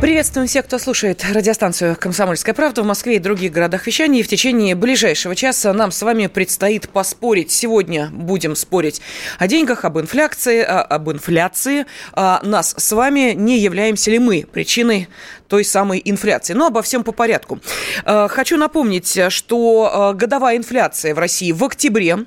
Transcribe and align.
Приветствуем 0.00 0.46
всех, 0.46 0.66
кто 0.66 0.78
слушает 0.78 1.24
радиостанцию 1.24 1.96
«Комсомольская 1.98 2.54
правда» 2.54 2.82
в 2.82 2.86
Москве 2.86 3.16
и 3.16 3.18
других 3.18 3.52
городах 3.52 3.86
вещания. 3.86 4.20
И 4.20 4.22
в 4.22 4.28
течение 4.28 4.74
ближайшего 4.74 5.34
часа 5.34 5.72
нам 5.72 5.90
с 5.90 6.02
вами 6.02 6.26
предстоит 6.26 6.88
поспорить. 6.88 7.50
Сегодня 7.50 8.10
будем 8.12 8.54
спорить 8.54 9.00
о 9.38 9.46
деньгах, 9.46 9.84
об 9.84 9.98
инфляции, 9.98 10.60
об 10.62 11.10
инфляции. 11.10 11.86
А 12.12 12.40
нас 12.42 12.74
с 12.76 12.92
вами 12.92 13.32
не 13.32 13.58
являемся 13.58 14.10
ли 14.10 14.18
мы 14.18 14.46
причиной 14.50 15.08
той 15.48 15.64
самой 15.64 16.02
инфляции. 16.04 16.52
Но 16.52 16.66
обо 16.66 16.82
всем 16.82 17.04
по 17.04 17.12
порядку. 17.12 17.60
А, 18.04 18.28
хочу 18.28 18.56
напомнить, 18.56 19.18
что 19.30 19.90
а, 19.92 20.12
годовая 20.12 20.56
инфляция 20.56 21.14
в 21.14 21.18
России 21.18 21.52
в 21.52 21.64
октябре 21.64 22.18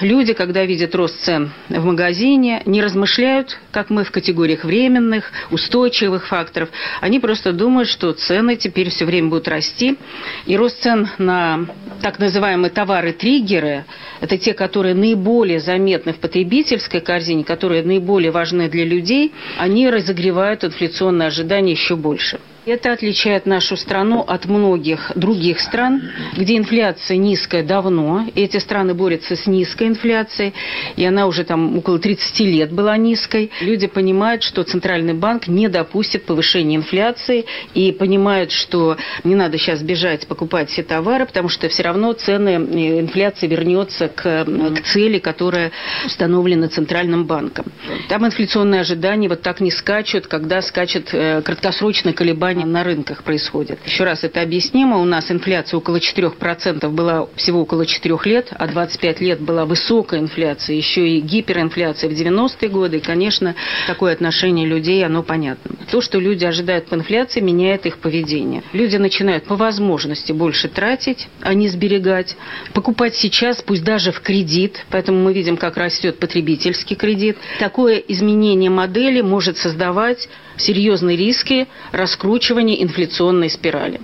Люди, 0.00 0.32
когда 0.32 0.64
видят 0.64 0.94
рост 0.94 1.24
цен 1.24 1.50
в 1.68 1.84
магазине, 1.84 2.62
не 2.66 2.80
размышляют, 2.80 3.58
как 3.72 3.90
мы 3.90 4.04
в 4.04 4.12
категориях 4.12 4.62
временных, 4.62 5.24
устойчивых 5.50 6.28
факторов. 6.28 6.68
Они 7.00 7.18
просто 7.18 7.52
думают, 7.52 7.88
что 7.88 8.12
цены 8.12 8.54
теперь 8.54 8.90
все 8.90 9.04
время 9.04 9.28
будут 9.28 9.48
расти. 9.48 9.98
И 10.46 10.56
рост 10.56 10.80
цен 10.82 11.08
на 11.18 11.66
так 12.00 12.20
называемые 12.20 12.70
товары-триггеры, 12.70 13.86
это 14.20 14.38
те, 14.38 14.54
которые 14.54 14.94
наиболее 14.94 15.58
заметны 15.58 16.12
в 16.12 16.18
потребительской 16.18 17.00
корзине, 17.00 17.42
которые 17.42 17.82
наиболее 17.82 18.30
важны 18.30 18.68
для 18.68 18.84
людей, 18.84 19.32
они 19.58 19.90
разогревают 19.90 20.62
инфляционные 20.62 21.26
ожидания 21.26 21.72
еще 21.72 21.96
больше. 21.96 22.38
Это 22.68 22.92
отличает 22.92 23.46
нашу 23.46 23.78
страну 23.78 24.20
от 24.20 24.44
многих 24.44 25.12
других 25.14 25.58
стран, 25.60 26.02
где 26.36 26.58
инфляция 26.58 27.16
низкая 27.16 27.62
давно. 27.62 28.26
Эти 28.34 28.58
страны 28.58 28.92
борются 28.92 29.36
с 29.36 29.46
низкой 29.46 29.88
инфляцией, 29.88 30.52
и 30.94 31.02
она 31.06 31.26
уже 31.28 31.44
там 31.44 31.78
около 31.78 31.98
30 31.98 32.40
лет 32.40 32.70
была 32.70 32.98
низкой. 32.98 33.50
Люди 33.62 33.86
понимают, 33.86 34.42
что 34.42 34.64
Центральный 34.64 35.14
банк 35.14 35.48
не 35.48 35.68
допустит 35.68 36.26
повышения 36.26 36.76
инфляции 36.76 37.46
и 37.72 37.90
понимают, 37.90 38.52
что 38.52 38.98
не 39.24 39.34
надо 39.34 39.56
сейчас 39.56 39.80
бежать 39.80 40.26
покупать 40.26 40.68
все 40.68 40.82
товары, 40.82 41.24
потому 41.24 41.48
что 41.48 41.70
все 41.70 41.84
равно 41.84 42.12
цены, 42.12 42.50
э, 42.50 43.00
инфляция 43.00 43.48
вернется 43.48 44.08
к, 44.08 44.44
к 44.44 44.82
цели, 44.84 45.18
которая 45.18 45.72
установлена 46.04 46.68
Центральным 46.68 47.24
банком. 47.24 47.64
Там 48.10 48.26
инфляционные 48.26 48.82
ожидания 48.82 49.30
вот 49.30 49.40
так 49.40 49.62
не 49.62 49.70
скачут, 49.70 50.26
когда 50.26 50.60
скачет 50.60 51.14
э, 51.14 51.40
краткосрочное 51.40 52.12
колебание 52.12 52.57
колебания 52.58 52.66
на 52.66 52.84
рынках 52.84 53.22
происходят. 53.22 53.78
Еще 53.86 54.04
раз 54.04 54.24
это 54.24 54.40
объяснимо. 54.40 54.98
У 54.98 55.04
нас 55.04 55.30
инфляция 55.30 55.78
около 55.78 55.96
4% 55.96 56.88
была 56.90 57.26
всего 57.36 57.62
около 57.62 57.86
4 57.86 58.16
лет, 58.24 58.48
а 58.50 58.66
25 58.66 59.20
лет 59.20 59.40
была 59.40 59.64
высокая 59.64 60.20
инфляция, 60.20 60.76
еще 60.76 61.08
и 61.08 61.20
гиперинфляция 61.20 62.10
в 62.10 62.12
90-е 62.12 62.68
годы. 62.68 62.98
И, 62.98 63.00
конечно, 63.00 63.54
такое 63.86 64.12
отношение 64.12 64.66
людей, 64.66 65.04
оно 65.04 65.22
понятно. 65.22 65.76
То, 65.90 66.00
что 66.00 66.18
люди 66.18 66.44
ожидают 66.44 66.86
по 66.86 66.94
инфляции, 66.94 67.40
меняет 67.40 67.86
их 67.86 67.98
поведение. 67.98 68.62
Люди 68.72 68.96
начинают 68.96 69.44
по 69.44 69.56
возможности 69.56 70.32
больше 70.32 70.68
тратить, 70.68 71.28
а 71.40 71.54
не 71.54 71.68
сберегать. 71.68 72.36
Покупать 72.74 73.14
сейчас, 73.14 73.62
пусть 73.62 73.84
даже 73.84 74.12
в 74.12 74.20
кредит. 74.20 74.84
Поэтому 74.90 75.22
мы 75.22 75.32
видим, 75.32 75.56
как 75.56 75.76
растет 75.76 76.18
потребительский 76.18 76.94
кредит. 76.94 77.36
Такое 77.58 77.96
изменение 77.96 78.70
модели 78.70 79.20
может 79.20 79.56
создавать 79.58 80.28
серьезные 80.58 81.16
риски 81.16 81.68
раскручивания 81.92 82.82
инфляционной 82.82 83.50
спирали. 83.50 84.00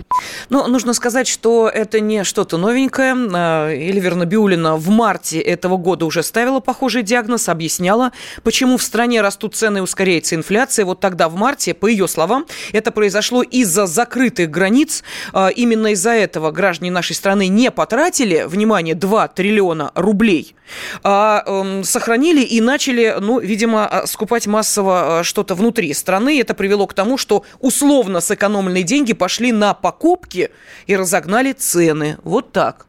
Ну, 0.51 0.67
нужно 0.67 0.95
сказать, 0.95 1.27
что 1.27 1.69
это 1.69 2.01
не 2.01 2.25
что-то 2.25 2.57
новенькое. 2.57 3.15
А, 3.35 3.69
Эльвира 3.69 4.15
Набиулина 4.15 4.77
в 4.77 4.89
марте 4.89 5.41
этого 5.41 5.77
года 5.77 6.07
уже 6.07 6.23
ставила 6.23 6.61
похожий 6.61 7.03
диагноз, 7.03 7.49
объясняла, 7.49 8.13
почему 8.43 8.77
в 8.77 8.83
стране 8.83 9.21
растут 9.21 9.55
цены 9.55 9.79
и 9.79 9.81
ускоряется 9.81 10.35
инфляция. 10.35 10.85
Вот 10.85 11.01
тогда, 11.01 11.29
в 11.29 11.37
марте, 11.37 11.75
по 11.75 11.87
ее 11.87 12.09
словам, 12.09 12.47
это 12.73 12.91
произошло 12.91 13.43
из-за 13.43 13.87
закрытых 13.87 14.51
границ. 14.51 15.03
А, 15.33 15.49
именно 15.49 15.89
из-за 15.89 16.11
этого 16.11 16.51
граждане 16.51 16.91
нашей 16.91 17.17
страны 17.17 17.49
не 17.49 17.71
потратили, 17.71 18.45
внимание, 18.47 18.95
2 18.95 19.29
триллиона 19.29 19.91
рублей, 19.95 20.55
а 21.03 21.43
эм, 21.47 21.85
сохранили 21.85 22.43
и 22.43 22.61
начали, 22.61 23.17
ну, 23.21 23.41
видимо, 23.41 23.87
а, 23.87 24.07
скупать 24.07 24.47
массово 24.47 25.23
что-то 25.23 25.55
внутри 25.55 25.93
страны 25.95 26.44
это 26.45 26.55
привело 26.55 26.87
к 26.87 26.95
тому, 26.95 27.19
что 27.19 27.45
условно 27.61 28.21
сэкономленные 28.21 28.83
деньги 28.83 29.13
пошли 29.13 29.53
на 29.53 29.75
покупки 29.75 30.51
и 30.87 30.97
разогнали 30.97 31.53
цены. 31.53 32.19
Вот 32.23 32.53
так. 32.53 32.87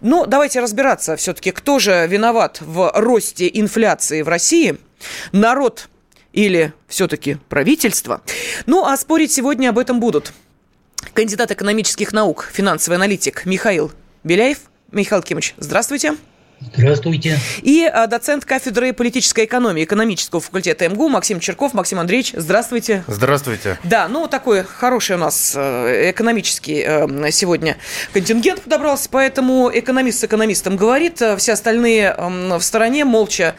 Ну, 0.00 0.26
давайте 0.26 0.60
разбираться 0.60 1.16
все-таки, 1.16 1.50
кто 1.50 1.78
же 1.78 2.06
виноват 2.06 2.60
в 2.60 2.92
росте 2.94 3.50
инфляции 3.52 4.22
в 4.22 4.28
России. 4.28 4.76
Народ 5.32 5.88
или 6.32 6.72
все-таки 6.86 7.38
правительство? 7.48 8.22
Ну, 8.66 8.84
а 8.84 8.96
спорить 8.96 9.32
сегодня 9.32 9.70
об 9.70 9.78
этом 9.78 10.00
будут 10.00 10.32
кандидат 11.14 11.50
экономических 11.50 12.12
наук, 12.12 12.48
финансовый 12.52 12.94
аналитик 12.96 13.46
Михаил 13.46 13.92
Беляев. 14.24 14.58
Михаил 14.92 15.22
Кимович, 15.22 15.54
здравствуйте. 15.58 16.16
Здравствуйте. 16.60 17.38
И 17.62 17.84
а, 17.84 18.06
доцент 18.08 18.44
кафедры 18.44 18.92
политической 18.92 19.44
экономии 19.44 19.84
экономического 19.84 20.40
факультета 20.40 20.88
МГУ 20.88 21.08
Максим 21.08 21.38
Черков. 21.38 21.72
Максим 21.72 22.00
Андреевич, 22.00 22.32
здравствуйте. 22.34 23.04
Здравствуйте. 23.06 23.78
Да, 23.84 24.08
ну 24.08 24.26
такой 24.26 24.64
хороший 24.64 25.16
у 25.16 25.18
нас 25.18 25.54
э, 25.56 26.10
экономический 26.10 26.82
э, 26.84 27.30
сегодня 27.30 27.76
контингент 28.12 28.62
подобрался, 28.62 29.08
поэтому 29.10 29.70
экономист 29.72 30.20
с 30.20 30.24
экономистом 30.24 30.76
говорит, 30.76 31.22
э, 31.22 31.36
все 31.36 31.52
остальные 31.52 32.14
в 32.18 32.60
стороне 32.60 33.04
молча 33.04 33.54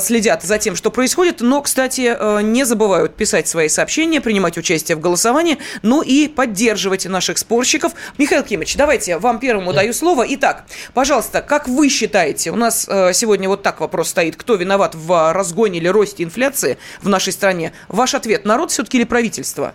следят 0.00 0.42
за 0.42 0.58
тем, 0.58 0.74
что 0.74 0.90
происходит, 0.90 1.40
но, 1.40 1.62
кстати, 1.62 2.42
не 2.42 2.64
забывают 2.64 3.14
писать 3.14 3.46
свои 3.46 3.68
сообщения, 3.68 4.20
принимать 4.20 4.58
участие 4.58 4.96
в 4.96 5.00
голосовании, 5.00 5.58
ну 5.82 6.02
и 6.02 6.26
поддерживать 6.26 7.06
наших 7.06 7.38
спорщиков. 7.38 7.92
Михаил 8.18 8.42
Кимович, 8.42 8.76
давайте 8.76 9.18
вам 9.18 9.38
первому 9.38 9.72
да. 9.72 9.80
даю 9.80 9.92
слово. 9.92 10.26
Итак, 10.28 10.64
пожалуйста, 10.94 11.42
как 11.42 11.68
вы 11.68 11.88
считаете, 11.88 12.39
считаете, 12.40 12.50
у 12.50 12.56
нас 12.56 12.86
э, 12.88 13.12
сегодня 13.12 13.48
вот 13.48 13.62
так 13.62 13.80
вопрос 13.80 14.08
стоит, 14.08 14.36
кто 14.36 14.54
виноват 14.54 14.94
в 14.94 15.32
разгоне 15.32 15.78
или 15.78 15.88
росте 15.88 16.24
инфляции 16.24 16.78
в 17.02 17.08
нашей 17.08 17.32
стране? 17.32 17.72
Ваш 17.88 18.14
ответ, 18.14 18.44
народ 18.44 18.70
все-таки 18.70 18.98
или 18.98 19.04
правительство? 19.04 19.74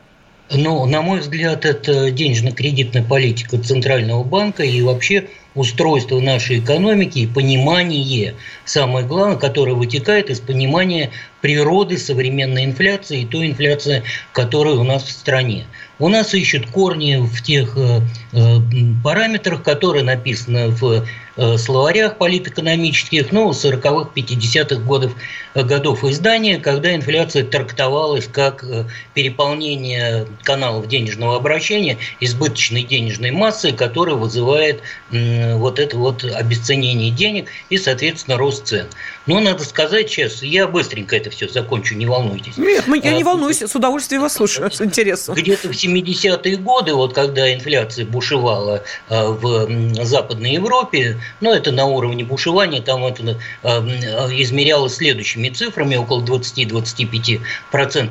Ну, 0.51 0.85
на 0.85 1.01
мой 1.01 1.19
взгляд, 1.19 1.65
это 1.65 2.11
денежно-кредитная 2.11 3.03
политика 3.03 3.57
Центрального 3.57 4.23
банка 4.23 4.63
и 4.63 4.81
вообще 4.81 5.27
устройство 5.55 6.19
нашей 6.19 6.59
экономики 6.59 7.19
и 7.19 7.27
понимание, 7.27 8.35
самое 8.65 9.05
главное, 9.05 9.37
которое 9.37 9.73
вытекает 9.73 10.29
из 10.29 10.39
понимания 10.39 11.09
природы 11.45 11.99
современной 11.99 12.65
инфляции 12.65 13.21
и 13.21 13.25
той 13.27 13.51
инфляции, 13.51 14.01
которая 14.33 14.73
у 14.73 14.83
нас 14.83 15.03
в 15.03 15.11
стране. 15.11 15.67
У 15.99 16.09
нас 16.09 16.33
ищут 16.33 16.71
корни 16.71 17.17
в 17.17 17.41
тех 17.43 17.77
э, 17.77 18.01
э, 18.33 18.57
параметрах, 19.03 19.61
которые 19.61 20.03
написаны 20.03 20.69
в 20.69 21.05
э, 21.37 21.57
словарях 21.57 22.17
политэкономических, 22.17 23.31
ну, 23.31 23.51
40-х, 23.51 24.09
50-х 24.15 24.81
годов, 24.81 25.13
годов 25.53 26.03
издания, 26.03 26.57
когда 26.57 26.95
инфляция 26.95 27.43
трактовалась 27.43 28.27
как 28.27 28.65
переполнение 29.13 30.25
каналов 30.41 30.87
денежного 30.87 31.37
обращения 31.37 31.99
избыточной 32.19 32.83
денежной 32.83 33.29
массы, 33.31 33.71
которая 33.71 34.15
вызывает 34.15 34.81
вот 35.11 35.79
это 35.79 35.97
вот 35.97 36.23
обесценение 36.23 37.11
денег 37.11 37.49
и, 37.69 37.77
соответственно, 37.77 38.37
рост 38.37 38.65
цен. 38.67 38.87
Но 39.27 39.39
надо 39.39 39.63
сказать 39.63 40.09
сейчас, 40.09 40.43
я 40.43 40.67
быстренько 40.67 41.15
это 41.15 41.29
все 41.29 41.47
закончу, 41.47 41.95
не 41.95 42.05
волнуйтесь. 42.05 42.57
Нет, 42.57 42.85
я 43.03 43.13
не 43.13 43.23
волнуюсь, 43.23 43.61
с 43.61 43.75
удовольствием 43.75 44.21
вас 44.21 44.33
слушаю, 44.33 44.71
с 44.71 44.81
интересом. 44.81 45.35
Где-то 45.35 45.69
в 45.69 45.71
70-е 45.71 46.57
годы, 46.57 46.93
вот 46.93 47.13
когда 47.13 47.53
инфляция 47.53 48.05
бушевала 48.05 48.83
в 49.09 50.03
Западной 50.03 50.53
Европе, 50.53 51.17
ну, 51.41 51.51
это 51.51 51.71
на 51.71 51.85
уровне 51.85 52.23
бушевания, 52.23 52.81
там 52.81 53.05
это 53.05 53.39
измерялось 53.63 54.95
следующими 54.95 55.49
цифрами, 55.49 55.95
около 55.95 56.21
20-25% 56.23 57.39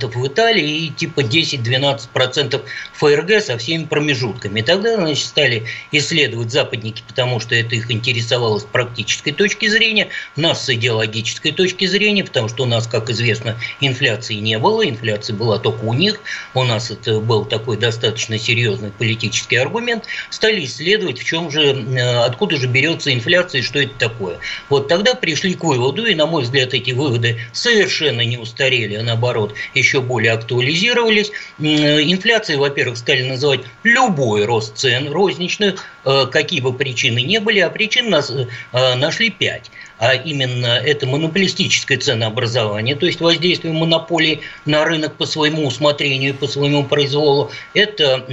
в 0.07 0.27
Италии 0.27 0.87
и 0.87 0.91
типа 0.91 1.21
10-12% 1.21 2.61
ФРГ 2.95 3.41
со 3.43 3.57
всеми 3.59 3.85
промежутками. 3.85 4.61
И 4.61 4.63
тогда, 4.63 4.97
значит, 4.97 5.27
стали 5.27 5.65
исследовать 5.93 6.51
западники, 6.51 7.03
потому 7.07 7.39
что 7.41 7.55
это 7.55 7.77
их 7.77 7.91
интересовало 7.91 8.59
с 8.59 8.65
практической 8.65 9.33
точки 9.33 9.69
зрения, 9.69 10.09
нас 10.37 10.65
с 10.65 10.69
идеологической 11.05 11.53
точки 11.53 11.87
зрения, 11.87 12.25
потому 12.25 12.49
что 12.49 12.65
у 12.65 12.67
нас, 12.67 12.87
как 12.87 13.11
известно, 13.11 13.57
инфляции 13.81 14.35
не 14.35 14.59
было, 14.59 14.89
инфляция 14.89 15.37
была 15.37 15.59
только 15.59 15.85
у 15.85 15.95
них, 15.95 16.21
у 16.55 16.65
нас 16.65 16.91
это 16.91 17.21
был 17.21 17.45
такой 17.45 17.77
достаточно 17.77 18.39
серьезный 18.39 18.91
политический 18.91 19.57
аргумент, 19.57 20.05
стали 20.31 20.65
исследовать, 20.65 21.19
в 21.19 21.25
чем 21.25 21.51
же, 21.51 21.63
э, 21.63 22.25
откуда 22.25 22.57
же 22.57 22.67
берется 22.67 23.13
инфляция 23.13 23.61
и 23.61 23.63
что 23.63 23.79
это 23.79 23.95
такое. 23.99 24.39
Вот 24.69 24.89
тогда 24.89 25.15
пришли 25.15 25.55
к 25.55 25.65
выводу, 25.65 26.07
и, 26.07 26.15
на 26.15 26.27
мой 26.27 26.43
взгляд, 26.43 26.75
эти 26.75 26.93
выводы 26.93 27.39
совершенно 27.53 28.23
не 28.23 28.39
устарели, 28.39 28.97
а 28.97 29.03
наоборот, 29.03 29.55
еще 29.75 30.01
более 30.01 30.33
актуализировались. 30.33 31.31
Инфляцией, 31.59 32.59
во-первых, 32.59 32.99
стали 32.99 33.23
называть 33.23 33.61
любой 33.83 34.45
рост 34.45 34.77
цен 34.77 35.11
розничных, 35.11 35.85
э, 36.05 36.27
какие 36.31 36.61
бы 36.61 36.73
причины 36.73 37.23
не 37.23 37.41
были, 37.41 37.61
а 37.61 37.71
причин 37.71 38.11
нас, 38.11 38.31
э, 38.31 38.95
нашли 38.95 39.31
пять 39.31 39.71
а 39.99 40.15
именно 40.15 40.67
это 40.67 41.07
монополистическое 41.07 41.99
ценообразование, 41.99 42.97
то 42.97 43.07
есть 43.07 43.21
воздействие 43.21 43.73
монополии 43.73 44.41
на 44.65 44.85
рынок 44.85 45.17
по 45.17 45.27
своему 45.27 45.67
усмотрению 45.67 46.35
по 46.35 46.47
своему 46.47 46.85
произволу, 46.85 47.51
это 47.75 48.25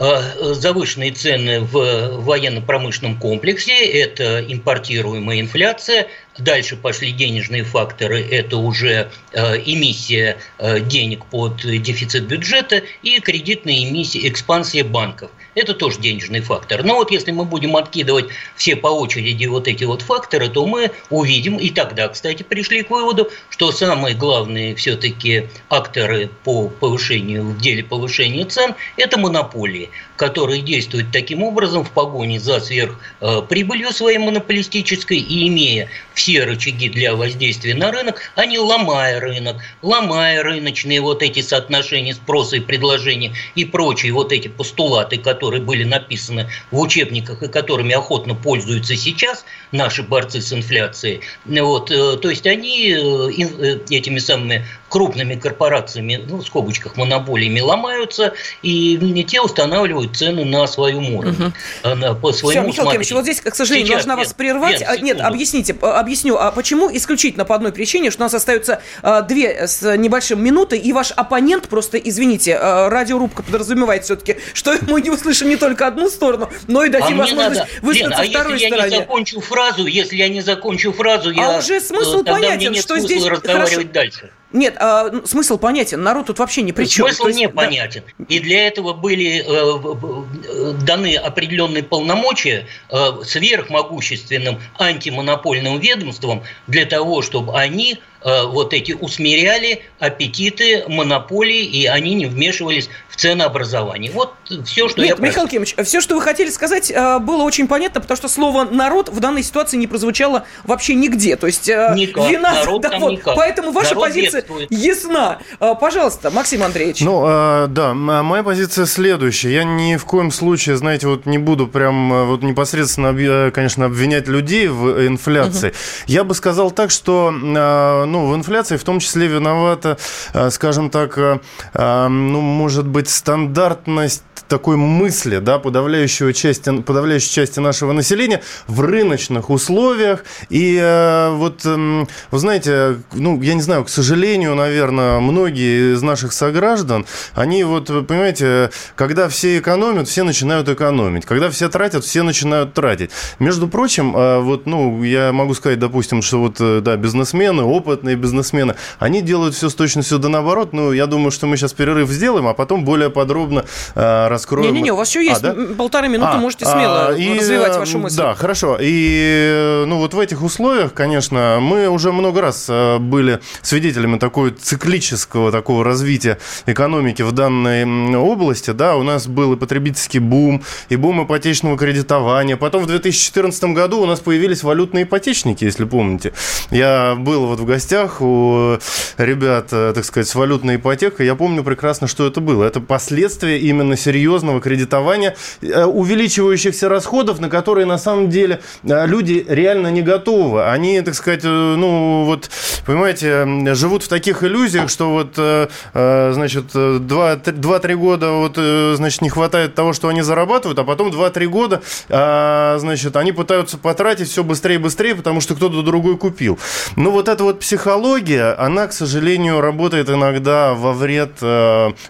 Э, 0.00 0.54
завышенные 0.54 1.10
цены 1.10 1.60
в 1.60 2.20
военно-промышленном 2.20 3.18
комплексе, 3.18 3.74
это 3.74 4.44
импортируемая 4.46 5.40
инфляция, 5.40 6.06
дальше 6.38 6.76
пошли 6.76 7.12
денежные 7.12 7.64
факторы, 7.64 8.22
это 8.22 8.56
уже 8.56 9.10
э, 9.32 9.56
эмиссия 9.64 10.38
э, 10.58 10.80
денег 10.80 11.24
под 11.26 11.56
дефицит 11.58 12.24
бюджета 12.24 12.82
и 13.02 13.20
кредитная 13.20 13.84
эмиссия, 13.84 14.28
экспансия 14.28 14.84
банков. 14.84 15.30
Это 15.54 15.74
тоже 15.74 16.00
денежный 16.00 16.40
фактор. 16.40 16.84
Но 16.84 16.94
вот 16.94 17.10
если 17.10 17.32
мы 17.32 17.44
будем 17.44 17.76
откидывать 17.76 18.26
все 18.54 18.76
по 18.76 18.88
очереди 18.88 19.46
вот 19.46 19.66
эти 19.66 19.84
вот 19.84 20.02
факторы, 20.02 20.48
то 20.48 20.64
мы 20.66 20.92
увидим, 21.10 21.56
и 21.56 21.70
тогда, 21.70 22.08
кстати, 22.08 22.42
пришли 22.42 22.82
к 22.82 22.90
выводу, 22.90 23.30
что 23.50 23.72
самые 23.72 24.14
главные 24.14 24.76
все-таки 24.76 25.48
акторы 25.68 26.30
по 26.44 26.68
повышению, 26.68 27.44
в 27.44 27.60
деле 27.60 27.82
повышения 27.82 28.44
цен– 28.44 28.74
это 28.96 29.18
монополии, 29.18 29.90
которые 30.18 30.62
действуют 30.62 31.12
таким 31.12 31.44
образом 31.44 31.84
в 31.84 31.92
погоне 31.92 32.40
за 32.40 32.60
сверхприбылью 32.60 33.92
своей 33.92 34.18
монополистической 34.18 35.18
и 35.18 35.48
имея 35.48 35.88
все 36.12 36.44
рычаги 36.44 36.88
для 36.88 37.14
воздействия 37.14 37.74
на 37.74 37.92
рынок, 37.92 38.20
не 38.46 38.58
ломая 38.58 39.20
рынок, 39.20 39.62
ломая 39.80 40.42
рыночные 40.42 41.00
вот 41.00 41.22
эти 41.22 41.40
соотношения 41.40 42.14
спроса 42.14 42.56
и 42.56 42.60
предложения 42.60 43.32
и 43.54 43.64
прочие 43.64 44.12
вот 44.12 44.32
эти 44.32 44.48
постулаты, 44.48 45.18
которые 45.18 45.62
были 45.62 45.84
написаны 45.84 46.50
в 46.72 46.80
учебниках 46.80 47.42
и 47.44 47.48
которыми 47.48 47.92
охотно 47.92 48.34
пользуются 48.34 48.96
сейчас 48.96 49.44
наши 49.72 50.02
борцы 50.02 50.40
с 50.40 50.52
инфляцией. 50.52 51.20
Вот, 51.44 51.90
э, 51.90 52.16
то 52.16 52.30
есть 52.30 52.46
они 52.46 52.90
э, 52.90 52.98
э, 52.98 53.78
этими 53.90 54.18
самыми 54.18 54.64
крупными 54.88 55.34
корпорациями, 55.34 56.24
ну, 56.26 56.38
в 56.38 56.46
скобочках, 56.46 56.96
монополиями 56.96 57.60
ломаются, 57.60 58.32
и 58.62 58.96
те 59.24 59.40
устанавливают 59.40 60.16
цены 60.16 60.44
на 60.44 60.66
своем 60.66 61.14
уровне. 61.14 61.52
Угу. 61.84 62.14
По 62.20 62.32
своему 62.32 62.72
Все, 62.72 62.82
Михаил 62.82 62.90
Кемович, 62.92 63.12
вот 63.12 63.22
здесь, 63.22 63.40
к 63.40 63.54
сожалению, 63.54 63.86
Сейчас, 63.86 64.04
должна 64.04 64.14
нет, 64.14 64.26
вас 64.26 64.34
прервать. 64.34 64.80
Нет, 64.80 65.02
нет, 65.02 65.20
объясните, 65.20 65.76
объясню. 65.80 66.36
А 66.38 66.50
почему 66.50 66.90
исключительно 66.94 67.44
по 67.44 67.54
одной 67.54 67.72
причине, 67.72 68.10
что 68.10 68.22
у 68.22 68.24
нас 68.24 68.34
остается 68.34 68.80
а, 69.02 69.22
две 69.22 69.66
с 69.66 69.96
небольшим 69.96 70.42
минуты, 70.42 70.78
и 70.78 70.92
ваш 70.92 71.10
оппонент, 71.12 71.68
просто, 71.68 71.98
извините, 71.98 72.56
а, 72.56 72.88
радиорубка 72.88 73.42
подразумевает 73.42 74.04
все-таки, 74.04 74.38
что 74.54 74.74
мы 74.88 75.02
не 75.02 75.10
услышим 75.10 75.48
не 75.48 75.56
только 75.56 75.86
одну 75.86 76.08
сторону, 76.08 76.50
но 76.66 76.84
и 76.84 76.88
дадим 76.88 77.20
а 77.20 77.24
возможность 77.24 77.60
надо... 77.60 77.86
высказаться 77.86 78.22
Лен, 78.22 78.36
а 78.36 78.38
второй 78.38 78.52
если 78.54 78.66
стороне. 78.68 78.90
я 78.90 78.98
не 78.98 79.02
закончу 79.02 79.40
фразу, 79.40 79.57
если 79.86 80.16
я 80.16 80.28
не 80.28 80.40
закончу 80.40 80.92
фразу, 80.92 81.30
а 81.30 81.32
я... 81.32 81.58
уже 81.58 81.80
смысл 81.80 82.22
понятен, 82.22 82.74
что 82.74 82.98
здесь... 82.98 83.24
разговаривать 83.24 83.72
Хорошо. 83.72 83.92
дальше. 83.92 84.30
Нет, 84.50 84.76
а, 84.78 85.12
смысл 85.26 85.58
понятен, 85.58 86.02
народ 86.02 86.26
тут 86.26 86.38
вообще 86.38 86.62
не 86.62 86.72
при 86.72 86.86
чем. 86.86 87.06
Смысл 87.06 87.26
есть, 87.26 87.38
не 87.38 87.48
понятен. 87.50 88.02
Да. 88.18 88.24
И 88.28 88.40
для 88.40 88.66
этого 88.66 88.94
были 88.94 89.44
э, 89.46 90.74
даны 90.86 91.16
определенные 91.16 91.82
полномочия 91.82 92.66
э, 92.90 92.96
сверхмогущественным 93.24 94.58
антимонопольным 94.78 95.78
ведомствам 95.80 96.44
для 96.66 96.86
того, 96.86 97.20
чтобы 97.20 97.58
они 97.58 97.98
Э, 98.20 98.46
вот 98.46 98.74
эти 98.74 98.92
усмиряли 98.92 99.82
аппетиты 100.00 100.84
монополии, 100.88 101.64
и 101.64 101.86
они 101.86 102.14
не 102.14 102.26
вмешивались 102.26 102.90
в 103.18 103.20
ценообразование. 103.20 104.12
Вот 104.12 104.34
все, 104.64 104.88
что 104.88 105.02
Нет, 105.02 105.18
я... 105.18 105.24
Михаил 105.24 105.48
Кимович, 105.48 105.74
все, 105.84 106.00
что 106.00 106.14
вы 106.14 106.22
хотели 106.22 106.50
сказать, 106.50 106.90
э, 106.90 107.18
было 107.18 107.42
очень 107.42 107.66
понятно, 107.66 108.00
потому 108.00 108.16
что 108.16 108.28
слово 108.28 108.64
«народ» 108.64 109.08
в 109.08 109.20
данной 109.20 109.42
ситуации 109.42 109.76
не 109.76 109.86
прозвучало 109.86 110.44
вообще 110.64 110.94
нигде. 110.94 111.36
То 111.36 111.46
есть 111.46 111.68
э, 111.68 111.92
никак, 111.96 112.30
вина... 112.30 112.54
Народ 112.54 112.82
да, 112.82 112.98
вот, 112.98 113.12
никак. 113.12 113.34
Поэтому 113.36 113.72
ваша 113.72 113.94
народ 113.94 114.04
позиция 114.04 114.40
бедствует. 114.40 114.70
ясна. 114.70 115.38
Пожалуйста, 115.58 116.30
Максим 116.30 116.62
Андреевич. 116.62 117.00
Ну, 117.00 117.66
да, 117.68 117.92
моя 117.94 118.42
позиция 118.42 118.86
следующая. 118.86 119.52
Я 119.52 119.64
ни 119.64 119.96
в 119.96 120.04
коем 120.04 120.30
случае, 120.30 120.76
знаете, 120.76 121.06
вот 121.06 121.26
не 121.26 121.38
буду 121.38 121.66
прям 121.66 122.26
вот 122.26 122.42
непосредственно, 122.42 123.50
конечно, 123.50 123.86
обвинять 123.86 124.28
людей 124.28 124.68
в 124.68 125.06
инфляции. 125.06 125.68
Угу. 125.68 125.76
Я 126.06 126.24
бы 126.24 126.34
сказал 126.34 126.70
так, 126.70 126.90
что 126.90 127.30
ну, 127.30 128.26
в 128.28 128.34
инфляции 128.34 128.76
в 128.76 128.84
том 128.84 129.00
числе 129.00 129.26
виновата, 129.26 129.98
э, 130.34 130.50
скажем 130.50 130.90
так, 130.90 131.18
э, 131.18 131.40
э, 131.74 132.08
ну, 132.08 132.40
может 132.40 132.86
быть, 132.86 133.07
стандартность 133.08 134.22
такой 134.48 134.76
мысли, 134.76 135.38
да, 135.38 135.58
подавляющего 135.58 136.32
части, 136.32 136.80
подавляющей 136.80 137.30
части 137.30 137.60
нашего 137.60 137.92
населения 137.92 138.42
в 138.66 138.80
рыночных 138.80 139.50
условиях. 139.50 140.24
И 140.48 140.78
э, 140.80 141.30
вот, 141.34 141.62
э, 141.64 142.06
вы 142.30 142.38
знаете, 142.38 142.98
ну, 143.12 143.40
я 143.42 143.54
не 143.54 143.62
знаю, 143.62 143.84
к 143.84 143.88
сожалению, 143.88 144.54
наверное, 144.54 145.20
многие 145.20 145.94
из 145.94 146.02
наших 146.02 146.32
сограждан, 146.32 147.06
они 147.34 147.64
вот, 147.64 147.86
понимаете, 148.06 148.70
когда 148.96 149.28
все 149.28 149.58
экономят, 149.58 150.08
все 150.08 150.22
начинают 150.22 150.68
экономить. 150.68 151.26
Когда 151.26 151.50
все 151.50 151.68
тратят, 151.68 152.04
все 152.04 152.22
начинают 152.22 152.74
тратить. 152.74 153.10
Между 153.38 153.68
прочим, 153.68 154.16
э, 154.16 154.40
вот, 154.40 154.66
ну, 154.66 155.02
я 155.02 155.32
могу 155.32 155.54
сказать, 155.54 155.78
допустим, 155.78 156.22
что 156.22 156.40
вот, 156.40 156.56
э, 156.60 156.80
да, 156.80 156.96
бизнесмены, 156.96 157.62
опытные 157.62 158.16
бизнесмены, 158.16 158.74
они 158.98 159.22
делают 159.22 159.54
все 159.54 159.68
с 159.68 159.74
точностью 159.74 160.18
да 160.18 160.28
наоборот. 160.28 160.72
Ну, 160.72 160.92
я 160.92 161.06
думаю, 161.06 161.30
что 161.30 161.46
мы 161.46 161.56
сейчас 161.56 161.72
перерыв 161.72 162.10
сделаем, 162.10 162.46
а 162.46 162.54
потом 162.54 162.84
более 162.84 162.97
подробно 163.10 163.64
э, 163.94 164.28
раскроем. 164.28 164.72
Не-не-не, 164.72 164.92
у 164.92 164.96
вас 164.96 165.08
еще 165.08 165.24
есть 165.24 165.42
а, 165.44 165.52
да? 165.52 165.74
полторы 165.76 166.08
минуты, 166.08 166.32
а, 166.34 166.38
можете 166.38 166.64
смело 166.64 167.08
а, 167.08 167.12
и, 167.14 167.38
развивать 167.38 167.76
вашу 167.76 167.98
мысль. 167.98 168.16
Да, 168.16 168.34
хорошо. 168.34 168.76
И 168.80 169.84
ну 169.86 169.98
вот 169.98 170.14
в 170.14 170.20
этих 170.20 170.42
условиях, 170.42 170.92
конечно, 170.92 171.58
мы 171.60 171.88
уже 171.88 172.12
много 172.12 172.40
раз 172.40 172.66
э, 172.68 172.98
были 172.98 173.40
свидетелями 173.62 174.18
такого 174.18 174.50
циклического 174.50 175.52
такого 175.52 175.84
развития 175.84 176.38
экономики 176.66 177.22
в 177.22 177.32
данной 177.32 177.84
области. 178.16 178.70
Да, 178.70 178.96
у 178.96 179.02
нас 179.02 179.26
был 179.26 179.52
и 179.54 179.56
потребительский 179.56 180.18
бум, 180.18 180.62
и 180.88 180.96
бум 180.96 181.24
ипотечного 181.24 181.76
кредитования. 181.76 182.56
Потом 182.56 182.84
в 182.84 182.86
2014 182.86 183.64
году 183.64 184.00
у 184.00 184.06
нас 184.06 184.20
появились 184.20 184.62
валютные 184.62 185.04
ипотечники, 185.04 185.64
если 185.64 185.84
помните. 185.84 186.32
Я 186.70 187.14
был 187.16 187.46
вот 187.46 187.60
в 187.60 187.64
гостях 187.64 188.20
у 188.20 188.78
ребят, 189.16 189.68
э, 189.72 189.92
так 189.94 190.04
сказать, 190.04 190.28
с 190.28 190.34
валютной 190.34 190.76
ипотекой. 190.76 191.26
Я 191.26 191.34
помню 191.34 191.62
прекрасно, 191.64 192.06
что 192.06 192.26
это 192.26 192.40
было. 192.40 192.64
Это 192.64 192.80
последствия 192.88 193.58
именно 193.60 193.96
серьезного 193.96 194.60
кредитования, 194.60 195.36
э, 195.62 195.84
увеличивающихся 195.84 196.88
расходов, 196.88 197.38
на 197.38 197.48
которые 197.48 197.86
на 197.86 197.98
самом 197.98 198.30
деле 198.30 198.60
э, 198.82 199.06
люди 199.06 199.46
реально 199.48 199.88
не 199.92 200.02
готовы. 200.02 200.68
Они, 200.68 201.00
так 201.02 201.14
сказать, 201.14 201.44
э, 201.44 201.48
ну 201.48 202.24
вот, 202.24 202.50
понимаете, 202.86 203.74
живут 203.74 204.02
в 204.02 204.08
таких 204.08 204.42
иллюзиях, 204.42 204.88
что 204.88 205.10
вот, 205.10 205.34
значит, 205.34 206.74
2-3 206.74 207.94
года 207.94 208.30
вот, 208.30 208.56
значит, 208.96 209.20
не 209.20 209.28
хватает 209.28 209.74
того, 209.74 209.92
что 209.92 210.08
они 210.08 210.22
зарабатывают, 210.22 210.78
а 210.78 210.84
потом 210.84 211.10
2-3 211.10 211.46
года, 211.46 211.82
значит, 212.08 213.16
они 213.16 213.32
пытаются 213.32 213.76
потратить 213.76 214.30
все 214.30 214.42
быстрее 214.42 214.76
и 214.76 214.78
быстрее, 214.78 215.14
потому 215.14 215.40
что 215.42 215.54
кто-то 215.54 215.82
другой 215.82 216.16
купил. 216.16 216.58
Ну 216.96 217.10
вот 217.10 217.28
эта 217.28 217.44
вот 217.44 217.60
психология, 217.60 218.54
она, 218.58 218.86
к 218.86 218.92
сожалению, 218.94 219.60
работает 219.60 220.08
иногда 220.08 220.72
во 220.72 220.94
вред 220.94 221.32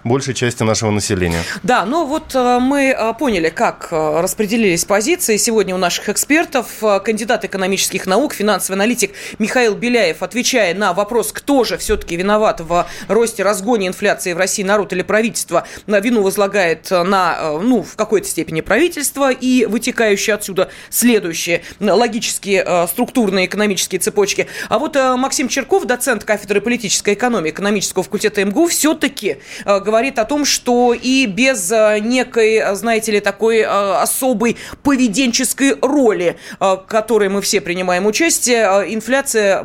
большей 0.05 0.35
части 0.35 0.63
нашего 0.69 0.91
населения. 0.91 1.43
Да, 1.63 1.85
но 1.85 2.07
вот 2.07 2.35
э, 2.35 2.59
мы 2.61 2.95
э, 2.97 3.15
поняли, 3.19 3.49
как 3.49 3.89
э, 3.91 4.21
распределились 4.21 4.85
позиции. 4.85 5.37
Сегодня 5.37 5.75
у 5.75 5.79
наших 5.79 6.09
экспертов 6.09 6.67
кандидат 7.05 7.45
экономических 7.45 8.07
наук, 8.07 8.35
финансовый 8.35 8.77
аналитик 8.77 9.13
Михаил 9.39 9.75
Беляев, 9.75 10.23
отвечая 10.23 10.75
на 10.75 10.93
вопрос, 10.93 11.33
кто 11.33 11.65
же 11.65 11.79
все-таки 11.79 12.17
виноват 12.17 12.61
в 12.61 12.87
росте, 13.09 13.43
разгоне 13.43 13.89
инфляции 13.89 14.33
в 14.33 14.39
России, 14.39 14.63
народ 14.63 14.93
или 14.93 15.03
правительство, 15.03 15.67
на 15.87 16.01
вину 16.01 16.23
возлагает 16.23 16.91
на, 16.91 17.59
ну, 17.61 17.83
в 17.83 17.97
какой-то 17.97 18.29
степени 18.29 18.61
правительство 18.61 19.33
и 19.33 19.65
вытекающие 19.65 20.35
отсюда 20.35 20.69
следующие 20.91 21.63
логические 21.81 22.87
структурные 22.89 23.47
экономические 23.47 24.01
цепочки. 24.01 24.47
А 24.69 24.79
вот 24.79 24.95
Максим 24.95 25.49
Черков, 25.49 25.87
доцент 25.87 26.25
кафедры 26.25 26.61
политической 26.61 27.15
экономии 27.15 27.51
экономического 27.51 28.05
факультета 28.05 28.45
МГУ, 28.45 28.67
все-таки 28.67 29.39
говорит 29.65 30.19
о 30.19 30.25
том, 30.25 30.45
что 30.49 30.95
и 30.95 31.27
без 31.27 31.71
э, 31.71 31.99
некой, 32.01 32.55
э, 32.55 32.75
знаете 32.75 33.13
ли, 33.13 33.21
такой 33.21 33.59
э, 33.59 33.67
особой 33.67 34.57
поведенческой 34.83 35.77
роли, 35.81 36.39
в 36.59 36.85
которой 36.89 37.29
мы 37.29 37.41
все 37.41 37.61
принимаем 37.61 38.07
участие, 38.07 38.65
инфляция 38.89 39.65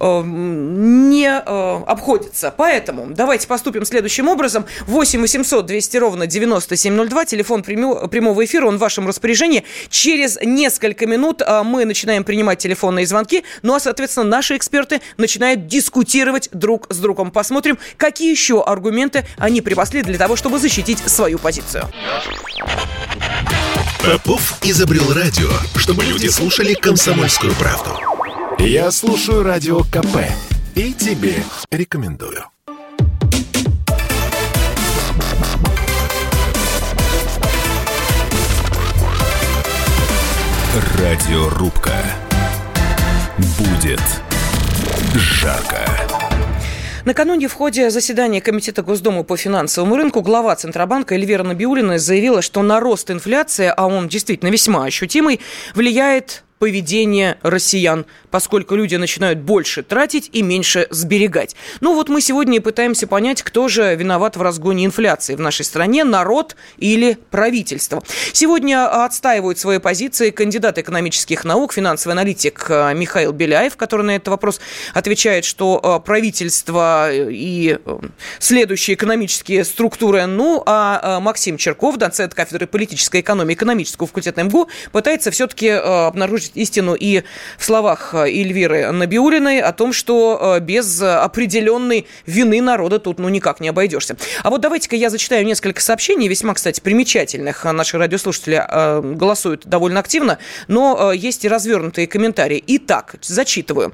не 0.00 1.38
обходится. 1.38 2.54
Поэтому 2.56 3.08
давайте 3.10 3.46
поступим 3.46 3.84
следующим 3.84 4.28
образом. 4.28 4.64
8 4.86 5.20
800 5.20 5.66
200 5.66 5.96
ровно 5.98 6.26
9702, 6.26 7.24
телефон 7.26 7.62
прямого 7.62 8.44
эфира, 8.44 8.66
он 8.66 8.76
в 8.76 8.80
вашем 8.80 9.06
распоряжении. 9.06 9.64
Через 9.90 10.38
несколько 10.42 11.06
минут 11.06 11.42
мы 11.64 11.84
начинаем 11.84 12.24
принимать 12.24 12.58
телефонные 12.58 13.06
звонки, 13.06 13.44
ну 13.62 13.74
а, 13.74 13.80
соответственно, 13.80 14.26
наши 14.26 14.56
эксперты 14.56 15.00
начинают 15.16 15.66
дискутировать 15.66 16.48
друг 16.52 16.86
с 16.90 16.98
другом. 16.98 17.30
Посмотрим, 17.30 17.78
какие 17.96 18.30
еще 18.30 18.62
аргументы 18.62 19.24
они 19.38 19.60
припасли 19.74 20.02
для 20.02 20.18
того, 20.18 20.36
чтобы 20.36 20.60
защитить 20.60 21.00
свою 21.00 21.36
позицию. 21.36 21.90
Попов 24.04 24.54
изобрел 24.62 25.12
радио, 25.12 25.50
чтобы 25.74 26.04
люди 26.04 26.28
слушали 26.28 26.74
комсомольскую 26.74 27.52
правду. 27.54 27.98
Я 28.60 28.92
слушаю 28.92 29.42
радио 29.42 29.80
КП 29.82 30.18
и 30.76 30.92
тебе 30.92 31.42
рекомендую. 31.72 32.44
Радиорубка. 41.00 41.96
Будет 43.58 44.02
жарко. 45.14 45.84
Накануне 47.04 47.48
в 47.48 47.52
ходе 47.52 47.90
заседания 47.90 48.40
Комитета 48.40 48.82
Госдумы 48.82 49.24
по 49.24 49.36
финансовому 49.36 49.96
рынку 49.96 50.22
глава 50.22 50.56
Центробанка 50.56 51.14
Эльвира 51.14 51.42
Набиулина 51.42 51.98
заявила, 51.98 52.40
что 52.40 52.62
на 52.62 52.80
рост 52.80 53.10
инфляции, 53.10 53.70
а 53.76 53.86
он 53.86 54.08
действительно 54.08 54.48
весьма 54.48 54.86
ощутимый, 54.86 55.40
влияет 55.74 56.44
поведение 56.58 57.36
россиян, 57.42 58.06
поскольку 58.34 58.74
люди 58.74 58.96
начинают 58.96 59.38
больше 59.38 59.84
тратить 59.84 60.28
и 60.32 60.42
меньше 60.42 60.88
сберегать. 60.90 61.54
Ну 61.80 61.94
вот 61.94 62.08
мы 62.08 62.20
сегодня 62.20 62.56
и 62.56 62.58
пытаемся 62.58 63.06
понять, 63.06 63.44
кто 63.44 63.68
же 63.68 63.94
виноват 63.94 64.36
в 64.36 64.42
разгоне 64.42 64.86
инфляции 64.86 65.36
в 65.36 65.40
нашей 65.40 65.64
стране, 65.64 66.02
народ 66.02 66.56
или 66.76 67.16
правительство. 67.30 68.02
Сегодня 68.32 69.04
отстаивают 69.04 69.60
свои 69.60 69.78
позиции 69.78 70.30
кандидат 70.30 70.78
экономических 70.78 71.44
наук, 71.44 71.74
финансовый 71.74 72.14
аналитик 72.14 72.66
э, 72.70 72.92
Михаил 72.94 73.30
Беляев, 73.30 73.76
который 73.76 74.04
на 74.04 74.16
этот 74.16 74.26
вопрос 74.26 74.60
отвечает, 74.94 75.44
что 75.44 75.80
э, 75.80 76.04
правительство 76.04 77.12
и 77.12 77.78
э, 77.86 77.98
следующие 78.40 78.96
экономические 78.96 79.64
структуры, 79.64 80.26
ну 80.26 80.60
а 80.66 81.20
Максим 81.20 81.56
Черков, 81.56 81.98
доцент 81.98 82.34
кафедры 82.34 82.66
политической 82.66 83.20
экономии 83.20 83.54
экономического 83.54 84.08
факультета 84.08 84.42
МГУ, 84.42 84.68
пытается 84.90 85.30
все-таки 85.30 85.68
обнаружить 85.68 86.50
истину 86.56 86.96
и 86.96 87.22
в 87.58 87.64
словах 87.64 88.12
Эльвиры 88.26 88.90
Набиулиной 88.92 89.60
о 89.60 89.72
том, 89.72 89.92
что 89.92 90.56
э, 90.56 90.60
без 90.60 91.00
определенной 91.00 92.06
вины 92.26 92.60
народа 92.60 92.98
тут 92.98 93.18
ну 93.18 93.28
никак 93.28 93.60
не 93.60 93.68
обойдешься. 93.68 94.16
А 94.42 94.50
вот 94.50 94.60
давайте-ка 94.60 94.96
я 94.96 95.10
зачитаю 95.10 95.44
несколько 95.44 95.80
сообщений, 95.80 96.28
весьма, 96.28 96.54
кстати, 96.54 96.80
примечательных. 96.80 97.64
Наши 97.64 97.98
радиослушатели 97.98 98.62
э, 98.66 99.00
голосуют 99.14 99.66
довольно 99.66 100.00
активно, 100.00 100.38
но 100.68 101.12
есть 101.12 101.44
и 101.44 101.48
развернутые 101.48 102.06
комментарии. 102.06 102.62
Итак, 102.66 103.16
зачитываю. 103.22 103.92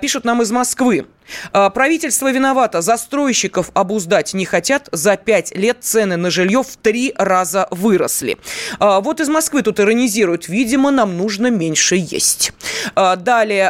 Пишут 0.00 0.24
нам 0.24 0.42
из 0.42 0.50
Москвы. 0.50 1.06
Правительство 1.52 2.32
виновато. 2.32 2.80
Застройщиков 2.80 3.70
обуздать 3.74 4.32
не 4.32 4.46
хотят. 4.46 4.88
За 4.92 5.16
пять 5.16 5.54
лет 5.54 5.78
цены 5.80 6.16
на 6.16 6.30
жилье 6.30 6.62
в 6.62 6.76
три 6.76 7.12
раза 7.16 7.68
выросли. 7.70 8.38
Вот 8.80 9.20
из 9.20 9.28
Москвы 9.28 9.62
тут 9.62 9.78
иронизируют. 9.78 10.48
Видимо, 10.48 10.90
нам 10.90 11.18
нужно 11.18 11.48
меньше 11.48 11.96
есть. 11.96 12.52
А, 12.94 13.16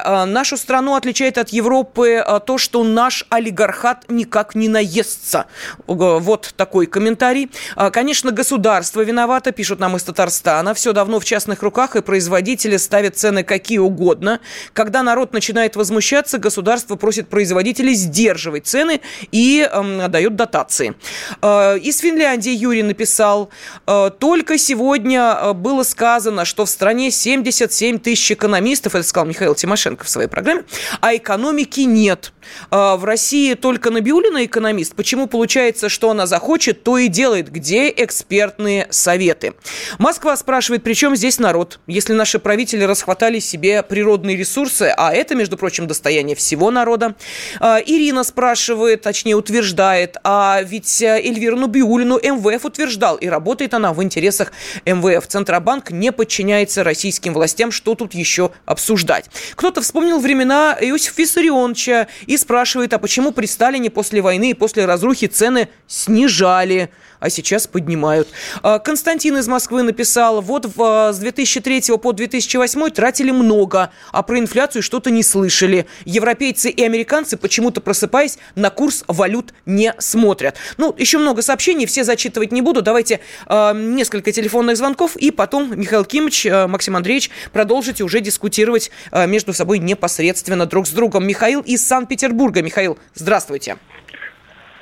далее. 0.02 0.25
Нашу 0.26 0.57
страну 0.57 0.95
отличает 0.95 1.38
от 1.38 1.50
Европы 1.50 2.25
то, 2.47 2.59
что 2.59 2.85
наш 2.85 3.25
олигархат 3.31 4.05
никак 4.09 4.55
не 4.55 4.69
наестся. 4.69 5.47
Вот 5.87 6.55
такой 6.57 6.87
комментарий. 6.87 7.50
Конечно, 7.93 8.31
государство 8.31 9.00
виновато, 9.00 9.52
пишут 9.52 9.81
нам 9.81 9.97
из 9.97 10.02
Татарстана. 10.02 10.75
Все 10.75 10.93
давно 10.93 11.21
в 11.21 11.25
частных 11.25 11.62
руках, 11.62 11.97
и 11.97 12.02
производители 12.02 12.76
ставят 12.76 13.17
цены 13.17 13.43
какие 13.43 13.78
угодно. 13.78 14.40
Когда 14.73 15.02
народ 15.02 15.33
начинает 15.33 15.76
возмущаться, 15.76 16.38
государство 16.38 16.97
просит 16.97 17.28
производителей 17.28 17.95
сдерживать 17.95 18.67
цены 18.67 19.00
и 19.33 19.69
э, 19.71 20.09
дает 20.09 20.37
дотации. 20.37 20.95
Э, 21.43 21.78
из 21.78 21.99
Финляндии 21.99 22.52
Юрий 22.52 22.83
написал, 22.83 23.50
э, 23.87 24.11
только 24.19 24.59
сегодня 24.59 25.37
э, 25.40 25.52
было 25.52 25.83
сказано, 25.83 26.45
что 26.45 26.64
в 26.64 26.71
стране 26.71 27.11
77 27.11 27.99
тысяч 27.99 28.33
экономистов, 28.33 28.95
это 28.95 29.07
сказал 29.07 29.26
Михаил 29.26 29.55
Тимошенко 29.55 29.88
в 29.97 30.09
своей 30.09 30.28
программе, 30.28 30.64
а 31.00 31.14
экономики 31.16 31.80
нет. 31.80 32.33
Э, 32.71 32.97
в 32.97 33.04
России 33.04 33.54
только 33.54 33.90
Набиулина 33.90 34.45
экономист. 34.45 34.95
Почему 34.95 35.26
получается, 35.26 35.88
что 35.88 36.11
она 36.11 36.26
захочет, 36.26 36.83
то 36.83 36.99
и 36.99 37.09
делает? 37.09 37.50
Где 37.50 37.88
экспертные 37.90 38.87
советы? 38.90 39.54
Москва 39.99 40.37
спрашивает, 40.37 40.83
при 40.83 40.95
чем 40.95 41.16
здесь 41.16 41.38
народ? 41.38 41.80
Если 41.87 42.12
наши 42.12 42.38
правители 42.38 42.85
расхватали 42.85 43.38
себе 43.38 43.83
природные 43.83 44.37
ресурсы, 44.37 44.92
а 44.97 45.12
это, 45.12 45.35
между 45.35 45.57
прочим, 45.57 45.87
достояние 45.87 46.37
всего 46.37 46.71
народа, 46.71 47.14
а, 47.61 47.78
Ирина 47.85 48.25
спрашивает, 48.25 49.02
точнее 49.02 49.35
утверждает, 49.37 50.16
а 50.25 50.61
ведь 50.62 51.02
э, 51.02 51.21
Эльвиру 51.21 51.57
Нубиулину 51.57 52.18
МВФ 52.18 52.64
утверждал, 52.64 53.16
и 53.16 53.28
работает 53.28 53.75
она 53.75 53.92
в 53.92 54.02
интересах 54.02 54.52
МВФ. 54.85 55.26
Центробанк 55.26 55.90
не 55.90 56.12
подчиняется 56.12 56.85
российским 56.85 57.35
властям, 57.35 57.71
что 57.71 57.95
тут 57.95 58.14
еще 58.14 58.50
обсуждать. 58.66 59.26
Кто-то 59.68 59.82
вспомнил 59.82 60.18
времена 60.18 60.78
Иосифа 60.80 61.20
Виссарионовича 61.20 62.08
и 62.26 62.38
спрашивает, 62.38 62.94
а 62.94 62.98
почему 62.98 63.32
при 63.32 63.44
Сталине 63.44 63.90
после 63.90 64.22
войны 64.22 64.52
и 64.52 64.54
после 64.54 64.87
разрухи 64.87 65.26
цены 65.26 65.68
снижали? 65.87 66.90
А 67.20 67.30
сейчас 67.30 67.66
поднимают. 67.66 68.28
А, 68.62 68.78
Константин 68.78 69.37
из 69.37 69.48
Москвы 69.48 69.82
написал, 69.82 70.40
вот 70.40 70.66
в, 70.66 70.82
а, 70.82 71.12
с 71.12 71.18
2003 71.18 71.98
по 71.98 72.12
2008 72.12 72.90
тратили 72.90 73.30
много, 73.30 73.90
а 74.12 74.22
про 74.22 74.38
инфляцию 74.38 74.82
что-то 74.82 75.10
не 75.10 75.22
слышали. 75.22 75.87
Европейцы 76.04 76.70
и 76.70 76.82
американцы, 76.84 77.37
почему-то 77.37 77.80
просыпаясь, 77.80 78.38
на 78.54 78.70
курс 78.70 79.04
валют 79.06 79.52
не 79.66 79.94
смотрят. 79.98 80.56
Ну, 80.76 80.94
еще 80.96 81.18
много 81.18 81.42
сообщений, 81.42 81.87
все 81.87 82.04
зачитывать 82.04 82.52
не 82.52 82.62
буду. 82.62 82.82
Давайте 82.82 83.20
э, 83.46 83.72
несколько 83.75 84.32
телефонных 84.32 84.76
звонков, 84.76 85.16
и 85.16 85.30
потом 85.30 85.78
Михаил 85.78 86.04
Кимович, 86.04 86.46
э, 86.46 86.66
Максим 86.66 86.96
Андреевич 86.96 87.30
продолжите 87.52 88.04
уже 88.04 88.20
дискутировать 88.20 88.90
э, 89.12 89.26
между 89.26 89.52
собой 89.52 89.78
непосредственно 89.78 90.66
друг 90.66 90.87
с 90.87 90.90
другом. 90.90 91.26
Михаил 91.26 91.60
из 91.60 91.87
Санкт-Петербурга. 91.87 92.62
Михаил, 92.62 92.98
здравствуйте. 93.14 93.76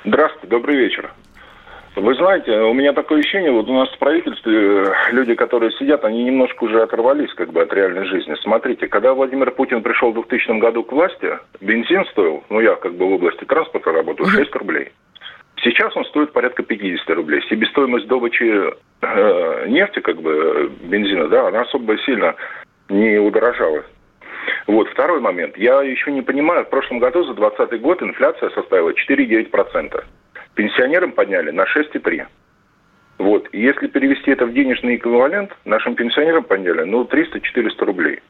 Здравствуйте, 0.05 0.47
добрый 0.47 0.77
вечер. 0.77 1.13
Вы 1.97 2.13
знаете, 2.13 2.51
у 2.59 2.73
меня 2.73 2.93
такое 2.93 3.21
ощущение, 3.21 3.51
вот 3.51 3.67
у 3.67 3.73
нас 3.73 3.89
в 3.89 3.97
правительстве 3.97 4.83
э, 4.83 4.93
люди, 5.13 5.33
которые 5.33 5.71
сидят, 5.71 6.05
они 6.05 6.23
немножко 6.23 6.65
уже 6.65 6.83
оторвались 6.83 7.33
как 7.33 7.51
бы 7.51 7.63
от 7.63 7.73
реальной 7.73 8.05
жизни. 8.05 8.35
Смотрите, 8.43 8.87
когда 8.87 9.15
Владимир 9.15 9.49
Путин 9.49 9.81
пришел 9.81 10.11
в 10.11 10.13
2000 10.13 10.59
году 10.59 10.83
к 10.83 10.91
власти, 10.91 11.39
бензин 11.59 12.05
стоил, 12.11 12.43
ну 12.51 12.59
я 12.59 12.75
как 12.75 12.93
бы 12.93 13.07
в 13.07 13.13
области 13.13 13.43
транспорта 13.45 13.91
работаю, 13.91 14.29
6 14.29 14.55
рублей. 14.57 14.91
Сейчас 15.63 15.97
он 15.97 16.05
стоит 16.05 16.33
порядка 16.33 16.61
50 16.61 17.09
рублей. 17.15 17.41
Себестоимость 17.49 18.07
добычи 18.07 18.75
э, 19.01 19.65
нефти, 19.67 19.99
как 19.99 20.21
бы 20.21 20.71
бензина, 20.83 21.29
да, 21.29 21.47
она 21.47 21.61
особо 21.61 21.97
сильно 22.05 22.35
не 22.89 23.17
удорожала. 23.17 23.83
Вот, 24.67 24.87
второй 24.89 25.19
момент. 25.19 25.57
Я 25.57 25.81
еще 25.81 26.11
не 26.11 26.21
понимаю, 26.21 26.63
в 26.65 26.69
прошлом 26.69 26.99
году 26.99 27.23
за 27.23 27.33
2020 27.33 27.81
год 27.81 28.03
инфляция 28.03 28.51
составила 28.51 28.91
4,9%. 28.91 30.03
Пенсионерам 30.57 31.11
подняли 31.11 31.51
на 31.51 31.65
6,3. 31.65 32.25
Вот. 33.19 33.47
И 33.51 33.61
если 33.61 33.85
перевести 33.87 34.31
это 34.31 34.47
в 34.47 34.53
денежный 34.53 34.95
эквивалент, 34.95 35.55
нашим 35.65 35.93
пенсионерам 35.93 36.43
подняли, 36.43 36.81
ну, 36.81 37.03
300-400 37.03 37.85
рублей. 37.85 38.21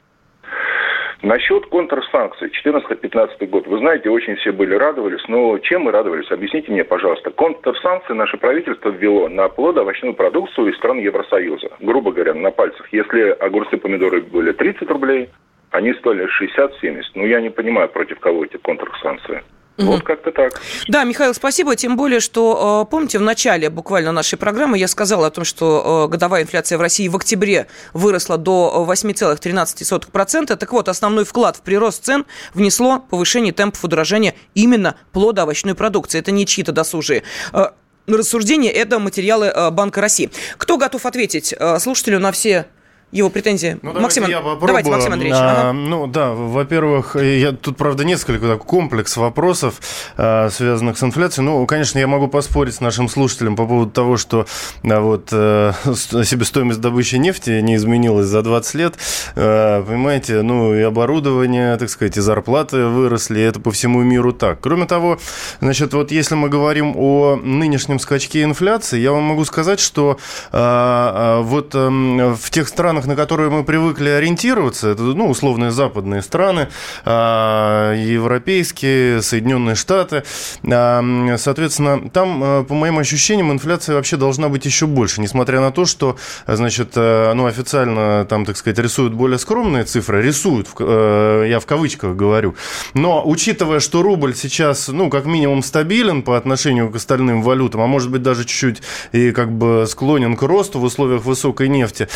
Насчет 1.22 1.66
контрсанкций, 1.68 2.52
14-15 2.52 3.48
год, 3.48 3.66
вы 3.66 3.80
знаете, 3.80 4.10
очень 4.10 4.36
все 4.36 4.52
были 4.52 4.76
радовались, 4.76 5.26
но 5.30 5.58
чем 5.60 5.84
мы 5.84 5.92
радовались? 5.92 6.30
Объясните 6.30 6.70
мне, 6.70 6.84
пожалуйста. 6.84 7.32
Контрсанкции 7.32 8.14
наше 8.14 8.36
правительство 8.36 8.90
ввело 8.90 9.30
на 9.30 9.48
плодоовощную 9.48 10.14
продукцию 10.14 10.68
из 10.68 10.76
стран 10.76 11.00
Евросоюза. 11.00 11.70
Грубо 11.80 12.12
говоря, 12.12 12.34
на 12.34 12.52
пальцах. 12.52 12.92
Если 12.92 13.30
огурцы, 13.30 13.78
помидоры 13.78 14.22
были 14.22 14.52
30 14.52 14.90
рублей, 14.90 15.30
они 15.72 15.94
стоили 15.94 16.28
60-70. 16.28 17.04
Ну, 17.16 17.26
я 17.26 17.40
не 17.40 17.50
понимаю, 17.50 17.88
против 17.88 18.20
кого 18.20 18.44
эти 18.44 18.58
контрсанкции. 18.58 19.44
Угу. 19.78 19.86
Вот 19.86 20.04
как-то 20.04 20.32
так. 20.32 20.60
Да, 20.88 21.04
Михаил, 21.04 21.34
спасибо. 21.34 21.76
Тем 21.76 21.98
более, 21.98 22.20
что, 22.20 22.84
э, 22.86 22.90
помните, 22.90 23.20
в 23.20 23.22
начале 23.22 23.70
буквально 23.70 24.12
нашей 24.12 24.38
программы 24.38 24.78
я 24.80 24.88
сказала 24.88 25.28
о 25.28 25.30
том, 25.30 25.44
что 25.46 26.08
э, 26.08 26.12
годовая 26.12 26.44
инфляция 26.44 26.80
в 26.80 26.82
России 26.82 27.08
в 27.08 27.16
октябре 27.16 27.68
выросла 27.94 28.38
до 28.38 28.86
8,13%. 28.90 30.56
Так 30.56 30.74
вот, 30.74 30.90
основной 30.90 31.26
вклад 31.26 31.58
в 31.58 31.62
прирост 31.62 32.04
цен 32.06 32.26
внесло 32.56 33.00
повышение 33.00 33.54
темпов 33.54 33.84
удорожания 33.84 34.34
именно 34.56 34.96
плодоовощной 35.12 35.76
продукции. 35.76 36.20
Это 36.20 36.32
не 36.32 36.48
чьи-то 36.48 36.72
досужие 36.72 37.22
э, 37.54 37.68
рассуждения, 38.08 38.72
это 38.72 38.98
материалы 39.00 39.54
Банка 39.72 40.02
России. 40.02 40.32
Кто 40.58 40.78
готов 40.78 41.06
ответить 41.06 41.54
слушателю 41.80 42.20
на 42.20 42.32
все 42.32 42.68
его 43.12 43.30
претензии. 43.30 43.78
Ну, 43.82 43.94
Максим, 44.00 44.26
я 44.26 44.38
попробую. 44.38 44.68
Давайте, 44.68 44.90
Максим 44.92 45.14
Андреевич. 45.14 45.40
А, 45.40 45.70
ага. 45.70 45.74
Ну 45.74 46.08
да, 46.08 46.32
во-первых, 46.32 47.16
я, 47.16 47.54
тут, 47.54 47.78
правда, 47.78 48.04
несколько 48.04 48.48
так, 48.48 48.66
комплекс 48.66 49.16
вопросов, 49.16 49.80
а, 50.18 50.50
связанных 50.50 50.98
с 50.98 51.04
инфляцией. 51.04 51.46
Ну, 51.46 51.66
конечно, 51.66 52.00
я 52.00 52.08
могу 52.08 52.28
поспорить 52.28 52.76
с 52.76 52.82
нашим 52.82 53.08
слушателем 53.08 53.56
по 53.56 53.66
поводу 53.66 53.92
того, 53.92 54.18
что 54.18 54.46
а, 54.84 55.00
вот, 55.00 55.30
а, 55.32 55.74
себестоимость 55.94 56.82
добычи 56.82 57.16
нефти 57.16 57.62
не 57.62 57.76
изменилась 57.76 58.28
за 58.28 58.42
20 58.42 58.76
лет. 58.76 58.96
А, 59.36 59.84
понимаете, 59.84 60.42
ну 60.42 60.76
и 60.76 60.82
оборудование, 60.82 61.78
так 61.78 61.90
сказать, 61.90 62.18
и 62.18 62.22
зарплаты 62.22 62.86
выросли, 62.86 63.40
и 63.40 63.44
это 63.44 63.62
по 63.62 63.72
всему 63.72 64.02
миру 64.04 64.34
так. 64.34 64.60
Кроме 64.60 64.86
того, 64.86 65.18
значит, 65.62 65.94
вот 65.94 66.12
если 66.12 66.36
мы 66.36 66.50
говорим 66.50 66.94
о 66.98 67.38
нынешнем 67.38 68.00
скачке 68.00 68.44
инфляции, 68.44 69.00
я 69.00 69.14
вам 69.14 69.24
могу 69.24 69.46
сказать, 69.46 69.80
что 69.80 70.18
а, 70.52 71.40
а, 71.40 71.42
вот 71.42 71.72
а, 71.74 71.90
в 72.36 72.50
тех 72.50 72.68
странах, 72.68 72.97
странах, 72.98 73.08
на 73.08 73.16
которые 73.16 73.50
мы 73.50 73.64
привыкли 73.64 74.10
ориентироваться, 74.10 74.90
это, 74.90 75.04
ну, 75.04 75.30
условные 75.30 75.72
западные 75.72 76.22
страны, 76.22 76.68
а, 77.06 77.94
европейские, 77.94 79.22
Соединенные 79.22 79.76
Штаты, 79.76 80.24
а, 80.64 81.36
соответственно, 81.38 82.10
там, 82.10 82.42
а, 82.44 82.64
по 82.64 82.74
моим 82.74 82.98
ощущениям, 83.00 83.52
инфляция 83.52 83.96
вообще 83.96 84.18
должна 84.18 84.50
быть 84.50 84.66
еще 84.66 84.86
больше, 84.86 85.22
несмотря 85.22 85.62
на 85.62 85.72
то, 85.72 85.86
что, 85.86 86.16
значит, 86.48 86.96
ну, 86.96 87.46
официально 87.46 88.26
там, 88.26 88.46
так 88.46 88.58
сказать, 88.58 88.80
рисуют 88.80 89.14
более 89.14 89.38
скромные 89.38 89.84
цифры, 89.84 90.22
рисуют, 90.22 90.68
я 90.80 91.60
в 91.60 91.66
кавычках 91.66 92.16
говорю, 92.16 92.56
но 92.94 93.22
учитывая, 93.26 93.80
что 93.80 94.02
рубль 94.02 94.34
сейчас, 94.36 94.88
ну, 94.88 95.10
как 95.10 95.26
минимум 95.26 95.64
стабилен 95.64 96.22
по 96.22 96.38
отношению 96.38 96.90
к 96.90 96.96
остальным 96.96 97.42
валютам, 97.42 97.82
а 97.82 97.88
может 97.88 98.10
быть 98.10 98.22
даже 98.22 98.44
чуть-чуть 98.44 98.82
и 99.12 99.32
как 99.32 99.52
бы 99.52 99.86
склонен 99.88 100.36
к 100.36 100.42
росту 100.44 100.80
в 100.80 100.84
условиях 100.84 101.26
высокой 101.26 101.68
нефти, 101.70 102.08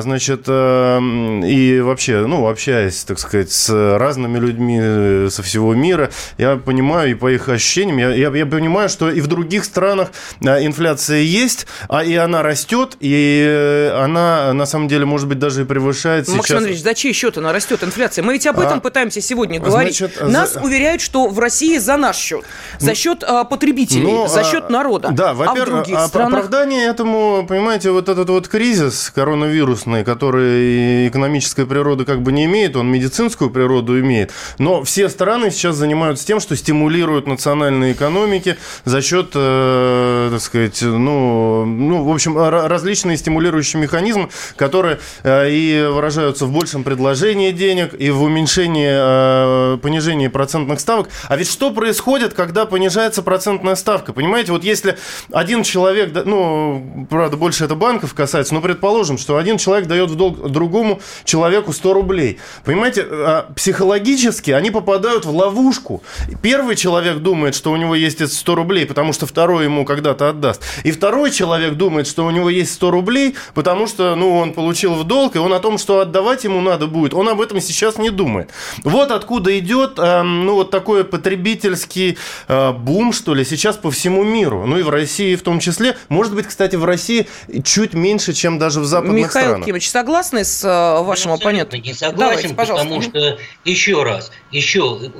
значит, 0.00 0.44
э, 0.46 0.98
и 1.44 1.80
вообще, 1.80 2.26
ну, 2.26 2.46
общаясь, 2.46 3.04
так 3.04 3.18
сказать, 3.18 3.50
с 3.50 3.68
разными 3.98 4.38
людьми 4.38 4.78
э, 4.80 5.28
со 5.30 5.42
всего 5.42 5.74
мира, 5.74 6.10
я 6.38 6.56
понимаю, 6.56 7.10
и 7.10 7.14
по 7.14 7.30
их 7.30 7.48
ощущениям, 7.48 7.98
я, 7.98 8.10
я, 8.10 8.30
я 8.34 8.46
понимаю, 8.46 8.88
что 8.88 9.10
и 9.10 9.20
в 9.20 9.26
других 9.26 9.64
странах 9.64 10.10
э, 10.40 10.64
инфляция 10.64 11.20
есть, 11.20 11.66
а 11.88 12.04
и 12.04 12.14
она 12.14 12.42
растет, 12.42 12.96
и 13.00 13.92
она, 13.94 14.52
на 14.52 14.66
самом 14.66 14.88
деле, 14.88 15.04
может 15.04 15.28
быть, 15.28 15.38
даже 15.38 15.62
и 15.62 15.64
превышает 15.64 16.28
Максим 16.28 16.42
сейчас... 16.42 16.56
Андреевич, 16.58 16.82
за 16.82 16.94
чей 16.94 17.12
счет 17.12 17.38
она 17.38 17.52
растет, 17.52 17.82
инфляция? 17.82 18.22
Мы 18.22 18.34
ведь 18.34 18.46
об 18.46 18.58
этом 18.58 18.78
а, 18.78 18.80
пытаемся 18.80 19.20
сегодня 19.20 19.60
говорить. 19.60 19.96
Значит, 19.96 20.20
Нас 20.20 20.54
за... 20.54 20.60
уверяют, 20.60 21.00
что 21.00 21.28
в 21.28 21.38
России 21.38 21.78
за 21.78 21.96
наш 21.96 22.16
счет, 22.16 22.44
за 22.78 22.94
счет 22.94 23.24
а, 23.24 23.44
потребителей, 23.44 24.02
ну, 24.02 24.26
за 24.28 24.44
счет 24.44 24.70
народа. 24.70 25.10
Да, 25.12 25.34
во-первых, 25.34 25.80
а 25.80 25.82
в 25.82 25.86
других 25.86 26.00
странах... 26.06 26.28
оправдание 26.28 26.86
этому, 26.86 27.46
понимаете, 27.46 27.90
вот 27.90 28.08
этот 28.08 28.28
вот 28.28 28.48
кризис 28.48 29.12
коронавируса, 29.14 29.77
вирусный, 29.78 30.04
который 30.04 31.08
экономической 31.08 31.66
природы 31.66 32.04
как 32.04 32.22
бы 32.22 32.32
не 32.32 32.44
имеет, 32.46 32.76
он 32.76 32.90
медицинскую 32.90 33.50
природу 33.50 33.98
имеет. 34.00 34.32
Но 34.58 34.82
все 34.82 35.08
страны 35.08 35.50
сейчас 35.50 35.76
занимаются 35.76 36.26
тем, 36.26 36.40
что 36.40 36.56
стимулируют 36.56 37.26
национальные 37.26 37.92
экономики 37.92 38.56
за 38.84 39.02
счет, 39.02 39.30
э, 39.34 40.28
так 40.32 40.40
сказать, 40.40 40.82
ну, 40.82 41.64
ну, 41.64 42.04
в 42.04 42.12
общем, 42.12 42.36
различные 42.38 43.16
стимулирующие 43.16 43.80
механизмы, 43.80 44.28
которые 44.56 44.98
э, 45.22 45.50
и 45.50 45.88
выражаются 45.90 46.46
в 46.46 46.52
большем 46.52 46.82
предложении 46.84 47.52
денег, 47.52 47.94
и 47.98 48.10
в 48.10 48.22
уменьшении, 48.22 49.74
э, 49.74 49.78
понижении 49.78 50.28
процентных 50.28 50.80
ставок. 50.80 51.08
А 51.28 51.36
ведь 51.36 51.50
что 51.50 51.70
происходит, 51.70 52.34
когда 52.34 52.66
понижается 52.66 53.22
процентная 53.22 53.76
ставка? 53.76 54.12
Понимаете, 54.12 54.52
вот 54.52 54.64
если 54.64 54.96
один 55.32 55.62
человек, 55.62 56.10
ну, 56.24 57.06
правда, 57.10 57.36
больше 57.36 57.64
это 57.64 57.74
банков 57.74 58.14
касается, 58.14 58.54
но 58.54 58.60
предположим, 58.60 59.18
что 59.18 59.36
один 59.36 59.58
человек 59.58 59.67
дает 59.86 60.10
в 60.10 60.16
долг 60.16 60.50
другому 60.50 61.00
человеку 61.24 61.72
100 61.72 61.92
рублей. 61.92 62.38
Понимаете, 62.64 63.06
а, 63.08 63.50
психологически 63.54 64.50
они 64.50 64.70
попадают 64.70 65.24
в 65.24 65.34
ловушку. 65.34 66.02
Первый 66.42 66.76
человек 66.76 67.18
думает, 67.18 67.54
что 67.54 67.72
у 67.72 67.76
него 67.76 67.94
есть 67.94 68.20
эти 68.20 68.30
100 68.30 68.54
рублей, 68.54 68.86
потому 68.86 69.12
что 69.12 69.26
второй 69.26 69.64
ему 69.64 69.84
когда-то 69.84 70.28
отдаст. 70.28 70.62
И 70.84 70.90
второй 70.90 71.30
человек 71.30 71.74
думает, 71.74 72.06
что 72.06 72.24
у 72.24 72.30
него 72.30 72.50
есть 72.50 72.72
100 72.74 72.90
рублей, 72.90 73.34
потому 73.54 73.86
что 73.86 74.14
ну, 74.16 74.36
он 74.36 74.52
получил 74.52 74.94
в 74.94 75.04
долг, 75.04 75.36
и 75.36 75.38
он 75.38 75.52
о 75.52 75.60
том, 75.60 75.78
что 75.78 76.00
отдавать 76.00 76.44
ему 76.44 76.60
надо 76.60 76.86
будет, 76.86 77.14
он 77.14 77.28
об 77.28 77.40
этом 77.40 77.60
сейчас 77.60 77.98
не 77.98 78.10
думает. 78.10 78.50
Вот 78.84 79.10
откуда 79.10 79.56
идет 79.58 79.98
э, 79.98 80.22
ну, 80.22 80.54
вот 80.54 80.70
такой 80.70 81.04
потребительский 81.04 82.18
э, 82.48 82.72
бум, 82.72 83.12
что 83.12 83.34
ли, 83.34 83.44
сейчас 83.44 83.76
по 83.76 83.90
всему 83.90 84.24
миру. 84.24 84.64
Ну 84.66 84.78
и 84.78 84.82
в 84.82 84.90
России 84.90 85.34
в 85.36 85.42
том 85.42 85.60
числе. 85.60 85.96
Может 86.08 86.34
быть, 86.34 86.46
кстати, 86.46 86.76
в 86.76 86.84
России 86.84 87.28
чуть 87.64 87.94
меньше, 87.94 88.32
чем 88.32 88.58
даже 88.58 88.80
в 88.80 88.84
западных 88.84 89.26
Михаил 89.26 89.48
странах. 89.48 89.57
Михаил 89.58 89.66
Кимович, 89.66 89.90
согласны 89.90 90.44
с 90.44 90.64
э, 90.64 91.02
вашим 91.02 91.32
оппонентом? 91.32 91.80
не 91.80 91.94
согласен, 91.94 92.54
Давайте, 92.54 92.54
потому 92.54 93.02
что, 93.02 93.38
еще 93.64 94.02
раз, 94.02 94.30
еще 94.50 95.10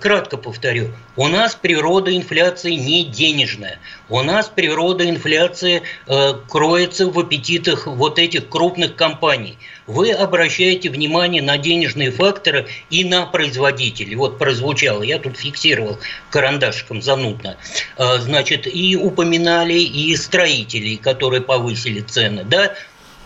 кратко 0.00 0.36
повторю, 0.36 0.92
у 1.16 1.28
нас 1.28 1.54
природа 1.54 2.14
инфляции 2.14 2.72
не 2.72 3.04
денежная. 3.04 3.78
У 4.08 4.22
нас 4.22 4.48
природа 4.48 5.08
инфляции 5.08 5.82
э, 6.06 6.34
кроется 6.48 7.06
в 7.06 7.18
аппетитах 7.18 7.86
вот 7.86 8.18
этих 8.18 8.48
крупных 8.48 8.96
компаний. 8.96 9.58
Вы 9.86 10.12
обращаете 10.12 10.90
внимание 10.90 11.42
на 11.42 11.58
денежные 11.58 12.10
факторы 12.10 12.66
и 12.90 13.04
на 13.04 13.26
производителей. 13.26 14.14
Вот 14.14 14.38
прозвучало, 14.38 15.02
я 15.02 15.18
тут 15.18 15.36
фиксировал 15.36 15.98
карандашиком 16.30 17.02
занудно. 17.02 17.56
Э, 17.96 18.18
значит, 18.18 18.66
и 18.66 18.96
упоминали 18.96 19.74
и 19.74 20.14
строителей, 20.16 20.96
которые 20.96 21.42
повысили 21.42 22.00
цены, 22.00 22.44
да, 22.44 22.74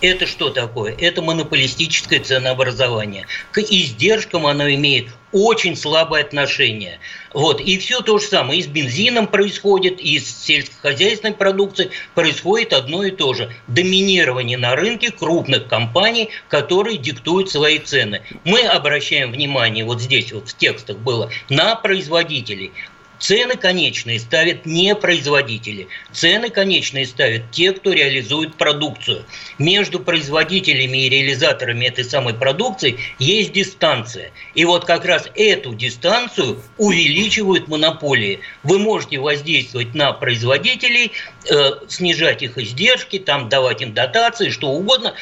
это 0.00 0.26
что 0.26 0.50
такое? 0.50 0.94
Это 0.98 1.22
монополистическое 1.22 2.20
ценообразование. 2.20 3.26
К 3.50 3.58
издержкам 3.60 4.46
оно 4.46 4.68
имеет 4.68 5.08
очень 5.32 5.76
слабое 5.76 6.22
отношение. 6.22 6.98
Вот. 7.32 7.60
И 7.60 7.78
все 7.78 8.00
то 8.00 8.18
же 8.18 8.26
самое 8.26 8.60
и 8.60 8.62
с 8.62 8.66
бензином 8.66 9.26
происходит, 9.26 10.00
и 10.00 10.18
с 10.18 10.44
сельскохозяйственной 10.44 11.34
продукцией 11.34 11.90
происходит 12.14 12.72
одно 12.72 13.04
и 13.04 13.10
то 13.10 13.34
же. 13.34 13.52
Доминирование 13.66 14.58
на 14.58 14.76
рынке 14.76 15.10
крупных 15.10 15.68
компаний, 15.68 16.30
которые 16.48 16.98
диктуют 16.98 17.50
свои 17.50 17.78
цены. 17.78 18.22
Мы 18.44 18.62
обращаем 18.62 19.32
внимание, 19.32 19.84
вот 19.84 20.00
здесь 20.00 20.32
вот 20.32 20.48
в 20.48 20.56
текстах 20.56 20.98
было, 20.98 21.30
на 21.48 21.74
производителей. 21.74 22.72
Цены 23.18 23.56
конечные 23.56 24.20
ставят 24.20 24.66
не 24.66 24.94
производители. 24.94 25.88
Цены 26.12 26.50
конечные 26.50 27.06
ставят 27.06 27.50
те, 27.50 27.72
кто 27.72 27.92
реализует 27.92 28.56
продукцию. 28.56 29.24
Между 29.58 30.00
производителями 30.00 31.06
и 31.06 31.08
реализаторами 31.08 31.86
этой 31.86 32.04
самой 32.04 32.34
продукции 32.34 32.98
есть 33.18 33.52
дистанция. 33.52 34.32
И 34.54 34.64
вот 34.64 34.84
как 34.84 35.04
раз 35.04 35.28
эту 35.34 35.74
дистанцию 35.74 36.62
увеличивают 36.76 37.68
монополии. 37.68 38.40
Вы 38.62 38.78
можете 38.78 39.18
воздействовать 39.18 39.94
на 39.94 40.12
производителей, 40.12 41.12
э, 41.50 41.70
снижать 41.88 42.42
их 42.42 42.58
издержки, 42.58 43.18
там 43.18 43.48
давать 43.48 43.82
им 43.82 43.94
дотации, 43.94 44.50
что 44.50 44.68
угодно, 44.68 45.14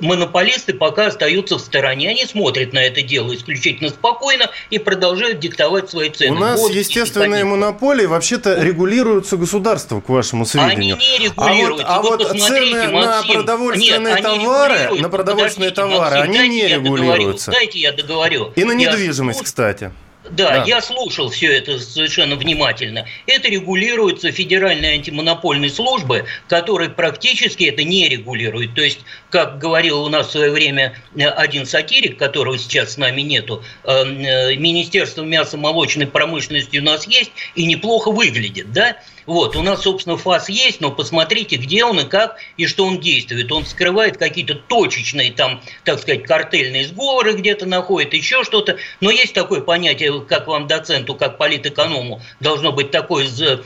монополисты 0.00 0.74
пока 0.74 1.06
остаются 1.06 1.56
в 1.56 1.60
стороне. 1.60 2.10
Они 2.10 2.24
смотрят 2.26 2.72
на 2.72 2.78
это 2.78 3.02
дело 3.02 3.34
исключительно 3.34 3.90
спокойно 3.90 4.50
и 4.70 4.78
продолжают 4.78 5.38
диктовать 5.38 5.90
свои 5.90 6.10
цены. 6.10 6.36
У 6.36 6.40
нас 6.40 6.60
вот, 6.60 6.72
естественные 6.72 7.44
монополии 7.44 8.06
вообще-то 8.06 8.62
регулируются 8.62 9.36
государством, 9.36 10.00
к 10.00 10.08
вашему 10.08 10.46
сведению. 10.46 10.96
Они 10.96 11.18
не 11.18 11.24
регулируются. 11.26 11.86
А 11.86 12.02
вот, 12.02 12.20
а 12.20 12.28
вот 12.28 12.40
цены 12.40 12.88
на 12.88 13.22
продовольственные 13.22 14.14
нет, 14.14 14.22
товары, 14.22 15.00
на 15.00 15.08
продовольственные 15.08 15.70
товары, 15.70 16.16
Максим, 16.18 16.40
они 16.40 16.48
не 16.48 16.68
регулируются. 16.68 17.50
Дайте 17.50 17.78
я 17.78 17.92
договорю. 17.92 18.52
И 18.56 18.64
на 18.64 18.72
недвижимость, 18.72 19.40
я... 19.40 19.44
кстати. 19.44 19.92
Да, 20.30 20.50
да, 20.50 20.64
я 20.64 20.80
слушал 20.80 21.28
все 21.28 21.58
это 21.58 21.78
совершенно 21.78 22.36
внимательно. 22.36 23.06
Это 23.26 23.48
регулируется 23.48 24.32
Федеральной 24.32 24.94
антимонопольной 24.94 25.68
службой, 25.68 26.24
которая 26.48 26.88
практически 26.88 27.64
это 27.64 27.84
не 27.84 28.08
регулирует. 28.08 28.74
То 28.74 28.82
есть, 28.82 29.00
как 29.30 29.58
говорил 29.58 30.02
у 30.02 30.08
нас 30.08 30.28
в 30.28 30.32
свое 30.32 30.50
время 30.50 30.96
э, 31.14 31.26
один 31.26 31.66
сатирик, 31.66 32.18
которого 32.18 32.58
сейчас 32.58 32.94
с 32.94 32.96
нами 32.96 33.20
нету, 33.20 33.62
э, 33.84 33.90
э, 33.90 34.56
Министерство 34.56 35.22
мясо-молочной 35.22 36.06
промышленности 36.06 36.78
у 36.78 36.82
нас 36.82 37.06
есть 37.06 37.32
и 37.54 37.66
неплохо 37.66 38.10
выглядит, 38.10 38.72
да? 38.72 38.96
Вот, 39.26 39.56
у 39.56 39.62
нас, 39.62 39.82
собственно, 39.82 40.16
ФАС 40.16 40.48
есть, 40.48 40.80
но 40.80 40.90
посмотрите, 40.90 41.56
где 41.56 41.84
он 41.84 42.00
и 42.00 42.04
как, 42.04 42.36
и 42.56 42.66
что 42.66 42.84
он 42.84 43.00
действует. 43.00 43.50
Он 43.52 43.64
скрывает 43.64 44.18
какие-то 44.18 44.54
точечные, 44.54 45.32
там, 45.32 45.62
так 45.84 46.00
сказать, 46.00 46.24
картельные 46.24 46.86
сговоры 46.86 47.32
где-то 47.32 47.66
находит, 47.66 48.12
еще 48.12 48.44
что-то. 48.44 48.76
Но 49.00 49.10
есть 49.10 49.32
такое 49.32 49.62
понятие, 49.62 50.13
как 50.22 50.46
вам 50.46 50.66
доценту, 50.66 51.14
как 51.14 51.38
политэконому, 51.38 52.20
должно 52.40 52.72
быть 52.72 52.90
такое 52.90 53.26
э, 53.26 53.58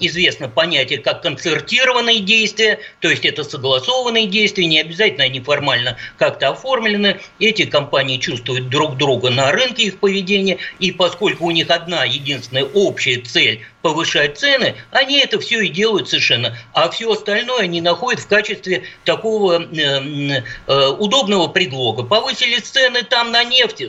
известно 0.00 0.48
понятие, 0.48 0.98
как 0.98 1.22
концертированные 1.22 2.20
действия, 2.20 2.80
то 3.00 3.08
есть 3.08 3.24
это 3.24 3.44
согласованные 3.44 4.26
действия, 4.26 4.66
не 4.66 4.80
обязательно 4.80 5.24
они 5.24 5.40
формально 5.40 5.96
как-то 6.18 6.50
оформлены. 6.50 7.20
Эти 7.38 7.64
компании 7.64 8.18
чувствуют 8.18 8.68
друг 8.68 8.96
друга 8.96 9.30
на 9.30 9.52
рынке 9.52 9.84
их 9.84 9.98
поведения, 10.00 10.58
и 10.78 10.92
поскольку 10.92 11.46
у 11.46 11.50
них 11.50 11.70
одна 11.70 12.04
единственная 12.04 12.64
общая 12.64 13.20
цель 13.20 13.64
повышать 13.82 14.38
цены, 14.38 14.74
они 14.90 15.20
это 15.20 15.38
все 15.38 15.60
и 15.60 15.68
делают 15.68 16.08
совершенно. 16.08 16.56
А 16.72 16.90
все 16.90 17.12
остальное 17.12 17.62
они 17.62 17.80
находят 17.80 18.20
в 18.20 18.26
качестве 18.26 18.82
такого 19.04 19.62
э, 19.62 20.42
э, 20.66 20.88
удобного 20.88 21.46
предлога. 21.46 22.02
Повысили 22.02 22.58
цены 22.58 23.02
там 23.04 23.30
на 23.30 23.44
нефть, 23.44 23.84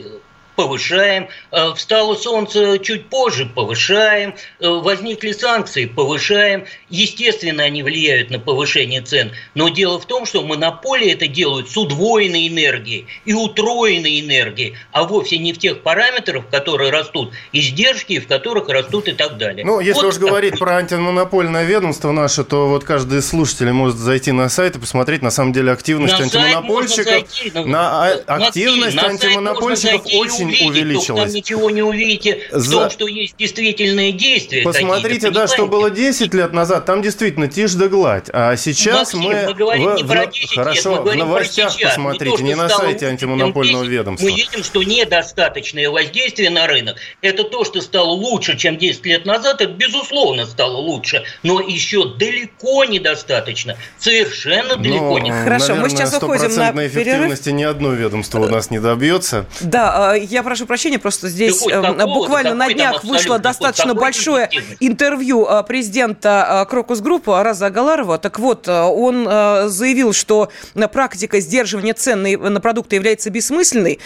повышаем. 0.58 1.28
Э, 1.52 1.72
встало 1.76 2.16
солнце 2.16 2.80
чуть 2.80 3.06
позже, 3.06 3.46
повышаем. 3.46 4.34
Э, 4.58 4.68
возникли 4.68 5.30
санкции, 5.30 5.84
повышаем. 5.84 6.64
Естественно, 6.90 7.62
они 7.62 7.84
влияют 7.84 8.30
на 8.30 8.40
повышение 8.40 9.00
цен. 9.00 9.30
Но 9.54 9.68
дело 9.68 10.00
в 10.00 10.06
том, 10.06 10.26
что 10.26 10.42
монополии 10.42 11.12
это 11.12 11.28
делают 11.28 11.70
с 11.70 11.76
удвоенной 11.76 12.48
энергией 12.48 13.06
и 13.24 13.34
утроенной 13.34 14.18
энергией, 14.18 14.74
а 14.90 15.04
вовсе 15.04 15.38
не 15.38 15.52
в 15.52 15.58
тех 15.58 15.82
параметрах, 15.82 16.46
в 16.46 16.50
которые 16.50 16.90
растут 16.90 17.32
издержки, 17.52 18.18
в 18.18 18.26
которых 18.26 18.68
растут 18.68 19.06
и 19.06 19.12
так 19.12 19.38
далее. 19.38 19.64
Ну, 19.64 19.78
если 19.78 20.02
вот 20.02 20.06
уж 20.06 20.14
так. 20.14 20.24
говорить 20.24 20.58
про 20.58 20.78
антимонопольное 20.78 21.64
ведомство 21.66 22.10
наше, 22.10 22.42
то 22.42 22.66
вот 22.66 22.82
каждый 22.82 23.22
слушатель 23.22 23.70
может 23.70 23.96
зайти 23.96 24.32
на 24.32 24.48
сайт 24.48 24.74
и 24.74 24.80
посмотреть, 24.80 25.22
на 25.22 25.30
самом 25.30 25.52
деле, 25.52 25.70
активность 25.70 26.18
на 26.18 26.24
антимонопольщиков. 26.24 27.04
Зайти, 27.04 27.52
на, 27.54 27.64
на, 27.64 28.06
активность 28.26 28.96
на 28.96 29.04
антимонопольщиков 29.04 30.02
очень 30.14 30.47
увидеть, 30.48 30.68
увеличилось. 30.68 31.06
Только 31.06 31.22
там 31.22 31.32
ничего 31.32 31.70
не 31.70 31.82
увидите 31.82 32.40
в 32.52 32.58
За... 32.58 32.72
том, 32.72 32.90
что 32.90 33.06
есть 33.06 33.36
действительные 33.36 34.12
действия. 34.12 34.62
Посмотрите, 34.62 35.30
да, 35.30 35.46
что 35.46 35.66
было 35.66 35.90
10 35.90 36.34
лет 36.34 36.52
назад, 36.52 36.84
там 36.84 37.02
действительно 37.02 37.48
тишь 37.48 37.74
да 37.74 37.88
гладь. 37.88 38.26
А 38.32 38.56
сейчас 38.56 39.14
Максим, 39.14 39.20
мы... 39.20 39.46
мы 39.46 39.54
говорим 39.54 39.90
в... 39.90 39.96
не 39.96 40.04
про 40.04 40.26
10 40.26 40.54
Хорошо, 40.54 40.90
лет, 40.90 41.04
мы 41.04 41.10
в 41.12 41.16
новостях 41.16 41.72
сейчас. 41.72 41.94
посмотрите, 41.94 42.30
не, 42.30 42.36
то, 42.36 42.42
не 42.42 42.54
на 42.54 42.68
сайте 42.68 43.06
антимонопольного 43.06 43.84
10, 43.84 43.92
ведомства. 43.98 44.26
Мы 44.26 44.32
видим, 44.36 44.64
что 44.64 44.82
недостаточное 44.82 45.90
воздействие 45.90 46.50
на 46.50 46.66
рынок. 46.66 46.96
Это 47.22 47.44
то, 47.44 47.64
что 47.64 47.80
стало 47.80 48.10
лучше, 48.10 48.56
чем 48.56 48.76
10 48.76 49.06
лет 49.06 49.26
назад, 49.26 49.60
это 49.60 49.72
безусловно 49.72 50.46
стало 50.46 50.76
лучше, 50.76 51.24
но 51.42 51.60
еще 51.60 52.14
далеко 52.16 52.84
недостаточно. 52.84 53.76
Совершенно 53.98 54.76
далеко 54.76 55.18
не. 55.18 55.30
Хорошо, 55.30 55.68
наверное, 55.68 55.82
мы 55.82 55.90
сейчас 55.90 56.14
уходим 56.14 56.54
на 56.74 56.86
эффективности 56.86 57.44
перерыв. 57.44 57.60
ни 57.60 57.64
одно 57.64 57.92
ведомство 57.92 58.40
у 58.40 58.48
нас 58.48 58.70
не 58.70 58.80
добьется. 58.80 59.46
Да, 59.60 60.14
я 60.14 60.37
я 60.38 60.42
прошу 60.44 60.66
прощения, 60.66 60.98
просто 60.98 61.28
здесь 61.28 61.66
э, 61.66 62.06
буквально 62.06 62.54
на 62.54 62.72
днях 62.72 63.02
вышло 63.04 63.38
достаточно 63.38 63.94
большое 63.94 64.48
интервью 64.78 65.46
э, 65.46 65.64
президента 65.64 66.62
э, 66.64 66.70
Крокус 66.70 67.00
Группы 67.00 67.32
Араза 67.32 67.66
Агаларова. 67.66 68.18
Так 68.18 68.38
вот, 68.38 68.68
он 68.68 69.24
заявил, 69.24 70.12
что 70.12 70.50
практика 70.92 71.40
сдерживания 71.40 71.94
цен 71.94 72.22
на 72.22 72.60
продукты 72.60 72.96
является 72.96 73.30
бессмысленной. 73.30 73.98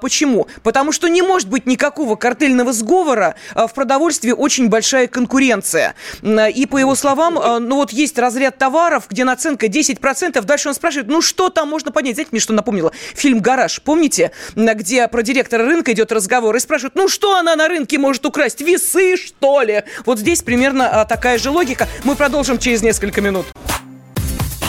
Почему? 0.00 0.48
Потому 0.62 0.92
что 0.92 1.08
не 1.08 1.22
может 1.22 1.48
быть 1.48 1.66
никакого 1.66 2.16
картельного 2.16 2.72
сговора 2.72 3.36
в 3.54 3.72
продовольствии 3.74 4.32
очень 4.32 4.68
большая 4.68 5.06
конкуренция. 5.06 5.94
И 6.22 6.66
по 6.66 6.78
его 6.78 6.94
словам, 6.94 7.34
ну 7.66 7.76
вот 7.76 7.92
есть 7.92 8.18
разряд 8.18 8.58
товаров, 8.58 9.04
где 9.08 9.24
наценка 9.24 9.66
10%, 9.66 10.42
дальше 10.42 10.68
он 10.68 10.74
спрашивает, 10.74 11.08
ну 11.08 11.22
что 11.22 11.48
там 11.48 11.68
можно 11.68 11.92
поднять? 11.92 12.14
Знаете, 12.16 12.30
мне 12.32 12.40
что 12.40 12.52
напомнило? 12.52 12.92
Фильм 13.14 13.40
«Гараж», 13.40 13.80
помните? 13.82 14.32
Где 14.54 15.06
про 15.08 15.22
директора 15.22 15.64
рынка 15.64 15.75
рынка 15.76 15.92
идет 15.92 16.10
разговор 16.10 16.56
и 16.56 16.60
спрашивают, 16.60 16.94
ну 16.94 17.08
что 17.08 17.36
она 17.36 17.54
на 17.54 17.68
рынке 17.68 17.98
может 17.98 18.24
украсть? 18.24 18.60
Весы, 18.62 19.16
что 19.16 19.60
ли? 19.62 19.82
Вот 20.06 20.18
здесь 20.18 20.42
примерно 20.42 20.88
а, 20.88 21.04
такая 21.04 21.38
же 21.38 21.50
логика. 21.50 21.86
Мы 22.04 22.16
продолжим 22.16 22.58
через 22.58 22.82
несколько 22.82 23.20
минут. 23.20 23.46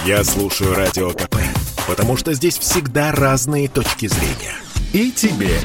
Я 0.06 0.24
слушаю 0.24 0.76
Радио 0.76 1.12
КП, 1.12 1.38
потому 1.88 2.18
что 2.18 2.34
здесь 2.34 2.58
всегда 2.58 3.12
разные 3.12 3.70
точки 3.70 4.08
зрения. 4.08 4.56
И 4.94 5.12
тебе 5.12 5.60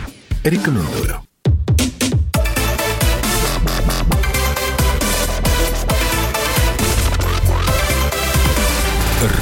рекомендую. 0.44 1.22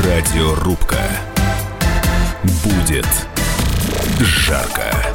Радиорубка. 0.04 1.00
Будет 2.64 3.06
жарко. 4.20 5.09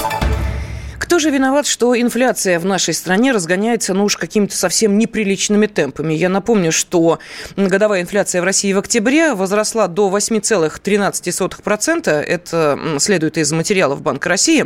Кто 1.05 1.19
же 1.19 1.29
виноват, 1.29 1.67
что 1.67 1.95
инфляция 1.95 2.59
в 2.59 2.65
нашей 2.65 2.95
стране 2.95 3.31
разгоняется, 3.31 3.93
ну 3.93 4.05
уж 4.05 4.17
какими-то 4.17 4.57
совсем 4.57 4.97
неприличными 4.97 5.67
темпами? 5.67 6.15
Я 6.15 6.29
напомню, 6.29 6.71
что 6.71 7.19
годовая 7.55 8.01
инфляция 8.01 8.41
в 8.41 8.43
России 8.43 8.73
в 8.73 8.79
октябре 8.79 9.35
возросла 9.35 9.87
до 9.87 10.09
8,13%. 10.09 12.09
Это 12.09 12.79
следует 12.97 13.37
из 13.37 13.51
материалов 13.51 14.01
Банка 14.01 14.29
России. 14.29 14.65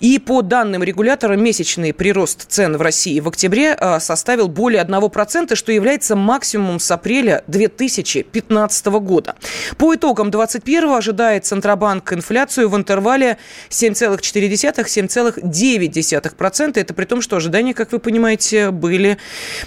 И 0.00 0.18
по 0.18 0.42
данным 0.42 0.82
регулятора, 0.82 1.36
месячный 1.36 1.94
прирост 1.94 2.46
цен 2.48 2.76
в 2.76 2.82
России 2.82 3.20
в 3.20 3.28
октябре 3.28 3.74
а, 3.74 4.00
составил 4.00 4.48
более 4.48 4.82
1%, 4.82 5.54
что 5.54 5.70
является 5.70 6.16
максимумом 6.16 6.80
с 6.80 6.90
апреля 6.90 7.44
2015 7.46 8.86
года. 8.86 9.36
По 9.76 9.94
итогам 9.94 10.32
2021 10.32 10.90
ожидает 10.90 11.46
Центробанк 11.46 12.12
инфляцию 12.12 12.68
в 12.68 12.76
интервале 12.76 13.38
7,4-7,9%. 13.70 15.67
0,9%. 15.76 16.78
Это 16.80 16.94
при 16.94 17.04
том, 17.04 17.20
что 17.20 17.36
ожидания, 17.36 17.74
как 17.74 17.92
вы 17.92 17.98
понимаете, 17.98 18.70
были 18.70 19.18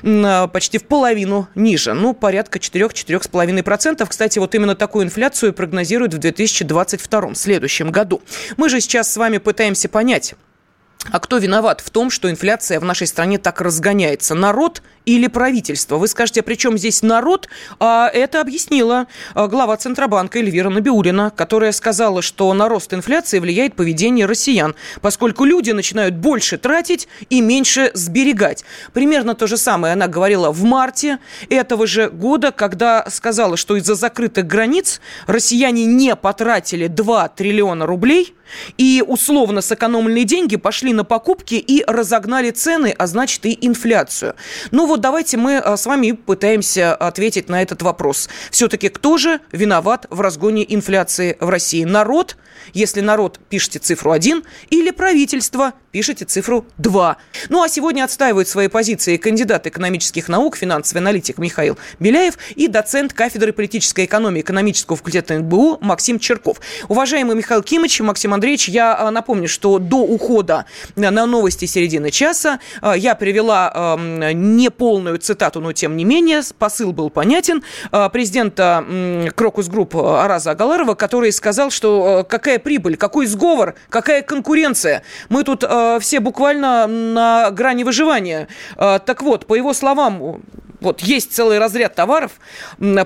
а, 0.04 0.48
почти 0.48 0.78
в 0.78 0.86
половину 0.86 1.48
ниже. 1.56 1.94
Ну, 1.94 2.14
порядка 2.14 2.60
4-4,5%. 2.60 4.06
Кстати, 4.08 4.40
вот 4.40 4.56
именно 4.56 4.76
такую 4.76 5.06
инфляцию 5.06 5.54
прогнозируют 5.54 6.14
в 6.14 6.18
2022, 6.18 7.36
следующем 7.36 7.92
году. 7.92 8.22
Мы 8.58 8.70
же 8.70 8.82
сейчас 8.82 9.12
с 9.12 9.18
вами 9.18 9.38
пытаемся 9.38 9.90
понять, 9.90 10.36
а 11.10 11.20
кто 11.20 11.38
виноват 11.38 11.82
в 11.82 11.90
том, 11.90 12.10
что 12.10 12.30
инфляция 12.30 12.80
в 12.80 12.84
нашей 12.84 13.08
стране 13.08 13.38
так 13.38 13.62
разгоняется? 13.62 14.36
Народ 14.36 14.84
или 15.06 15.28
правительство? 15.28 15.98
Вы 15.98 16.08
скажете, 16.08 16.42
а 16.42 16.44
при 16.44 16.56
чем 16.56 16.78
здесь 16.78 17.02
народ? 17.02 17.50
А 17.80 18.08
это 18.08 18.40
объяснила 18.40 19.08
а, 19.34 19.48
глава 19.48 19.78
Центробанка 19.78 20.40
Эльвира 20.40 20.70
Набиулина, 20.70 21.32
которая 21.32 21.72
сказала, 21.72 22.22
что 22.22 22.54
на 22.54 22.70
рост 22.70 22.94
инфляции 22.94 23.40
влияет 23.40 23.76
поведение 23.76 24.28
россиян, 24.28 24.76
поскольку 25.02 25.44
люди 25.44 25.72
начинают 25.72 26.16
больше 26.16 26.58
тратить 26.58 27.08
и 27.30 27.42
меньше 27.42 27.92
сберегать. 27.96 28.64
Примерно 28.94 29.34
то 29.34 29.48
же 29.48 29.58
самое 29.58 29.94
она 29.94 30.08
говорила 30.08 30.52
в 30.52 30.64
марте 30.64 31.18
этого 31.50 31.88
же 31.88 32.10
года, 32.10 32.52
когда 32.52 33.10
сказала, 33.10 33.58
что 33.58 33.76
из-за 33.78 33.96
закрытых 33.96 34.46
границ 34.46 35.02
россияне 35.26 35.86
не 35.86 36.16
потратили 36.16 36.88
2 36.88 37.30
триллиона 37.30 37.88
рублей– 37.88 38.36
и 38.78 39.04
условно 39.06 39.62
сэкономленные 39.62 40.24
деньги 40.24 40.56
пошли 40.56 40.90
на 40.93 41.04
покупки 41.04 41.56
и 41.56 41.84
разогнали 41.86 42.51
цены, 42.51 42.93
а 42.97 43.08
значит 43.08 43.45
и 43.45 43.58
инфляцию. 43.62 44.36
Ну 44.71 44.88
вот 44.88 45.01
давайте 45.01 45.38
мы 45.38 45.58
а, 45.58 45.77
с 45.77 45.86
вами 45.86 46.12
пытаемся 46.12 46.95
ответить 46.95 47.49
на 47.49 47.62
этот 47.62 47.82
вопрос. 47.82 48.30
Все-таки 48.51 48.89
кто 48.89 49.17
же 49.17 49.39
виноват 49.51 50.06
в 50.10 50.21
разгоне 50.21 50.65
инфляции 50.73 51.38
в 51.39 51.49
России? 51.49 51.84
Народ– 51.84 52.38
если 52.73 53.01
народ, 53.01 53.39
пишите 53.49 53.80
цифру 53.80 54.12
1, 54.12 54.43
или 54.69 54.91
правительство, 54.91 55.73
пишите 55.91 56.25
цифру 56.25 56.65
2. 56.77 57.17
Ну 57.49 57.63
а 57.63 57.69
сегодня 57.69 58.04
отстаивают 58.04 58.47
свои 58.47 58.67
позиции 58.67 59.17
кандидат 59.17 59.67
экономических 59.67 60.30
наук, 60.30 60.56
финансовый 60.56 60.99
аналитик 60.99 61.38
Михаил 61.38 61.77
Беляев 61.99 62.38
и 62.56 62.67
доцент 62.67 63.13
кафедры 63.13 63.54
политической 63.54 64.06
экономии 64.06 64.41
экономического 64.41 64.97
факультета 64.97 65.38
НБУ 65.39 65.80
Максим 65.82 66.19
Черков. 66.19 66.62
Уважаемый 66.88 67.36
Михаил 67.36 67.62
Кимович, 67.62 67.99
Максим 68.01 68.34
Андреевич, 68.34 68.69
я 68.69 68.97
а, 68.97 69.12
напомню, 69.12 69.47
что 69.47 69.80
до 69.80 69.97
ухода 69.97 70.65
на 70.95 71.12
новости 71.12 71.65
середины 71.65 72.12
часа 72.12 72.60
а, 72.82 72.95
я 72.95 73.15
привела 73.15 73.97
неполную 74.34 75.17
цитату, 75.19 75.60
но 75.60 75.73
тем 75.73 75.97
не 75.97 76.06
менее 76.06 76.41
посыл 76.58 76.91
был 76.93 77.10
понятен 77.10 77.63
президента 78.12 78.86
Крокус 79.36 79.67
Групп 79.67 79.95
Араза 79.95 80.51
Агаларова, 80.51 80.95
который 80.95 81.32
сказал, 81.32 81.69
что 81.69 82.25
какая 82.27 82.60
прибыль, 82.60 82.97
какой 82.97 83.25
сговор, 83.25 83.75
какая 83.89 84.21
конкуренция. 84.21 85.04
Мы 85.30 85.43
тут 85.43 85.63
э, 85.82 86.00
все 86.00 86.20
буквально 86.20 86.88
на 86.88 87.52
грани 87.52 87.84
выживания. 87.84 88.48
Э, 88.78 89.00
так 89.06 89.22
вот, 89.22 89.46
по 89.46 89.56
его 89.56 89.74
словам, 89.74 90.41
вот 90.82 91.02
есть 91.02 91.32
целый 91.32 91.60
разряд 91.60 91.94
товаров, 91.94 92.32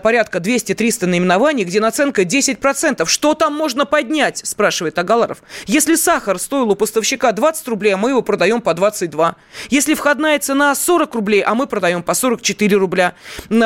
порядка 0.02 0.40
200-300 0.40 1.08
наименований, 1.08 1.66
где 1.66 1.82
наценка 1.82 2.24
10%. 2.24 3.06
Что 3.06 3.34
там 3.34 3.54
можно 3.54 3.86
поднять, 3.86 4.42
спрашивает 4.46 4.98
Агаларов. 4.98 5.44
Если 5.68 5.96
сахар 5.96 6.40
стоил 6.40 6.72
у 6.72 6.76
поставщика 6.76 7.34
20 7.34 7.68
рублей, 7.68 7.94
а 7.94 7.98
мы 7.98 8.12
его 8.12 8.22
продаем 8.22 8.62
по 8.62 8.74
22. 8.74 9.36
Если 9.70 9.94
входная 9.94 10.40
цена 10.40 10.74
40 10.74 11.16
рублей, 11.16 11.42
а 11.42 11.54
мы 11.54 11.68
продаем 11.68 12.02
по 12.02 12.14
44 12.14 12.78
рубля. 12.78 13.14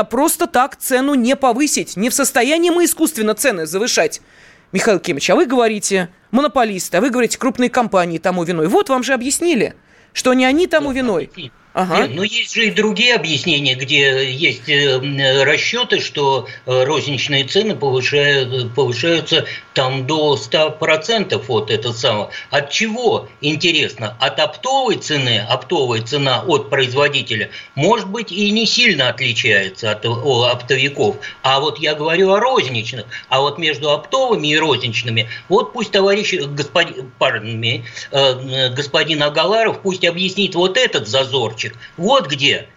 Просто 0.10 0.48
так 0.48 0.76
цену 0.76 1.13
не 1.13 1.36
повысить. 1.36 1.95
Не 1.95 2.10
в 2.10 2.13
состоянии 2.13 2.72
мы 2.72 2.86
искусственно 2.86 3.36
цены 3.36 3.67
завышать. 3.67 4.22
Михаил 4.71 4.99
Кимович, 4.99 5.29
а 5.32 5.36
вы 5.36 5.45
говорите 5.45 6.10
монополисты, 6.32 6.97
а 6.97 7.01
вы 7.01 7.10
говорите 7.10 7.38
крупные 7.38 7.69
компании 7.69 8.17
тому 8.19 8.43
виной. 8.43 8.67
Вот 8.67 8.89
вам 8.89 9.03
же 9.03 9.13
объяснили, 9.13 9.75
что 10.13 10.34
не 10.34 10.45
они 10.45 10.67
тому 10.67 10.91
виной. 10.91 11.29
Ага. 11.73 11.99
Нет, 11.99 12.15
но 12.15 12.23
есть 12.23 12.55
же 12.55 12.65
и 12.65 12.71
другие 12.71 13.13
объяснения, 13.13 13.75
где 13.75 14.29
есть 14.29 14.67
э, 14.67 15.43
расчеты, 15.43 15.99
что 15.99 16.47
э, 16.65 16.84
розничные 16.84 17.45
цены 17.45 17.75
повышают, 17.75 18.73
повышаются 18.73 19.45
там 19.80 20.06
до 20.06 20.36
100% 20.36 21.42
от 21.48 21.72
этого 21.72 21.94
самого. 21.94 22.32
От 22.50 22.70
чего, 22.70 23.30
интересно? 23.39 24.18
От 24.20 24.38
оптовой 24.42 24.98
цены, 24.98 25.39
оптовая 25.48 26.02
цена 26.02 26.44
от 26.46 26.70
производителя, 26.70 27.50
может 27.76 28.10
быть, 28.10 28.30
и 28.30 28.52
не 28.52 28.65
сильно 28.65 29.08
отличается 29.08 29.92
от 29.92 30.06
оптовиков. 30.06 31.15
А 31.44 31.62
вот 31.62 31.80
я 31.80 31.96
говорю 31.96 32.34
о 32.34 32.42
розничных. 32.42 33.06
А 33.30 33.39
вот 33.39 33.58
между 33.58 33.89
оптовыми 33.92 34.50
и 34.50 34.58
розничными, 34.58 35.30
вот 35.48 35.72
пусть 35.72 35.92
товарищ 35.92 36.34
господин, 36.34 37.10
pardon 37.18 37.56
me, 37.56 37.84
э, 38.12 38.74
господин 38.76 39.24
Агаларов 39.24 39.80
пусть 39.80 40.04
объяснит 40.04 40.56
вот 40.56 40.76
этот 40.76 41.08
зазорчик. 41.08 41.74
Вот 41.96 42.28
где 42.28 42.68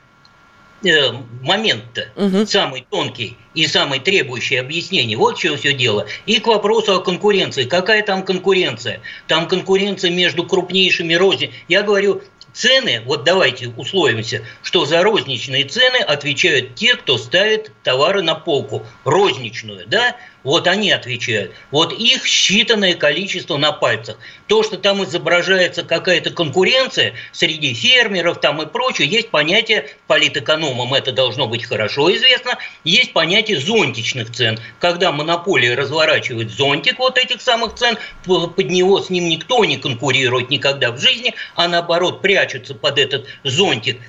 э, 0.84 1.12
момент-то 1.42 2.08
угу. 2.16 2.46
самый 2.46 2.86
тонкий 2.88 3.36
и 3.54 3.66
самый 3.66 4.00
требующий 4.00 4.56
объяснений. 4.56 5.16
Вот 5.16 5.36
в 5.36 5.40
чем 5.40 5.56
все 5.56 5.72
дело. 5.72 6.06
И 6.26 6.40
к 6.40 6.46
вопросу 6.46 6.96
о 6.96 7.00
конкуренции. 7.00 7.64
Какая 7.64 8.02
там 8.02 8.24
конкуренция? 8.24 9.00
Там 9.26 9.48
конкуренция 9.48 10.10
между 10.10 10.44
крупнейшими 10.44 11.14
рози. 11.14 11.52
Я 11.68 11.82
говорю, 11.82 12.22
цены, 12.52 13.02
вот 13.04 13.24
давайте 13.24 13.68
условимся, 13.68 14.44
что 14.62 14.84
за 14.84 15.02
розничные 15.02 15.64
цены 15.64 15.96
отвечают 15.96 16.74
те, 16.74 16.96
кто 16.96 17.18
ставит 17.18 17.72
товары 17.82 18.22
на 18.22 18.34
полку, 18.34 18.86
розничную, 19.04 19.86
да, 19.86 20.16
вот 20.44 20.66
они 20.66 20.90
отвечают. 20.90 21.52
Вот 21.70 21.92
их 21.92 22.26
считанное 22.26 22.94
количество 22.94 23.56
на 23.56 23.72
пальцах. 23.72 24.18
То, 24.46 24.62
что 24.62 24.76
там 24.76 25.04
изображается 25.04 25.82
какая-то 25.82 26.30
конкуренция 26.30 27.14
среди 27.32 27.74
фермеров 27.74 28.40
там 28.40 28.60
и 28.62 28.66
прочее, 28.66 29.08
есть 29.08 29.30
понятие, 29.30 29.88
политэкономам 30.06 30.94
это 30.94 31.12
должно 31.12 31.46
быть 31.46 31.64
хорошо 31.64 32.14
известно, 32.14 32.58
есть 32.84 33.12
понятие 33.12 33.58
зонтичных 33.58 34.32
цен. 34.32 34.58
Когда 34.78 35.12
монополия 35.12 35.74
разворачивает 35.74 36.50
зонтик 36.50 36.98
вот 36.98 37.18
этих 37.18 37.40
самых 37.40 37.74
цен, 37.74 37.96
под 38.24 38.70
него 38.70 39.00
с 39.00 39.10
ним 39.10 39.28
никто 39.28 39.64
не 39.64 39.76
конкурирует 39.76 40.50
никогда 40.50 40.90
в 40.90 40.98
жизни, 40.98 41.34
а 41.54 41.68
наоборот 41.68 42.20
прячутся 42.20 42.74
под 42.74 42.98
этот 42.98 43.26
зонтик 43.44 44.00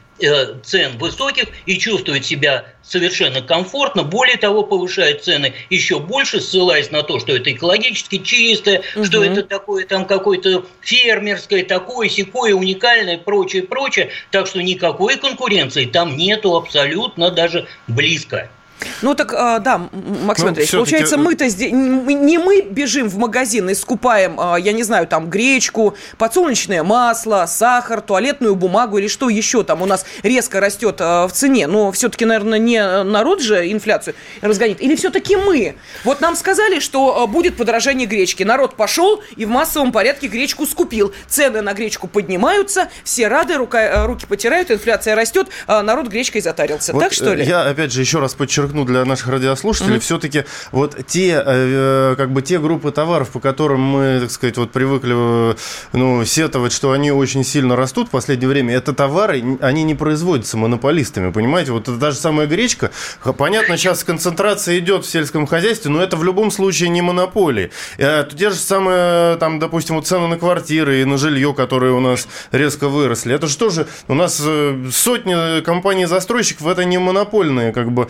цен 0.64 0.98
высоких 0.98 1.46
и 1.66 1.78
чувствует 1.78 2.26
себя 2.26 2.66
совершенно 2.84 3.42
комфортно. 3.42 4.04
Более 4.04 4.38
того, 4.38 4.64
повышает 4.64 5.24
цены 5.24 5.54
еще 5.70 6.00
больше, 6.00 6.40
ссылаясь 6.40 6.92
на 6.92 7.04
то, 7.04 7.20
что 7.20 7.36
это 7.36 7.52
экологически 7.52 8.20
чистое, 8.20 8.84
угу. 8.96 9.06
что 9.06 9.24
это 9.24 9.44
такое 9.44 9.86
там 9.86 10.06
какое-то 10.06 10.66
фермерское, 10.82 11.64
такое, 11.64 12.10
секое, 12.10 12.54
уникальное, 12.54 13.18
прочее, 13.18 13.64
прочее. 13.64 14.12
Так 14.32 14.48
что 14.48 14.62
никакой 14.62 15.18
конкуренции 15.18 15.86
там 15.86 16.16
нету 16.16 16.56
абсолютно 16.56 17.32
даже 17.32 17.68
близко. 17.88 18.50
Ну 19.02 19.16
так, 19.16 19.34
а, 19.34 19.60
да, 19.60 19.90
Максим 20.24 20.46
ну, 20.46 20.50
Андреевич, 20.50 20.72
получается, 20.72 21.18
мы-то 21.18 21.48
здесь, 21.50 21.72
не 21.72 22.38
мы 22.38 22.62
бежим 22.62 23.10
в 23.10 23.18
магазин 23.18 23.70
и 23.70 23.74
скупаем, 23.74 24.40
а, 24.40 24.58
я 24.58 24.72
не 24.74 24.84
знаю, 24.84 25.08
там, 25.08 25.30
гречку, 25.30 25.96
подсолнечное 26.18 26.84
масло, 26.84 27.46
сахар, 27.48 28.02
туалетную 28.02 28.56
бумагу 28.56 28.98
или 28.98 29.08
что 29.08 29.30
еще 29.30 29.64
там 29.64 29.82
у 29.82 29.86
нас 29.86 30.06
резко 30.24 30.60
растет 30.60 30.98
а, 31.00 31.28
в 31.28 31.34
цене. 31.34 31.68
Но 31.68 31.92
все-таки, 31.92 32.26
наверное, 32.26 32.60
не 32.60 33.04
народ 33.04 33.42
же 33.42 33.72
инфляцию 33.72 34.16
разгонит. 34.42 34.82
Или 34.82 34.96
все-таки 34.96 35.36
мы? 35.36 35.76
Вот 36.04 36.22
нам 36.22 36.36
сказали, 36.36 36.80
что 36.80 37.28
будет 37.28 37.58
подорожание 37.58 38.08
гречки. 38.08 38.44
Народ 38.44 38.76
пошел 38.76 39.22
и 39.36 39.46
в 39.46 39.50
массовом 39.50 39.92
порядке 39.92 40.28
гречку 40.28 40.66
скупил. 40.66 41.14
Цены 41.28 41.62
на 41.62 41.74
гречку 41.74 42.08
поднимаются, 42.08 42.90
все 43.04 43.28
рады, 43.28 43.56
рука, 43.56 44.06
руки 44.08 44.26
потирают, 44.26 44.72
инфляция 44.72 45.16
растет, 45.16 45.48
народ 45.68 46.08
гречкой 46.08 46.42
затарился. 46.42 46.94
Вот 46.94 47.00
так 47.00 47.14
что 47.14 47.34
ли? 47.34 47.46
Я, 47.46 47.64
опять 47.64 47.92
же, 47.92 48.02
еще 48.02 48.20
раз 48.20 48.34
подчеркну, 48.34 48.73
подчеркну 48.74 48.86
для 48.86 49.06
наших 49.06 49.28
радиослушателей, 49.28 49.98
mm-hmm. 49.98 50.00
все-таки 50.00 50.44
вот 50.72 51.06
те, 51.08 51.42
э, 51.46 52.16
как 52.18 52.32
бы 52.32 52.42
те 52.42 52.60
группы 52.60 52.92
товаров, 52.92 53.30
по 53.30 53.40
которым 53.40 53.82
мы, 53.82 54.20
так 54.22 54.32
сказать, 54.32 54.58
вот 54.58 54.72
привыкли, 54.72 55.14
э, 55.16 55.56
ну, 55.94 56.26
сетовать, 56.26 56.72
что 56.72 56.92
они 56.92 57.12
очень 57.12 57.44
сильно 57.44 57.76
растут 57.76 58.08
в 58.08 58.12
последнее 58.12 58.50
время, 58.50 58.76
это 58.76 58.94
товары, 58.94 59.58
они 59.62 59.84
не 59.84 59.96
производятся 59.96 60.58
монополистами, 60.58 61.32
понимаете? 61.32 61.72
Вот 61.72 61.88
это 61.88 61.98
та 61.98 62.12
же 62.12 62.18
самая 62.18 62.48
гречка, 62.48 62.92
понятно, 63.38 63.78
сейчас 63.78 64.04
концентрация 64.04 64.80
идет 64.80 65.06
в 65.06 65.10
сельском 65.10 65.46
хозяйстве, 65.46 65.92
но 65.92 66.02
это 66.02 66.18
в 66.18 66.24
любом 66.24 66.52
случае 66.52 66.90
не 66.90 67.02
монополии. 67.02 67.72
Э, 67.98 68.26
те 68.36 68.50
же 68.50 68.56
самые, 68.56 69.38
там, 69.38 69.60
допустим, 69.60 69.96
вот 69.96 70.08
цены 70.08 70.28
на 70.28 70.38
квартиры 70.38 71.02
и 71.02 71.06
на 71.06 71.18
жилье, 71.18 71.54
которые 71.54 71.94
у 71.94 72.00
нас 72.00 72.28
резко 72.52 72.88
выросли, 72.88 73.36
это 73.36 73.48
же 73.48 73.58
тоже 73.58 73.88
у 74.08 74.14
нас 74.14 74.42
сотни 74.92 75.62
компаний-застройщиков, 75.62 76.68
это 76.68 76.86
не 76.86 76.98
монопольные, 76.98 77.72
как 77.72 77.92
бы, 77.92 78.08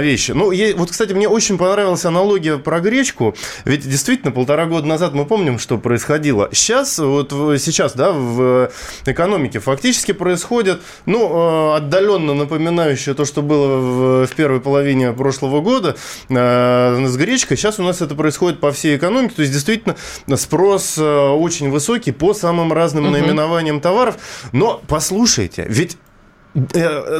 вещи. 0.00 0.32
Ну, 0.32 0.52
вот, 0.76 0.90
кстати, 0.90 1.12
мне 1.12 1.28
очень 1.28 1.58
понравилась 1.58 2.04
аналогия 2.04 2.58
про 2.58 2.80
гречку. 2.80 3.34
Ведь 3.64 3.88
действительно, 3.88 4.32
полтора 4.32 4.66
года 4.66 4.86
назад 4.86 5.14
мы 5.14 5.24
помним, 5.24 5.58
что 5.58 5.78
происходило. 5.78 6.48
Сейчас, 6.52 6.98
вот 6.98 7.30
сейчас, 7.60 7.94
да, 7.94 8.12
в 8.12 8.70
экономике 9.04 9.58
фактически 9.60 10.12
происходит, 10.12 10.82
ну, 11.06 11.72
э, 11.72 11.76
отдаленно 11.76 12.34
напоминающее 12.34 13.14
то, 13.14 13.24
что 13.24 13.42
было 13.42 14.24
в, 14.26 14.28
первой 14.36 14.60
половине 14.60 15.12
прошлого 15.12 15.60
года 15.60 15.96
э, 16.28 17.06
с 17.06 17.16
гречкой. 17.16 17.56
Сейчас 17.56 17.78
у 17.78 17.82
нас 17.82 18.02
это 18.02 18.14
происходит 18.14 18.60
по 18.60 18.72
всей 18.72 18.96
экономике. 18.96 19.34
То 19.36 19.42
есть, 19.42 19.52
действительно, 19.52 19.96
спрос 20.36 20.96
э, 20.98 21.28
очень 21.28 21.70
высокий 21.70 22.12
по 22.12 22.34
самым 22.34 22.72
разным 22.72 23.04
угу. 23.04 23.12
наименованиям 23.12 23.80
товаров. 23.80 24.16
Но 24.52 24.80
послушайте, 24.86 25.66
ведь 25.68 25.96
Э, 25.96 26.05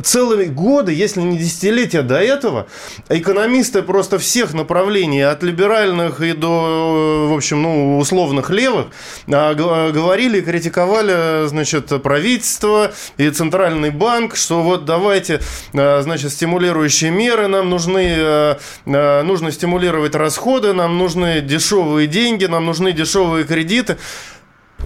целые 0.03 0.49
годы, 0.49 0.93
если 0.93 1.21
не 1.21 1.39
десятилетия 1.39 2.03
до 2.03 2.21
этого, 2.21 2.67
экономисты 3.09 3.83
просто 3.83 4.19
всех 4.19 4.55
направлений, 4.55 5.23
от 5.23 5.43
либеральных 5.43 6.21
и 6.21 6.33
до, 6.33 7.29
в 7.31 7.35
общем, 7.35 7.63
ну, 7.63 7.99
условных 7.99 8.51
левых, 8.51 8.87
а, 9.31 9.55
говорили 9.55 10.39
и 10.39 10.43
критиковали, 10.43 11.47
значит, 11.49 11.93
правительство 12.03 12.93
и 13.19 13.31
Центральный 13.31 13.91
банк, 13.91 14.37
что 14.37 14.63
вот 14.63 14.85
давайте, 14.85 15.41
а, 15.75 16.01
значит, 16.03 16.33
стимулирующие 16.33 17.11
меры 17.11 17.47
нам 17.49 17.71
нужны, 17.71 18.57
нужно 18.85 19.53
стимулировать 19.53 20.15
расходы, 20.15 20.73
нам 20.73 20.99
нужны 20.99 21.41
дешевые 21.41 22.07
деньги, 22.07 22.47
нам 22.47 22.67
нужны 22.67 22.93
дешевые 22.93 23.45
кредиты. 23.45 23.97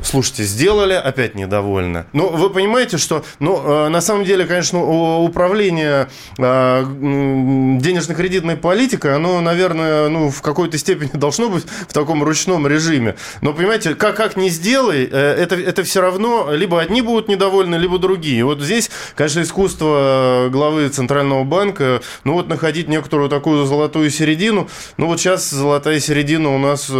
Слушайте, 0.02 0.44
сделали, 0.44 0.94
опять 0.94 1.34
недовольны. 1.34 2.06
Ну, 2.12 2.28
вы 2.28 2.50
понимаете, 2.50 2.96
что, 2.96 3.24
ну, 3.38 3.60
э, 3.62 3.88
на 3.88 4.00
самом 4.00 4.24
деле, 4.24 4.46
конечно, 4.46 4.80
управление 4.80 6.08
э, 6.38 6.84
денежно-кредитной 6.84 8.56
политикой, 8.56 9.16
оно, 9.16 9.40
наверное, 9.40 10.08
ну, 10.08 10.30
в 10.30 10.42
какой-то 10.42 10.78
степени 10.78 11.10
должно 11.14 11.48
быть 11.48 11.64
в 11.88 11.92
таком 11.92 12.22
ручном 12.22 12.66
режиме. 12.66 13.16
Но, 13.42 13.52
понимаете, 13.52 13.94
как, 13.94 14.16
как 14.16 14.36
ни 14.36 14.48
сделай, 14.48 15.08
э, 15.10 15.34
это, 15.34 15.56
это 15.56 15.82
все 15.82 16.00
равно 16.00 16.50
либо 16.52 16.80
одни 16.80 17.02
будут 17.02 17.28
недовольны, 17.28 17.74
либо 17.74 17.98
другие. 17.98 18.44
Вот 18.44 18.60
здесь, 18.60 18.90
конечно, 19.16 19.42
искусство 19.42 20.48
главы 20.50 20.88
Центрального 20.88 21.44
банка, 21.44 22.00
ну, 22.24 22.34
вот 22.34 22.48
находить 22.48 22.88
некоторую 22.88 23.28
такую 23.28 23.66
золотую 23.66 24.10
середину. 24.10 24.68
Ну, 24.96 25.06
вот 25.08 25.20
сейчас 25.20 25.50
золотая 25.50 26.00
середина 26.00 26.54
у 26.54 26.58
нас 26.58 26.90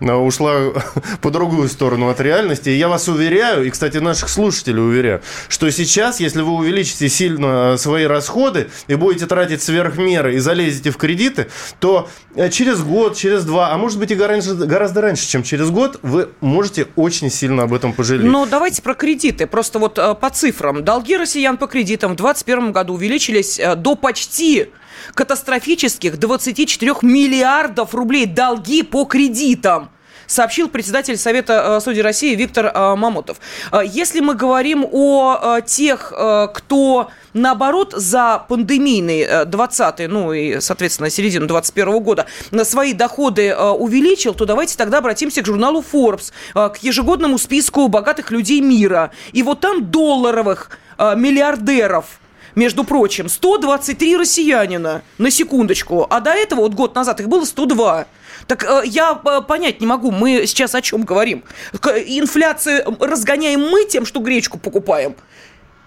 ушла 0.00 0.56
по 1.20 1.30
другую 1.30 1.68
сторону 1.68 2.08
от 2.08 2.19
реальности. 2.20 2.68
И 2.68 2.76
я 2.76 2.88
вас 2.88 3.08
уверяю, 3.08 3.66
и, 3.66 3.70
кстати, 3.70 3.98
наших 3.98 4.28
слушателей 4.28 4.82
уверяю, 4.82 5.22
что 5.48 5.70
сейчас, 5.70 6.20
если 6.20 6.42
вы 6.42 6.52
увеличите 6.52 7.08
сильно 7.08 7.76
свои 7.76 8.04
расходы 8.04 8.68
и 8.86 8.94
будете 8.94 9.26
тратить 9.26 9.62
сверх 9.62 9.96
меры 9.96 10.34
и 10.34 10.38
залезете 10.38 10.90
в 10.90 10.96
кредиты, 10.96 11.48
то 11.78 12.08
э, 12.34 12.50
через 12.50 12.80
год, 12.82 13.16
через 13.16 13.44
два, 13.44 13.72
а 13.72 13.78
может 13.78 13.98
быть 13.98 14.10
и 14.10 14.14
гораздо, 14.14 15.00
раньше, 15.00 15.28
чем 15.28 15.42
через 15.42 15.70
год, 15.70 15.98
вы 16.02 16.28
можете 16.40 16.88
очень 16.96 17.30
сильно 17.30 17.64
об 17.64 17.74
этом 17.74 17.92
пожалеть. 17.92 18.30
Ну, 18.30 18.46
давайте 18.46 18.82
про 18.82 18.94
кредиты. 18.94 19.46
Просто 19.46 19.78
вот 19.78 19.98
э, 19.98 20.14
по 20.14 20.30
цифрам. 20.30 20.84
Долги 20.84 21.16
россиян 21.16 21.56
по 21.56 21.66
кредитам 21.66 22.12
в 22.12 22.16
2021 22.16 22.72
году 22.72 22.94
увеличились 22.94 23.58
э, 23.58 23.76
до 23.76 23.94
почти 23.94 24.68
катастрофических 25.14 26.18
24 26.18 26.94
миллиардов 27.02 27.94
рублей 27.94 28.26
долги 28.26 28.82
по 28.82 29.04
кредитам. 29.04 29.90
Сообщил 30.30 30.68
председатель 30.68 31.16
Совета 31.16 31.80
судей 31.80 32.02
России 32.02 32.34
Виктор 32.34 32.72
Мамотов. 32.96 33.38
Если 33.84 34.20
мы 34.20 34.34
говорим 34.34 34.86
о 34.90 35.60
тех, 35.66 36.12
кто 36.54 37.10
наоборот, 37.34 37.92
за 37.96 38.44
пандемийный 38.48 39.44
20 39.46 40.08
ну 40.08 40.32
и, 40.32 40.60
соответственно, 40.60 41.10
середину 41.10 41.46
21 41.46 42.00
года 42.00 42.26
свои 42.62 42.92
доходы 42.92 43.54
увеличил, 43.54 44.34
то 44.34 44.46
давайте 44.46 44.76
тогда 44.76 44.98
обратимся 44.98 45.42
к 45.42 45.46
журналу 45.46 45.84
Forbes, 45.92 46.32
к 46.54 46.76
ежегодному 46.80 47.36
списку 47.38 47.88
богатых 47.88 48.30
людей 48.30 48.60
мира. 48.60 49.10
И 49.32 49.42
вот 49.42 49.60
там 49.60 49.90
долларовых 49.90 50.70
миллиардеров 50.98 52.20
между 52.56 52.82
прочим, 52.82 53.28
123 53.28 54.16
россиянина, 54.16 55.02
на 55.18 55.30
секундочку. 55.30 56.06
А 56.10 56.20
до 56.20 56.30
этого, 56.30 56.62
вот 56.62 56.74
год 56.74 56.94
назад, 56.96 57.20
их 57.20 57.28
было 57.28 57.44
102. 57.44 58.06
Так 58.46 58.64
э, 58.64 58.82
я 58.84 59.20
э, 59.24 59.40
понять 59.42 59.80
не 59.80 59.86
могу, 59.86 60.10
мы 60.10 60.46
сейчас 60.46 60.74
о 60.74 60.82
чем 60.82 61.04
говорим? 61.04 61.44
Инфляцию 61.72 62.96
разгоняем 63.00 63.60
мы 63.60 63.84
тем, 63.84 64.04
что 64.06 64.20
гречку 64.20 64.58
покупаем? 64.58 65.14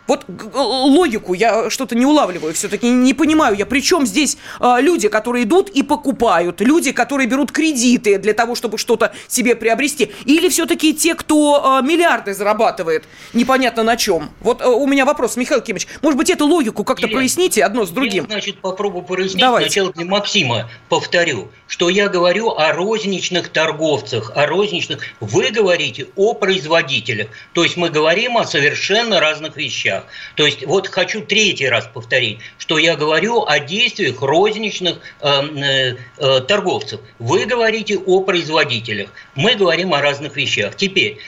Вот 0.06 0.26
логику 0.54 1.34
я 1.34 1.70
что-то 1.70 1.96
не 1.96 2.06
улавливаю, 2.06 2.54
все-таки 2.54 2.90
не 2.90 3.14
понимаю 3.14 3.56
я. 3.56 3.66
Причем 3.66 4.06
здесь 4.06 4.38
э, 4.60 4.78
люди, 4.82 5.08
которые 5.08 5.46
идут 5.46 5.70
и 5.70 5.82
покупают, 5.82 6.60
люди, 6.60 6.92
которые 6.92 7.28
берут 7.28 7.52
кредиты 7.52 8.18
для 8.18 8.34
того, 8.34 8.56
чтобы 8.56 8.78
что-то 8.78 9.14
себе 9.28 9.56
приобрести, 9.56 10.12
или 10.26 10.50
все-таки 10.50 10.94
те, 10.94 11.16
кто 11.16 11.80
э, 11.82 11.86
миллиарды 11.86 12.34
зарабатывает, 12.34 13.06
непонятно 13.32 13.84
на 13.84 13.96
чем. 13.96 14.30
Вот 14.42 14.62
э, 14.62 14.68
у 14.68 14.86
меня 14.88 15.06
вопрос, 15.06 15.38
Михаил 15.38 15.62
Кимович, 15.62 15.88
может 16.02 16.18
быть, 16.18 16.30
эту 16.30 16.48
логику 16.48 16.84
как-то 16.84 17.08
проясните 17.08 17.64
одно 17.64 17.86
с 17.86 17.90
другим? 17.90 18.26
Я, 18.26 18.32
значит, 18.32 18.60
попробую 18.60 19.04
прояснить. 19.04 19.40
Давайте. 19.40 19.70
Сначала 19.70 19.94
для 19.94 20.06
Максима 20.06 20.70
повторю, 20.90 21.48
что 21.68 21.90
я 21.90 22.10
говорю 22.10 22.50
о 22.50 22.74
розничных 22.74 23.50
торговцах, 23.50 24.34
о 24.36 24.48
розничных. 24.48 25.00
Вы 25.22 25.50
говорите 25.52 26.08
о 26.18 26.34
производителях. 26.34 27.28
То 27.54 27.64
есть 27.64 27.78
мы 27.78 27.90
говорим 27.90 28.38
о 28.38 28.46
совершенно 28.46 29.22
разных 29.22 29.56
вещах 29.56 29.93
вещах. 29.94 30.06
То 30.36 30.46
есть 30.46 30.66
вот 30.66 30.88
хочу 30.88 31.22
третий 31.22 31.68
раз 31.68 31.90
повторить, 31.94 32.40
что 32.58 32.78
я 32.78 32.96
говорю 32.96 33.46
о 33.46 33.60
действиях 33.60 34.22
розничных 34.22 34.98
э, 35.22 35.30
э, 35.30 35.96
э, 36.18 36.40
торговцев. 36.42 37.00
Вы 37.20 37.46
говорите 37.46 37.98
о 37.98 38.22
производителях. 38.22 39.10
Мы 39.36 39.56
говорим 39.56 39.94
о 39.94 40.02
разных 40.02 40.36
вещах. 40.36 40.76
Теперь, 40.76 41.20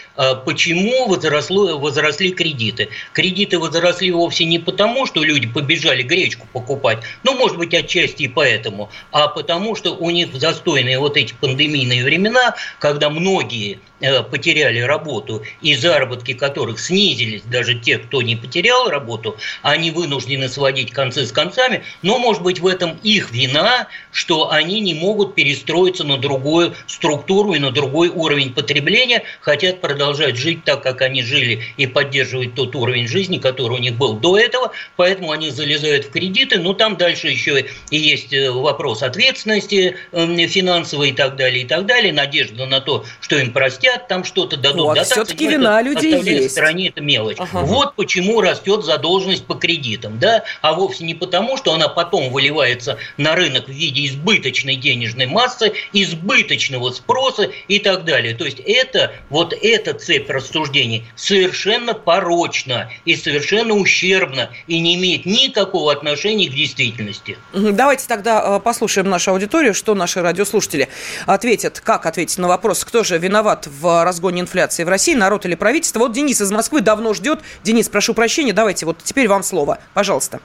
почему 0.46 1.08
возросло, 1.08 1.78
возросли 1.78 2.32
кредиты? 2.32 2.90
Кредиты 3.14 3.60
возросли 3.60 4.12
вовсе 4.12 4.46
не 4.46 4.60
потому, 4.60 5.06
что 5.06 5.24
люди 5.24 5.48
побежали 5.48 6.04
гречку 6.04 6.48
покупать, 6.54 7.00
ну, 7.24 7.36
может 7.36 7.58
быть, 7.58 7.74
отчасти 7.74 8.24
и 8.24 8.28
поэтому, 8.28 8.90
а 9.12 9.28
потому, 9.28 9.76
что 9.76 9.96
у 9.96 10.10
них 10.10 10.34
застойные 10.34 11.00
вот 11.00 11.18
эти 11.18 11.34
пандемийные 11.34 12.04
времена, 12.04 12.56
когда 12.80 13.10
многие 13.10 13.80
Э, 14.02 14.24
потеряли 14.24 14.80
работу 14.82 15.44
и 15.62 15.74
заработки 15.74 16.34
которых 16.34 16.82
снизились, 16.82 17.44
даже 17.44 17.76
те, 17.76 17.98
кто 17.98 18.22
не 18.22 18.36
потерял 18.36 18.90
работу, 18.90 19.38
они 19.62 19.90
вынуждены 19.90 20.50
сводить 20.50 20.92
концы 20.92 21.26
с 21.26 21.32
концами, 21.32 21.82
но 22.02 22.20
может 22.20 22.44
быть 22.44 22.60
в 22.60 22.68
этом 22.68 23.00
их 23.04 23.32
вина, 23.32 23.88
что 24.12 24.52
они 24.52 24.82
не 24.82 24.94
могут 24.94 25.34
перестроиться 25.34 26.04
на 26.04 26.18
другую 26.18 26.76
структуру 26.88 27.54
и 27.54 27.60
на 27.60 27.72
другой 27.72 28.10
уровень 28.10 28.54
потребления, 28.54 29.24
хотят 29.40 29.80
продолжать 29.80 30.05
жить 30.14 30.64
так, 30.64 30.84
как 30.84 31.02
они 31.02 31.24
жили 31.24 31.64
и 31.78 31.88
поддерживать 31.88 32.56
тот 32.56 32.76
уровень 32.76 33.08
жизни, 33.08 33.38
который 33.38 33.74
у 33.74 33.80
них 33.80 33.96
был 33.96 34.14
до 34.14 34.38
этого, 34.38 34.72
поэтому 34.96 35.32
они 35.32 35.50
залезают 35.50 36.06
в 36.06 36.12
кредиты, 36.12 36.60
но 36.60 36.74
там 36.74 36.98
дальше 36.98 37.28
еще 37.28 37.66
и 37.90 37.98
есть 37.98 38.34
э, 38.34 38.52
вопрос 38.52 39.04
ответственности 39.04 39.96
эм, 40.12 40.38
финансовой 40.48 41.10
и 41.10 41.14
так 41.14 41.36
далее, 41.36 41.64
и 41.64 41.68
так 41.68 41.86
далее, 41.86 42.14
надежда 42.14 42.66
на 42.66 42.82
то, 42.82 43.06
что 43.22 43.38
им 43.38 43.52
простят, 43.52 44.08
там 44.08 44.24
что-то 44.24 44.58
дадут. 44.58 44.86
Вот, 44.86 45.00
все-таки 45.06 45.48
вина 45.48 45.82
людей 45.82 46.22
есть. 46.22 46.50
в 46.50 46.52
стране 46.52 46.90
это 46.90 47.02
мелочь. 47.02 47.38
Ага. 47.40 47.62
Вот 47.62 47.96
почему 47.96 48.42
растет 48.42 48.84
задолженность 48.84 49.46
по 49.46 49.56
кредитам, 49.56 50.20
да, 50.20 50.44
а 50.62 50.74
вовсе 50.74 51.06
не 51.06 51.14
потому, 51.14 51.58
что 51.58 51.74
она 51.74 51.88
потом 51.88 52.30
выливается 52.30 52.98
на 53.18 53.36
рынок 53.36 53.66
в 53.66 53.72
виде 53.72 54.06
избыточной 54.06 54.76
денежной 54.76 55.26
массы, 55.26 55.74
избыточного 55.94 56.92
спроса 56.92 57.50
и 57.68 57.80
так 57.80 58.06
далее. 58.06 58.36
То 58.36 58.46
есть 58.46 58.60
это, 58.60 59.14
вот 59.30 59.54
эта 59.54 59.95
цепь 59.96 60.30
рассуждений 60.30 61.06
совершенно 61.16 61.94
порочна 61.94 62.90
и 63.06 63.16
совершенно 63.16 63.74
ущербна 63.74 64.50
и 64.68 64.80
не 64.80 64.96
имеет 64.96 65.26
никакого 65.26 65.92
отношения 65.92 66.48
к 66.50 66.54
действительности. 66.54 67.38
Давайте 67.54 68.08
тогда 68.08 68.58
э, 68.58 68.60
послушаем 68.60 69.10
нашу 69.10 69.32
аудиторию, 69.32 69.74
что 69.74 69.96
наши 69.96 70.22
радиослушатели 70.22 70.90
ответят, 71.26 71.80
как 71.80 72.06
ответить 72.06 72.38
на 72.38 72.48
вопрос, 72.48 72.86
кто 72.86 73.04
же 73.04 73.18
виноват 73.18 73.68
в 73.68 74.04
разгоне 74.04 74.42
инфляции 74.42 74.84
в 74.84 74.90
России, 74.90 75.16
народ 75.16 75.46
или 75.46 75.56
правительство. 75.56 76.00
Вот 76.00 76.14
Денис 76.14 76.42
из 76.42 76.52
Москвы 76.52 76.82
давно 76.82 77.14
ждет. 77.14 77.40
Денис, 77.64 77.90
прошу 77.90 78.14
прощения, 78.14 78.54
давайте 78.54 78.86
вот 78.86 78.98
теперь 79.04 79.28
вам 79.28 79.44
слово. 79.44 79.80
Пожалуйста. 79.94 80.40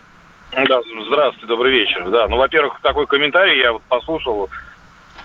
Да, 0.53 0.81
здравствуйте, 1.07 1.47
добрый 1.47 1.73
вечер. 1.73 2.11
Да, 2.11 2.27
ну, 2.27 2.37
во-первых, 2.37 2.81
такой 2.83 3.07
комментарий 3.07 3.61
я 3.61 3.73
вот 3.73 3.83
послушал. 3.83 4.51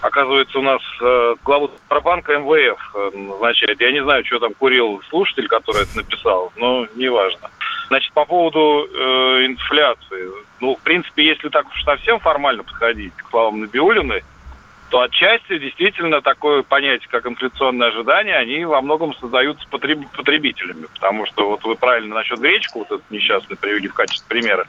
Оказывается, 0.05 0.59
у 0.59 0.61
нас 0.61 0.81
э, 1.01 1.35
главу 1.43 1.67
Центробанка 1.67 2.37
МВФ 2.37 2.91
э, 2.93 3.09
назначает. 3.15 3.81
Я 3.81 3.91
не 3.91 4.03
знаю, 4.03 4.23
что 4.23 4.37
там 4.37 4.53
курил 4.53 5.01
слушатель, 5.09 5.47
который 5.47 5.81
это 5.81 5.97
написал, 5.97 6.53
но 6.57 6.85
неважно. 6.93 7.49
Значит, 7.87 8.13
по 8.13 8.23
поводу 8.23 8.87
э, 8.87 9.45
инфляции. 9.47 10.29
Ну, 10.59 10.75
в 10.75 10.81
принципе, 10.81 11.25
если 11.25 11.49
так 11.49 11.65
уж 11.67 11.83
совсем 11.83 12.19
формально 12.19 12.61
подходить 12.61 13.15
к 13.15 13.31
словам 13.31 13.61
Набиулиной, 13.61 14.23
то 14.91 15.01
отчасти 15.01 15.57
действительно 15.57 16.21
такое 16.21 16.61
понятие, 16.61 17.07
как 17.09 17.25
инфляционные 17.25 17.89
ожидания, 17.89 18.35
они 18.35 18.63
во 18.63 18.81
многом 18.81 19.15
создаются 19.15 19.67
потреб- 19.71 20.07
потребителями. 20.15 20.85
Потому 20.93 21.25
что 21.25 21.49
вот 21.49 21.63
вы 21.63 21.75
правильно 21.75 22.13
насчет 22.13 22.39
гречку, 22.39 22.79
вот 22.79 22.91
этот 22.91 23.09
несчастный 23.09 23.57
привели 23.57 23.87
в 23.87 23.95
качестве 23.95 24.27
примера, 24.29 24.67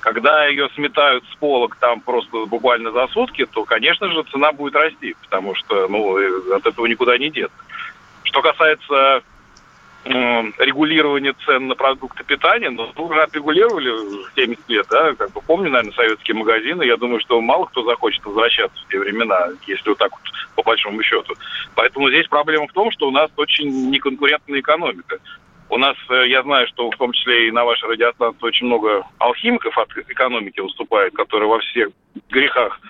когда 0.00 0.46
ее 0.46 0.68
сметают 0.74 1.24
с 1.32 1.34
полок 1.36 1.76
там 1.76 2.00
просто 2.00 2.46
буквально 2.46 2.90
за 2.90 3.06
сутки, 3.08 3.46
то, 3.46 3.64
конечно 3.64 4.10
же, 4.10 4.22
цена 4.24 4.52
будет 4.52 4.74
расти, 4.74 5.14
потому 5.22 5.54
что 5.54 5.88
ну, 5.88 6.16
от 6.54 6.66
этого 6.66 6.86
никуда 6.86 7.16
не 7.18 7.30
деться. 7.30 7.56
Что 8.24 8.42
касается 8.42 9.22
регулирование 10.04 11.34
цен 11.44 11.68
на 11.68 11.74
продукты 11.74 12.24
питания, 12.24 12.70
ну, 12.70 12.90
уже 12.96 13.22
отрегулировали 13.22 13.92
70 14.34 14.68
лет, 14.68 14.86
да, 14.88 15.14
как 15.14 15.30
бы 15.32 15.42
помню, 15.42 15.70
наверное, 15.70 15.92
советские 15.92 16.36
магазины, 16.36 16.84
я 16.84 16.96
думаю, 16.96 17.20
что 17.20 17.38
мало 17.40 17.66
кто 17.66 17.84
захочет 17.84 18.24
возвращаться 18.24 18.82
в 18.82 18.88
те 18.90 18.98
времена, 18.98 19.48
если 19.66 19.90
вот 19.90 19.98
так 19.98 20.10
вот 20.12 20.20
по 20.56 20.62
большому 20.62 21.02
счету. 21.02 21.34
Поэтому 21.74 22.08
здесь 22.08 22.26
проблема 22.28 22.66
в 22.66 22.72
том, 22.72 22.90
что 22.90 23.08
у 23.08 23.10
нас 23.10 23.30
очень 23.36 23.90
неконкурентная 23.90 24.60
экономика. 24.60 25.18
У 25.70 25.78
нас, 25.78 25.96
э, 26.10 26.28
я 26.28 26.42
знаю, 26.42 26.66
что 26.66 26.90
в 26.90 26.96
том 26.96 27.12
числе 27.12 27.48
и 27.48 27.52
на 27.52 27.64
вашей 27.64 27.88
радиостанции 27.88 28.44
очень 28.44 28.66
много 28.66 29.04
алхимиков 29.18 29.78
от 29.78 29.88
экономики 30.08 30.58
выступает, 30.60 31.14
которые 31.14 31.48
во 31.48 31.60
всех 31.60 31.90
грехах 32.28 32.80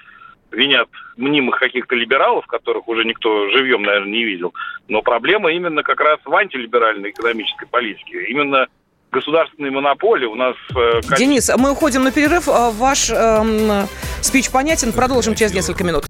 винят 0.51 0.89
мнимых 1.17 1.59
каких-то 1.59 1.95
либералов, 1.95 2.47
которых 2.47 2.89
уже 2.89 3.05
никто 3.05 3.51
живьем, 3.51 3.83
наверное, 3.83 4.11
не 4.11 4.25
видел. 4.25 4.55
Но 4.89 5.03
проблема 5.03 5.53
именно 5.53 5.83
как 5.83 6.01
раз 6.01 6.19
в 6.25 6.35
антилиберальной 6.35 7.11
экономической 7.11 7.67
политике. 7.67 8.25
Именно 8.25 8.67
государственные 9.13 9.71
монополии 9.73 10.27
у 10.27 10.35
нас... 10.35 10.57
Э, 10.75 11.01
Денис, 11.19 11.51
мы 11.59 11.73
уходим 11.73 12.03
на 12.03 12.13
перерыв. 12.13 12.49
А 12.49 12.71
ваш 12.71 13.11
эм, 13.11 13.87
спич 14.23 14.51
понятен. 14.51 14.93
Продолжим 14.93 15.35
через 15.35 15.53
несколько 15.53 15.85
минут. 15.85 16.10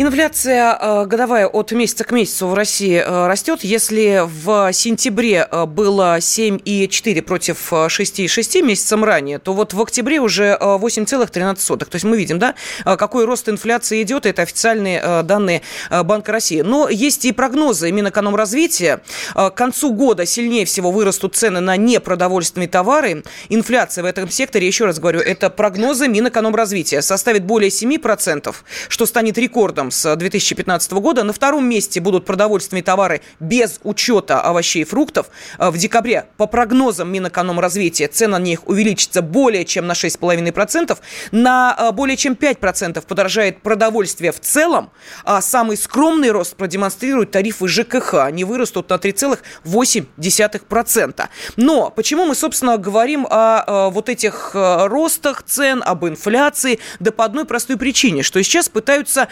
Инфляция 0.00 0.78
э, 0.80 1.06
годовая 1.06 1.48
от 1.48 1.72
месяца 1.72 2.04
к 2.04 2.12
месяцу 2.12 2.46
в 2.46 2.54
России 2.54 3.02
э, 3.04 3.26
растет. 3.26 3.64
Если 3.64 4.22
в 4.24 4.72
сентябре 4.72 5.48
э, 5.50 5.66
было 5.66 6.18
7,4 6.18 7.20
против 7.22 7.72
6,6 7.72 8.62
месяцем 8.62 9.02
ранее, 9.02 9.40
то 9.40 9.54
вот 9.54 9.74
в 9.74 9.82
октябре 9.82 10.20
уже 10.20 10.56
8,13. 10.60 11.78
То 11.78 11.88
есть 11.92 12.04
мы 12.04 12.16
видим, 12.16 12.38
да, 12.38 12.54
какой 12.84 13.24
рост 13.24 13.48
инфляции 13.48 14.00
идет. 14.02 14.24
Это 14.24 14.42
официальные 14.42 15.24
данные 15.24 15.62
Банка 15.90 16.30
России. 16.30 16.60
Но 16.60 16.88
есть 16.88 17.24
и 17.24 17.32
прогнозы 17.32 17.90
Минэкономразвития. 17.90 19.00
К 19.34 19.50
концу 19.50 19.92
года 19.92 20.26
сильнее 20.26 20.64
всего 20.64 20.92
вырастут 20.92 21.34
цены 21.34 21.58
на 21.58 21.76
непродовольственные 21.76 22.68
товары. 22.68 23.24
Инфляция 23.48 24.02
в 24.02 24.06
этом 24.06 24.30
секторе, 24.30 24.66
еще 24.66 24.84
раз 24.84 25.00
говорю, 25.00 25.20
это 25.20 25.50
прогнозы 25.50 26.06
Минэкономразвития, 26.06 27.00
составит 27.00 27.44
более 27.44 27.70
7%, 27.70 28.54
что 28.88 29.06
станет 29.06 29.38
рекордом 29.38 29.87
с 29.90 30.16
2015 30.16 30.92
года. 30.92 31.22
На 31.22 31.32
втором 31.32 31.68
месте 31.68 32.00
будут 32.00 32.24
продовольственные 32.24 32.82
товары 32.82 33.20
без 33.40 33.78
учета 33.82 34.40
овощей 34.40 34.82
и 34.82 34.84
фруктов. 34.84 35.26
В 35.58 35.76
декабре, 35.76 36.26
по 36.36 36.46
прогнозам 36.46 37.12
Минэкономразвития, 37.12 38.08
цена 38.08 38.38
на 38.38 38.42
них 38.42 38.66
увеличится 38.66 39.20
более 39.22 39.64
чем 39.64 39.86
на 39.86 39.92
6,5%. 39.92 40.98
На 41.32 41.92
более 41.92 42.16
чем 42.16 42.32
5% 42.34 43.06
подорожает 43.06 43.62
продовольствие 43.62 44.32
в 44.32 44.40
целом, 44.40 44.90
а 45.24 45.40
самый 45.42 45.76
скромный 45.76 46.30
рост 46.30 46.56
продемонстрируют 46.56 47.32
тарифы 47.32 47.68
ЖКХ. 47.68 48.14
Они 48.14 48.44
вырастут 48.44 48.88
на 48.90 48.94
3,8%. 48.94 51.28
Но 51.56 51.90
почему 51.90 52.24
мы, 52.24 52.34
собственно, 52.34 52.78
говорим 52.78 53.26
о, 53.28 53.90
вот 53.90 54.08
этих 54.08 54.52
э, 54.54 54.86
ростах 54.86 55.42
цен, 55.42 55.82
об 55.84 56.06
инфляции? 56.06 56.78
Да 57.00 57.10
по 57.10 57.24
одной 57.24 57.44
простой 57.44 57.76
причине, 57.76 58.22
что 58.22 58.40
сейчас 58.42 58.68
пытаются 58.68 59.26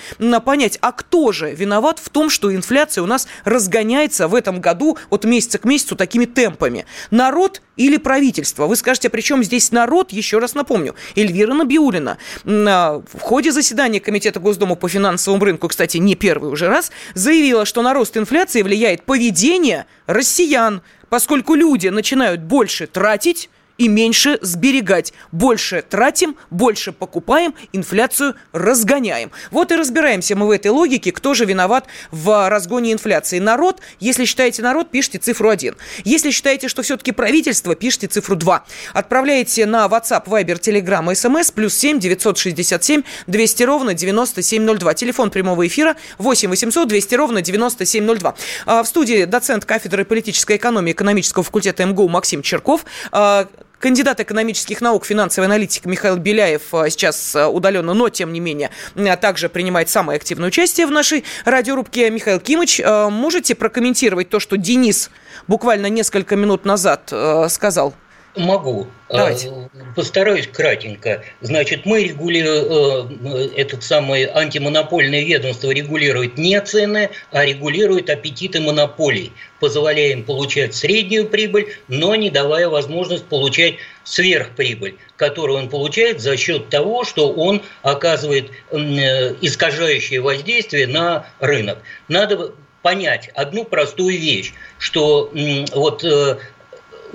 понять, 0.46 0.78
а 0.80 0.92
кто 0.92 1.32
же 1.32 1.52
виноват 1.52 1.98
в 1.98 2.08
том, 2.08 2.30
что 2.30 2.54
инфляция 2.54 3.02
у 3.02 3.06
нас 3.06 3.26
разгоняется 3.44 4.28
в 4.28 4.34
этом 4.34 4.60
году 4.60 4.96
от 5.10 5.24
месяца 5.24 5.58
к 5.58 5.64
месяцу 5.64 5.96
такими 5.96 6.24
темпами? 6.24 6.86
Народ 7.10 7.62
или 7.76 7.96
правительство? 7.96 8.66
Вы 8.66 8.76
скажете, 8.76 9.10
при 9.10 9.22
чем 9.22 9.42
здесь 9.42 9.72
народ? 9.72 10.12
Еще 10.12 10.38
раз 10.38 10.54
напомню. 10.54 10.94
Эльвира 11.16 11.52
Набиулина 11.52 12.16
в 12.44 13.20
ходе 13.20 13.50
заседания 13.50 13.98
Комитета 13.98 14.38
Госдумы 14.38 14.76
по 14.76 14.88
финансовому 14.88 15.44
рынку, 15.44 15.66
кстати, 15.66 15.96
не 15.96 16.14
первый 16.14 16.52
уже 16.52 16.68
раз, 16.68 16.92
заявила, 17.14 17.64
что 17.64 17.82
на 17.82 17.92
рост 17.92 18.16
инфляции 18.16 18.62
влияет 18.62 19.02
поведение 19.02 19.86
россиян, 20.06 20.80
поскольку 21.08 21.54
люди 21.54 21.88
начинают 21.88 22.40
больше 22.40 22.86
тратить, 22.86 23.50
и 23.78 23.88
меньше 23.88 24.38
сберегать. 24.42 25.12
Больше 25.32 25.82
тратим, 25.82 26.36
больше 26.50 26.92
покупаем, 26.92 27.54
инфляцию 27.72 28.34
разгоняем. 28.52 29.30
Вот 29.50 29.72
и 29.72 29.76
разбираемся 29.76 30.36
мы 30.36 30.46
в 30.46 30.50
этой 30.50 30.70
логике, 30.70 31.12
кто 31.12 31.34
же 31.34 31.44
виноват 31.44 31.86
в 32.10 32.48
разгоне 32.48 32.92
инфляции. 32.92 33.38
Народ, 33.38 33.80
если 34.00 34.24
считаете 34.24 34.62
народ, 34.62 34.90
пишите 34.90 35.18
цифру 35.18 35.48
1. 35.48 35.74
Если 36.04 36.30
считаете, 36.30 36.68
что 36.68 36.82
все-таки 36.82 37.12
правительство, 37.12 37.74
пишите 37.74 38.06
цифру 38.06 38.36
2. 38.36 38.64
Отправляйте 38.94 39.66
на 39.66 39.86
WhatsApp, 39.86 40.26
Viber, 40.26 40.60
Telegram, 40.60 41.04
SMS, 41.06 41.52
плюс 41.52 41.74
7 41.74 41.98
967 41.98 43.02
200 43.26 43.62
ровно 43.62 43.94
9702. 43.94 44.94
Телефон 44.94 45.30
прямого 45.30 45.66
эфира 45.66 45.96
8 46.18 46.48
800 46.50 46.88
200 46.88 47.14
ровно 47.14 47.42
9702. 47.42 48.34
А, 48.66 48.82
в 48.82 48.86
студии 48.86 49.24
доцент 49.24 49.64
кафедры 49.64 50.04
политической 50.04 50.56
экономии 50.56 50.92
экономического 50.92 51.44
факультета 51.44 51.84
МГУ 51.84 52.08
Максим 52.08 52.42
Черков 52.42 52.84
а, 53.12 53.48
Кандидат 53.78 54.20
экономических 54.20 54.80
наук, 54.80 55.04
финансовый 55.04 55.44
аналитик 55.44 55.84
Михаил 55.84 56.16
Беляев 56.16 56.72
э, 56.72 56.88
сейчас 56.88 57.34
э, 57.34 57.44
удаленно, 57.46 57.92
но 57.92 58.08
тем 58.08 58.32
не 58.32 58.40
менее 58.40 58.70
э, 58.94 59.16
также 59.18 59.50
принимает 59.50 59.90
самое 59.90 60.16
активное 60.16 60.48
участие 60.48 60.86
в 60.86 60.90
нашей 60.90 61.24
радиорубке. 61.44 62.08
Михаил 62.08 62.40
Кимыч, 62.40 62.80
можете 62.84 63.54
прокомментировать 63.54 64.30
то, 64.30 64.40
что 64.40 64.56
Денис 64.56 65.10
буквально 65.46 65.88
несколько 65.90 66.36
минут 66.36 66.64
назад 66.64 67.12
сказал? 67.50 67.94
Могу. 68.36 68.86
Давайте. 69.08 69.48
А, 69.48 69.68
постараюсь 69.94 70.46
кратенько. 70.46 71.22
Значит, 71.40 71.86
мы 71.86 72.04
регулируем, 72.04 73.18
э, 73.24 73.48
этот 73.56 73.82
самый 73.82 74.24
антимонопольное 74.26 75.24
ведомство 75.24 75.70
регулирует 75.70 76.36
не 76.36 76.60
цены, 76.60 77.10
а 77.30 77.44
регулирует 77.44 78.10
аппетиты 78.10 78.60
монополий, 78.60 79.32
позволяя 79.58 80.12
им 80.12 80.24
получать 80.24 80.74
среднюю 80.74 81.28
прибыль, 81.28 81.74
но 81.88 82.14
не 82.14 82.30
давая 82.30 82.68
возможность 82.68 83.24
получать 83.24 83.76
сверхприбыль, 84.04 84.96
которую 85.16 85.60
он 85.60 85.68
получает 85.70 86.20
за 86.20 86.36
счет 86.36 86.68
того, 86.68 87.04
что 87.04 87.32
он 87.32 87.62
оказывает 87.82 88.50
э, 88.70 89.34
искажающее 89.40 90.20
воздействие 90.20 90.86
на 90.86 91.26
рынок. 91.40 91.78
Надо 92.08 92.52
понять 92.86 93.30
одну 93.34 93.64
простую 93.64 94.16
вещь, 94.16 94.52
что 94.78 95.32
вот 95.72 96.04
э, 96.04 96.38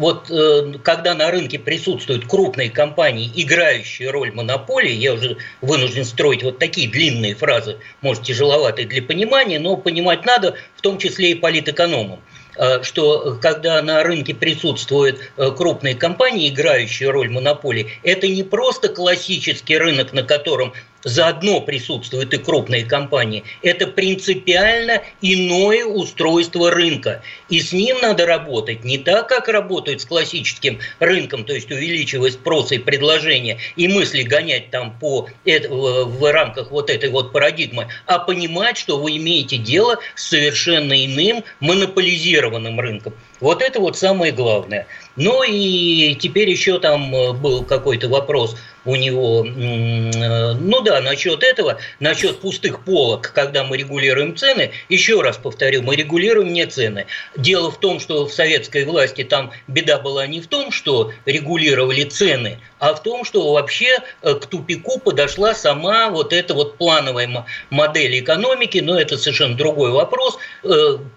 вот 0.02 0.32
э, 0.32 0.74
когда 0.84 1.14
на 1.14 1.30
рынке 1.30 1.60
присутствуют 1.60 2.28
крупные 2.28 2.72
компании, 2.72 3.32
играющие 3.36 4.10
роль 4.10 4.32
монополии, 4.32 4.92
я 4.92 5.14
уже 5.14 5.38
вынужден 5.62 6.06
строить 6.06 6.42
вот 6.42 6.58
такие 6.58 6.90
длинные 6.90 7.36
фразы, 7.36 7.78
может, 8.02 8.24
тяжеловатые 8.24 8.88
для 8.88 9.04
понимания, 9.04 9.60
но 9.60 9.78
понимать 9.78 10.26
надо, 10.26 10.56
в 10.76 10.82
том 10.82 10.98
числе 10.98 11.32
и 11.32 11.36
политэкономам. 11.36 12.20
Э, 12.58 12.82
что 12.84 13.38
когда 13.42 13.82
на 13.82 14.04
рынке 14.04 14.34
присутствуют 14.34 15.20
э, 15.38 15.52
крупные 15.52 15.96
компании, 15.96 16.50
играющие 16.50 17.10
роль 17.10 17.30
монополии, 17.30 17.92
это 18.04 18.28
не 18.28 18.44
просто 18.44 18.90
классический 18.90 19.78
рынок, 19.78 20.14
на 20.14 20.24
котором 20.24 20.74
заодно 21.04 21.62
присутствуют 21.62 22.34
и 22.34 22.38
крупные 22.38 22.86
компании, 22.86 23.44
это 23.62 23.88
принципиально 23.88 25.02
иное 25.22 25.86
устройство 25.86 26.72
рынка. 26.72 27.22
И 27.50 27.60
с 27.60 27.74
ним 27.74 27.98
надо 28.02 28.26
работать 28.26 28.84
не 28.84 28.98
так, 28.98 29.28
как 29.28 29.48
работают 29.48 30.02
с 30.02 30.06
классическим 30.06 30.80
рынком, 31.00 31.46
то 31.46 31.54
есть 31.54 31.72
увеличивая 31.72 32.32
спрос 32.32 32.72
и 32.72 32.78
предложение, 32.78 33.58
и 33.76 33.88
мысли 33.88 34.24
гонять 34.24 34.70
там 34.72 34.98
по, 35.00 35.28
в 35.46 36.32
рамках 36.32 36.72
вот 36.72 36.90
этой 36.90 37.10
вот 37.10 37.32
парадигмы, 37.32 37.88
а 38.06 38.20
понимать, 38.20 38.78
что 38.78 38.98
вы 38.98 39.18
имеете 39.18 39.58
дело 39.58 40.00
с 40.16 40.30
совершенно 40.30 41.06
иным 41.06 41.44
монополизированным 41.60 42.80
рынком. 42.80 43.14
Вот 43.42 43.64
это 43.64 43.80
вот 43.80 43.98
самое 43.98 44.32
главное. 44.32 44.88
Ну 45.16 45.44
и 45.44 46.16
теперь 46.16 46.50
еще 46.50 46.80
там 46.80 47.14
э, 47.14 47.34
был 47.34 47.66
какой-то 47.66 48.08
вопрос 48.08 48.56
у 48.86 48.96
него, 48.96 49.46
э, 49.46 50.54
ну 50.54 50.82
да, 50.82 51.02
насчет 51.02 51.44
этого, 51.44 51.80
насчет 52.00 52.40
пустых 52.40 52.86
полок, 52.86 53.32
когда 53.34 53.64
мы 53.64 53.78
регулируем 53.78 54.38
цены, 54.38 54.72
еще 54.90 55.22
раз 55.22 55.38
повторю, 55.38 55.82
мы 55.82 55.96
регулируем 55.96 56.54
не 56.54 56.66
цены. 56.66 57.08
Дело 57.36 57.72
в 57.72 57.80
том, 57.80 58.00
что 58.00 58.26
в 58.26 58.34
советской 58.34 58.86
власти 58.86 59.24
там 59.24 59.52
беда 59.68 60.00
была 60.00 60.28
не 60.28 60.40
в 60.40 60.48
том, 60.48 60.72
что 60.72 61.12
регулировали 61.26 62.04
цены, 62.04 62.60
а 62.80 62.94
в 62.94 63.04
том, 63.04 63.26
что 63.26 63.52
вообще 63.52 64.00
э, 64.22 64.36
к 64.36 64.46
тупику 64.46 65.00
подошла 65.00 65.54
сама 65.54 66.10
вот 66.10 66.32
эта 66.32 66.54
вот 66.54 66.78
плановая 66.78 67.46
модель 67.70 68.20
экономики, 68.20 68.78
но 68.78 69.00
это 69.00 69.18
совершенно 69.18 69.56
другой 69.56 69.92
вопрос. 69.92 70.38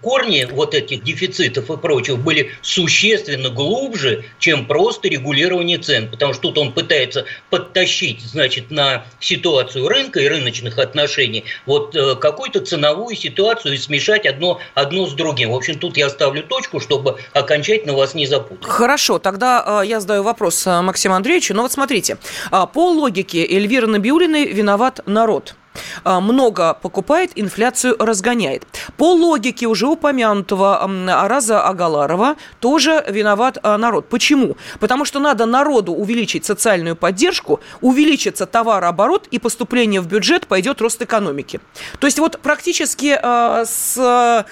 Корни 0.01 0.47
вот 0.51 0.73
этих 0.73 1.03
дефицитов 1.03 1.69
и 1.69 1.77
прочего 1.77 2.14
были 2.17 2.51
существенно 2.61 3.49
глубже, 3.49 4.25
чем 4.39 4.65
просто 4.65 5.07
регулирование 5.07 5.77
цен, 5.77 6.09
потому 6.09 6.33
что 6.33 6.43
тут 6.43 6.57
он 6.57 6.73
пытается 6.73 7.25
подтащить, 7.49 8.21
значит, 8.21 8.71
на 8.71 9.05
ситуацию 9.19 9.87
рынка 9.87 10.19
и 10.19 10.27
рыночных 10.27 10.77
отношений 10.77 11.45
вот 11.65 11.95
э, 11.95 12.15
какую-то 12.15 12.61
ценовую 12.61 13.15
ситуацию 13.15 13.73
и 13.73 13.77
смешать 13.77 14.25
одно, 14.25 14.59
одно 14.73 15.07
с 15.07 15.13
другим. 15.13 15.51
В 15.51 15.55
общем, 15.55 15.79
тут 15.79 15.97
я 15.97 16.09
ставлю 16.09 16.43
точку, 16.43 16.79
чтобы 16.79 17.17
окончательно 17.33 17.93
вас 17.93 18.13
не 18.13 18.27
запутать. 18.27 18.65
Хорошо, 18.65 19.19
тогда 19.19 19.81
э, 19.83 19.87
я 19.87 19.99
задаю 19.99 20.23
вопрос 20.23 20.65
э, 20.67 20.81
Максиму 20.81 21.15
Андреевичу. 21.15 21.53
Ну 21.53 21.63
вот 21.63 21.71
смотрите, 21.71 22.17
э, 22.51 22.65
по 22.73 22.91
логике 22.91 23.45
Эльвиры 23.45 23.87
Набиулиной 23.87 24.45
виноват 24.45 24.99
народ. 25.05 25.55
А, 26.03 26.19
много 26.19 26.73
покупает, 26.73 27.31
инфляцию 27.35 27.95
разгоняет. 27.99 28.65
По 28.97 29.13
логике 29.13 29.67
уже 29.67 29.87
упомянутого 29.87 30.81
Араза 30.83 31.61
Агаларова 31.63 32.35
тоже 32.59 33.03
виноват 33.07 33.57
а, 33.63 33.77
народ. 33.77 34.09
Почему? 34.09 34.57
Потому 34.79 35.05
что 35.05 35.19
надо 35.19 35.45
народу 35.45 35.93
увеличить 35.93 36.45
социальную 36.45 36.95
поддержку, 36.95 37.59
увеличится 37.81 38.45
товарооборот 38.45 39.27
и 39.31 39.39
поступление 39.39 40.01
в 40.01 40.07
бюджет 40.07 40.47
пойдет 40.47 40.81
рост 40.81 41.01
экономики. 41.01 41.59
То 41.99 42.07
есть 42.07 42.19
вот 42.19 42.39
практически 42.39 43.17
э, 43.21 43.65
с 43.65 44.45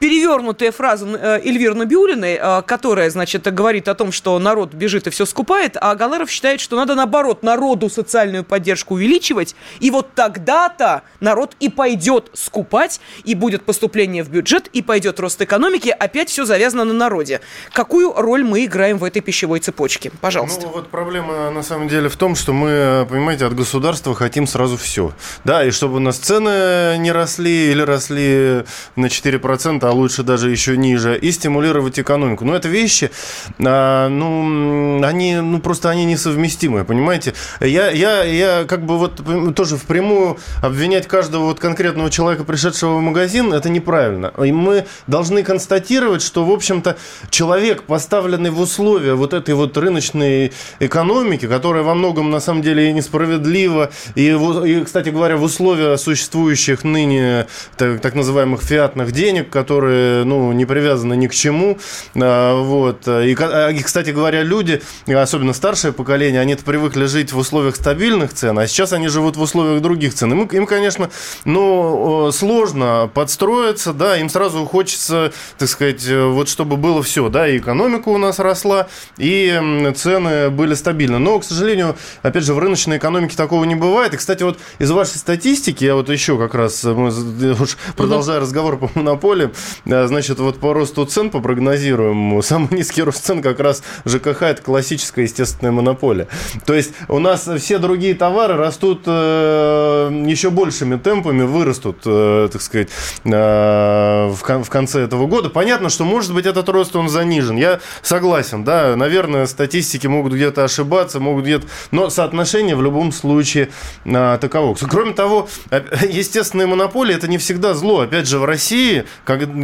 перевернутая 0.00 0.72
фраза 0.72 1.06
э, 1.06 1.40
Эльвиры 1.44 1.74
Набиулиной, 1.74 2.38
э, 2.40 2.62
которая, 2.62 3.10
значит, 3.10 3.42
говорит 3.52 3.86
о 3.86 3.94
том, 3.94 4.10
что 4.10 4.36
народ 4.38 4.72
бежит 4.72 5.06
и 5.06 5.10
все 5.10 5.26
скупает, 5.26 5.76
а 5.78 5.94
Галаров 5.94 6.30
считает, 6.30 6.60
что 6.60 6.74
надо, 6.74 6.94
наоборот, 6.94 7.42
народу 7.42 7.90
социальную 7.90 8.42
поддержку 8.42 8.94
увеличивать, 8.94 9.54
и 9.78 9.90
вот 9.90 10.14
тогда-то 10.14 11.02
народ 11.20 11.54
и 11.60 11.68
пойдет 11.68 12.30
скупать, 12.32 13.00
и 13.24 13.34
будет 13.34 13.62
поступление 13.64 14.24
в 14.24 14.30
бюджет, 14.30 14.68
и 14.72 14.80
пойдет 14.80 15.20
рост 15.20 15.40
экономики, 15.42 15.94
опять 15.96 16.30
все 16.30 16.46
завязано 16.46 16.84
на 16.84 16.94
народе. 16.94 17.42
Какую 17.72 18.14
роль 18.14 18.42
мы 18.42 18.64
играем 18.64 18.96
в 18.96 19.04
этой 19.04 19.20
пищевой 19.20 19.60
цепочке? 19.60 20.10
Пожалуйста. 20.22 20.62
Ну, 20.62 20.72
вот 20.72 20.88
проблема, 20.88 21.50
на 21.50 21.62
самом 21.62 21.88
деле, 21.88 22.08
в 22.08 22.16
том, 22.16 22.36
что 22.36 22.54
мы, 22.54 23.06
понимаете, 23.10 23.44
от 23.44 23.54
государства 23.54 24.14
хотим 24.14 24.46
сразу 24.46 24.78
все. 24.78 25.12
Да, 25.44 25.62
и 25.62 25.70
чтобы 25.70 25.96
у 25.96 26.00
нас 26.00 26.16
цены 26.16 26.96
не 26.96 27.12
росли 27.12 27.70
или 27.70 27.82
росли 27.82 28.64
на 28.96 29.06
4%, 29.06 29.89
а 29.90 29.92
лучше 29.92 30.22
даже 30.22 30.50
еще 30.50 30.76
ниже, 30.76 31.18
и 31.18 31.32
стимулировать 31.32 31.98
экономику. 31.98 32.44
Но 32.44 32.54
это 32.54 32.68
вещи, 32.68 33.10
а, 33.58 34.08
ну, 34.08 35.04
они, 35.04 35.34
ну, 35.34 35.58
просто 35.58 35.90
они 35.90 36.04
несовместимы, 36.04 36.84
понимаете? 36.84 37.34
Я, 37.60 37.90
я, 37.90 38.22
я 38.22 38.64
как 38.68 38.86
бы 38.86 38.96
вот 38.98 39.20
тоже 39.56 39.76
впрямую 39.76 40.38
обвинять 40.62 41.08
каждого 41.08 41.46
вот 41.46 41.58
конкретного 41.58 42.08
человека, 42.08 42.44
пришедшего 42.44 42.98
в 42.98 43.00
магазин, 43.00 43.52
это 43.52 43.68
неправильно. 43.68 44.32
И 44.44 44.52
мы 44.52 44.86
должны 45.08 45.42
констатировать, 45.42 46.22
что, 46.22 46.44
в 46.44 46.52
общем-то, 46.52 46.96
человек, 47.30 47.82
поставленный 47.82 48.50
в 48.50 48.60
условия 48.60 49.14
вот 49.14 49.34
этой 49.34 49.54
вот 49.54 49.76
рыночной 49.76 50.52
экономики, 50.78 51.48
которая 51.48 51.82
во 51.82 51.94
многом, 51.94 52.30
на 52.30 52.38
самом 52.38 52.62
деле, 52.62 52.90
и 52.90 52.92
несправедлива, 52.92 53.90
и, 54.14 54.28
и 54.28 54.84
кстати 54.84 55.08
говоря, 55.08 55.36
в 55.36 55.42
условия 55.42 55.96
существующих 55.96 56.84
ныне 56.84 57.48
так, 57.76 58.00
так 58.00 58.14
называемых 58.14 58.62
фиатных 58.62 59.10
денег, 59.10 59.50
которые, 59.50 59.79
ну, 59.80 60.52
не 60.52 60.64
привязаны 60.64 61.14
ни 61.14 61.26
к 61.26 61.34
чему, 61.34 61.78
а, 62.14 62.60
вот. 62.60 63.06
И, 63.08 63.36
а, 63.38 63.68
и, 63.68 63.82
кстати 63.82 64.10
говоря, 64.10 64.42
люди, 64.42 64.82
особенно 65.06 65.52
старшее 65.52 65.92
поколение, 65.92 66.40
они 66.40 66.54
привыкли 66.54 67.06
жить 67.06 67.32
в 67.32 67.38
условиях 67.38 67.76
стабильных 67.76 68.34
цен, 68.34 68.58
а 68.58 68.66
сейчас 68.66 68.92
они 68.92 69.08
живут 69.08 69.36
в 69.36 69.42
условиях 69.42 69.82
других 69.82 70.14
цен. 70.14 70.32
Им, 70.32 70.44
им 70.46 70.66
конечно, 70.66 71.10
ну, 71.44 72.30
сложно 72.32 73.10
подстроиться, 73.12 73.92
да, 73.92 74.16
им 74.16 74.28
сразу 74.28 74.64
хочется, 74.66 75.32
так 75.58 75.68
сказать, 75.68 76.06
вот 76.08 76.48
чтобы 76.48 76.76
было 76.76 77.02
все, 77.02 77.28
да, 77.28 77.48
и 77.48 77.58
экономика 77.58 78.08
у 78.08 78.18
нас 78.18 78.38
росла, 78.38 78.88
и 79.16 79.92
цены 79.96 80.50
были 80.50 80.74
стабильны. 80.74 81.18
Но, 81.18 81.38
к 81.38 81.44
сожалению, 81.44 81.96
опять 82.22 82.44
же, 82.44 82.54
в 82.54 82.58
рыночной 82.58 82.98
экономике 82.98 83.36
такого 83.36 83.64
не 83.64 83.74
бывает. 83.74 84.14
И, 84.14 84.16
кстати, 84.16 84.42
вот 84.42 84.58
из 84.78 84.90
вашей 84.90 85.16
статистики, 85.16 85.84
я 85.84 85.94
вот 85.94 86.08
еще 86.08 86.38
как 86.38 86.54
раз, 86.54 86.84
мы 86.84 87.08
уж 87.08 87.76
продолжая 87.96 88.40
разговор 88.40 88.78
по 88.78 88.90
монополии, 88.94 89.50
значит, 89.84 90.38
вот 90.38 90.58
по 90.58 90.72
росту 90.72 91.04
цен, 91.04 91.30
по 91.30 91.40
прогнозируемому, 91.40 92.42
самый 92.50 92.70
низкий 92.72 93.02
рост 93.02 93.24
цен 93.24 93.42
как 93.42 93.60
раз 93.60 93.82
ЖКХ– 94.04 94.42
это 94.42 94.62
классическая 94.62 95.22
естественная 95.22 95.72
монополия. 95.72 96.28
То 96.66 96.74
есть 96.74 96.92
у 97.08 97.18
нас 97.18 97.48
все 97.58 97.78
другие 97.78 98.14
товары 98.14 98.54
растут 98.56 99.02
э, 99.06 100.24
еще 100.26 100.50
большими 100.50 100.96
темпами, 100.96 101.42
вырастут, 101.42 101.98
э, 102.04 102.48
так 102.52 102.62
сказать, 102.62 102.88
э, 103.24 104.28
в, 104.30 104.68
конце 104.68 105.00
этого 105.00 105.26
года. 105.26 105.50
Понятно, 105.50 105.88
что, 105.88 106.04
может 106.04 106.34
быть, 106.34 106.46
этот 106.46 106.68
рост, 106.68 106.96
он 106.96 107.08
занижен. 107.08 107.56
Я 107.56 107.80
согласен, 108.02 108.64
да, 108.64 108.96
наверное, 108.96 109.46
статистики 109.46 110.06
могут 110.06 110.32
где-то 110.32 110.64
ошибаться, 110.64 111.20
могут 111.20 111.44
где-то... 111.44 111.66
Но 111.90 112.10
соотношение 112.10 112.76
в 112.76 112.82
любом 112.82 113.12
случае 113.12 113.70
таково. 114.04 114.74
Кроме 114.88 115.12
того, 115.12 115.48
естественные 116.08 116.66
монополии– 116.66 117.14
это 117.16 117.28
не 117.28 117.38
всегда 117.38 117.74
зло. 117.74 118.00
Опять 118.00 118.28
же, 118.28 118.38
в 118.38 118.44
России, 118.44 119.04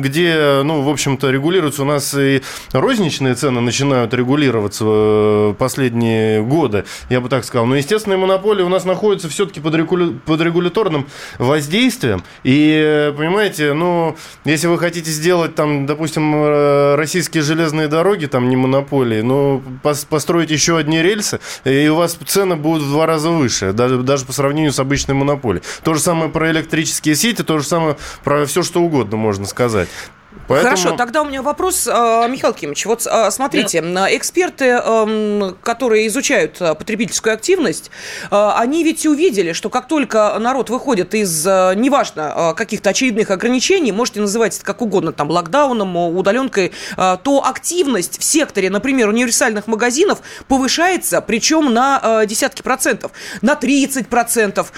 где, 0.01 0.63
ну, 0.65 0.83
в 0.83 0.89
общем-то, 0.89 1.31
регулируются 1.31 1.83
у 1.83 1.85
нас 1.85 2.15
и 2.15 2.43
розничные 2.73 3.35
цены 3.35 3.61
начинают 3.61 4.15
регулироваться 4.15 4.85
э, 4.87 5.55
последние 5.59 6.43
годы, 6.43 6.85
я 7.11 7.21
бы 7.21 7.29
так 7.29 7.45
сказал. 7.45 7.67
Но 7.67 7.77
естественные 7.77 8.19
монополии 8.19 8.63
у 8.63 8.69
нас 8.69 8.85
находятся 8.85 9.29
все-таки 9.29 9.61
под, 9.61 9.75
регуля... 9.75 10.13
под 10.25 10.41
регуляторным 10.41 11.07
воздействием. 11.39 12.23
И, 12.45 13.13
понимаете, 13.17 13.73
ну, 13.73 14.17
если 14.45 14.67
вы 14.67 14.79
хотите 14.79 15.11
сделать 15.11 15.55
там, 15.55 15.87
допустим, 15.87 16.35
э, 16.35 16.95
российские 16.97 17.43
железные 17.43 17.89
дороги, 17.89 18.27
там 18.27 18.49
не 18.49 18.57
монополии, 18.57 19.21
ну, 19.21 19.63
построить 20.09 20.51
еще 20.51 20.79
одни 20.79 21.03
рельсы, 21.03 21.41
и 21.65 21.89
у 21.89 21.97
вас 21.97 22.19
цены 22.27 22.57
будут 22.57 22.83
в 22.83 22.91
два 22.91 23.07
раза 23.07 23.31
выше, 23.31 23.73
даже, 23.73 23.99
даже 23.99 24.25
по 24.25 24.33
сравнению 24.33 24.73
с 24.73 24.79
обычной 24.79 25.15
монополией. 25.15 25.65
То 25.83 25.95
же 25.95 26.01
самое 26.01 26.31
про 26.31 26.51
электрические 26.51 27.15
сети, 27.15 27.43
то 27.43 27.59
же 27.59 27.65
самое 27.65 27.97
про 28.25 28.47
все, 28.47 28.63
что 28.63 28.81
угодно 28.83 29.17
можно 29.17 29.47
сказать. 29.47 29.76
сказать. 29.77 30.16
Поэтому... 30.49 30.77
Хорошо, 30.77 30.97
тогда 30.97 31.23
у 31.23 31.25
меня 31.25 31.43
вопрос, 31.43 31.89
а, 31.91 32.27
Михаил 32.29 32.55
Кимович. 32.55 32.87
Вот 32.87 33.07
а, 33.07 33.31
смотрите, 33.31 33.81
да. 33.81 34.15
эксперты, 34.15 34.67
эм, 34.67 35.57
которые 35.63 36.07
изучают 36.07 36.57
а, 36.61 36.75
потребительскую 36.75 37.35
активность, 37.35 37.91
они 38.31 38.85
ведь 38.85 39.07
увидели, 39.07 39.53
что 39.53 39.71
как 39.71 39.89
только 39.89 40.37
народ 40.39 40.71
выходит 40.71 41.15
из, 41.15 41.45
неважно, 41.45 42.55
каких-то 42.57 42.91
очередных 42.91 43.31
ограничений, 43.31 43.93
можете 43.93 44.21
называть 44.21 44.57
это 44.57 44.65
как 44.65 44.83
угодно, 44.83 45.13
там, 45.13 45.31
локдауном, 45.31 45.97
удаленкой, 45.97 46.73
то 46.97 47.45
активность 47.45 48.19
в 48.19 48.25
секторе, 48.25 48.71
например, 48.71 49.09
универсальных 49.09 49.67
магазинов 49.67 50.21
повышается, 50.49 51.21
причем 51.21 51.73
на 51.73 52.25
десятки 52.27 52.63
процентов, 52.63 53.13
на 53.43 53.55
30 53.55 54.09
процентов. 54.09 54.73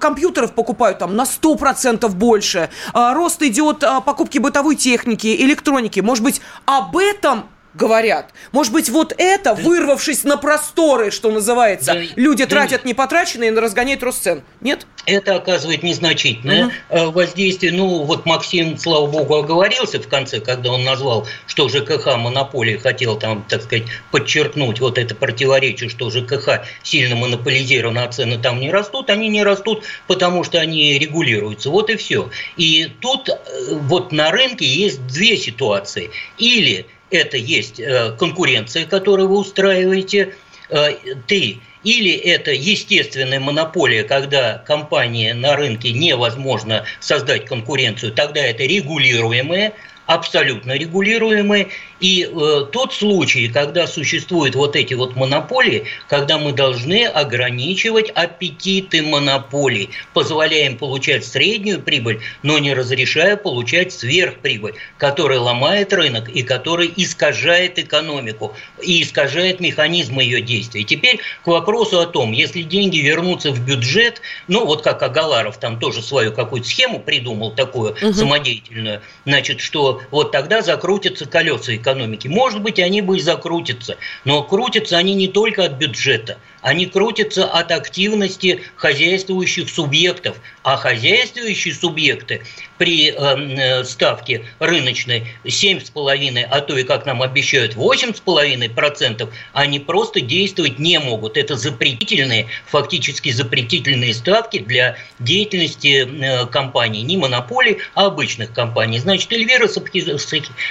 Компьютеров 0.00 0.52
покупают 0.52 0.98
там 0.98 1.16
на 1.16 1.26
100 1.26 1.54
процентов 1.56 2.16
больше. 2.16 2.70
Рост 2.92 3.42
идет 3.42 3.80
покупки 4.04 4.38
бытовой 4.38 4.71
техники, 4.76 5.34
электроники. 5.42 6.00
Может 6.00 6.24
быть, 6.24 6.40
об 6.64 6.96
этом 6.96 7.44
говорят. 7.74 8.32
Может 8.52 8.72
быть, 8.72 8.88
вот 8.88 9.14
это, 9.16 9.54
вырвавшись 9.54 10.24
на 10.24 10.36
просторы, 10.36 11.10
что 11.10 11.30
называется, 11.30 11.94
да, 11.94 12.02
люди 12.16 12.44
да, 12.44 12.50
тратят 12.50 12.84
непотраченные 12.84 13.50
и 13.50 13.54
разгоняют 13.54 14.02
рост 14.02 14.22
цен. 14.22 14.42
Нет? 14.60 14.86
Это 15.06 15.36
оказывает 15.36 15.82
незначительное 15.82 16.70
угу. 16.88 17.10
воздействие. 17.10 17.72
Ну, 17.72 18.04
вот 18.04 18.24
Максим, 18.26 18.78
слава 18.78 19.06
богу, 19.06 19.36
оговорился 19.36 20.00
в 20.00 20.08
конце, 20.08 20.40
когда 20.40 20.70
он 20.70 20.84
назвал, 20.84 21.26
что 21.46 21.68
ЖКХ 21.68 22.16
монополии 22.16 22.76
хотел 22.76 23.18
там, 23.18 23.44
так 23.48 23.62
сказать, 23.62 23.84
подчеркнуть 24.10 24.80
вот 24.80 24.98
это 24.98 25.14
противоречие, 25.14 25.88
что 25.88 26.10
ЖКХ 26.10 26.62
сильно 26.82 27.16
монополизирован, 27.16 27.98
а 27.98 28.08
цены 28.08 28.38
там 28.38 28.60
не 28.60 28.70
растут. 28.70 29.10
Они 29.10 29.28
не 29.28 29.42
растут, 29.42 29.84
потому 30.06 30.44
что 30.44 30.60
они 30.60 30.98
регулируются. 30.98 31.70
Вот 31.70 31.90
и 31.90 31.96
все. 31.96 32.30
И 32.56 32.90
тут 33.00 33.28
э, 33.28 33.34
вот 33.70 34.12
на 34.12 34.30
рынке 34.30 34.66
есть 34.66 35.04
две 35.06 35.36
ситуации. 35.36 36.10
Или 36.38 36.86
это 37.12 37.36
есть 37.36 37.80
э, 37.80 38.14
конкуренция, 38.18 38.86
которую 38.86 39.28
вы 39.28 39.38
устраиваете, 39.38 40.34
э, 40.68 40.92
ты 41.26 41.60
или 41.84 42.12
это 42.12 42.52
естественная 42.52 43.40
монополия, 43.40 44.04
когда 44.04 44.58
компании 44.58 45.32
на 45.32 45.56
рынке 45.56 45.92
невозможно 45.92 46.84
создать 47.00 47.44
конкуренцию, 47.44 48.12
тогда 48.12 48.40
это 48.40 48.62
регулируемая, 48.62 49.72
абсолютно 50.06 50.72
регулируемые. 50.72 51.68
И 52.02 52.28
э, 52.28 52.66
тот 52.72 52.92
случай, 52.92 53.48
когда 53.48 53.86
существуют 53.86 54.56
вот 54.56 54.74
эти 54.74 54.92
вот 54.94 55.14
монополии, 55.14 55.84
когда 56.08 56.36
мы 56.36 56.52
должны 56.52 57.06
ограничивать 57.06 58.10
аппетиты 58.10 59.02
монополий, 59.02 59.90
позволяя 60.12 60.66
им 60.66 60.76
получать 60.76 61.24
среднюю 61.24 61.80
прибыль, 61.80 62.20
но 62.42 62.58
не 62.58 62.74
разрешая 62.74 63.36
получать 63.36 63.92
сверхприбыль, 63.92 64.74
которая 64.98 65.38
ломает 65.38 65.92
рынок 65.92 66.28
и 66.28 66.42
которая 66.42 66.88
искажает 66.96 67.78
экономику 67.78 68.52
и 68.82 69.00
искажает 69.00 69.60
механизмы 69.60 70.24
ее 70.24 70.42
действия. 70.42 70.82
теперь 70.82 71.20
к 71.44 71.46
вопросу 71.46 72.00
о 72.00 72.06
том, 72.06 72.32
если 72.32 72.62
деньги 72.62 72.98
вернутся 72.98 73.52
в 73.52 73.64
бюджет, 73.64 74.20
ну 74.48 74.66
вот 74.66 74.82
как 74.82 75.00
Агаларов 75.04 75.58
там 75.58 75.78
тоже 75.78 76.02
свою 76.02 76.32
какую-то 76.32 76.66
схему 76.66 76.98
придумал 76.98 77.52
такую 77.52 77.92
угу. 77.92 78.12
самодеятельную, 78.12 79.02
значит, 79.24 79.60
что 79.60 80.00
вот 80.10 80.32
тогда 80.32 80.62
закрутятся 80.62 81.26
колеса 81.26 81.76
экономики. 81.76 81.91
Может 82.28 82.62
быть, 82.62 82.78
они 82.78 83.00
бы 83.00 83.18
и 83.18 83.20
закрутятся, 83.20 83.96
но 84.24 84.42
крутятся 84.42 84.96
они 84.96 85.14
не 85.14 85.28
только 85.28 85.64
от 85.64 85.72
бюджета– 85.72 86.38
они 86.62 86.86
крутятся 86.86 87.44
от 87.46 87.70
активности 87.72 88.62
хозяйствующих 88.76 89.68
субъектов. 89.68 90.36
А 90.62 90.76
хозяйствующие 90.76 91.74
субъекты 91.74 92.42
при 92.78 93.10
эм, 93.10 93.50
э, 93.58 93.84
ставке 93.84 94.46
рыночной 94.60 95.26
7,5, 95.44 96.46
а 96.48 96.60
то 96.60 96.78
и, 96.78 96.84
как 96.84 97.04
нам 97.04 97.20
обещают, 97.20 97.74
8,5%, 97.74 99.28
они 99.52 99.80
просто 99.80 100.20
действовать 100.20 100.78
не 100.78 100.98
могут. 101.00 101.36
Это 101.36 101.56
запретительные, 101.56 102.46
фактически 102.66 103.32
запретительные 103.32 104.14
ставки 104.14 104.60
для 104.60 104.96
деятельности 105.18 106.06
э, 106.06 106.46
компаний, 106.46 107.02
не 107.02 107.16
монополий, 107.16 107.78
а 107.94 108.06
обычных 108.06 108.52
компаний. 108.52 109.00
Значит, 109.00 109.32
Эльвира 109.32 109.66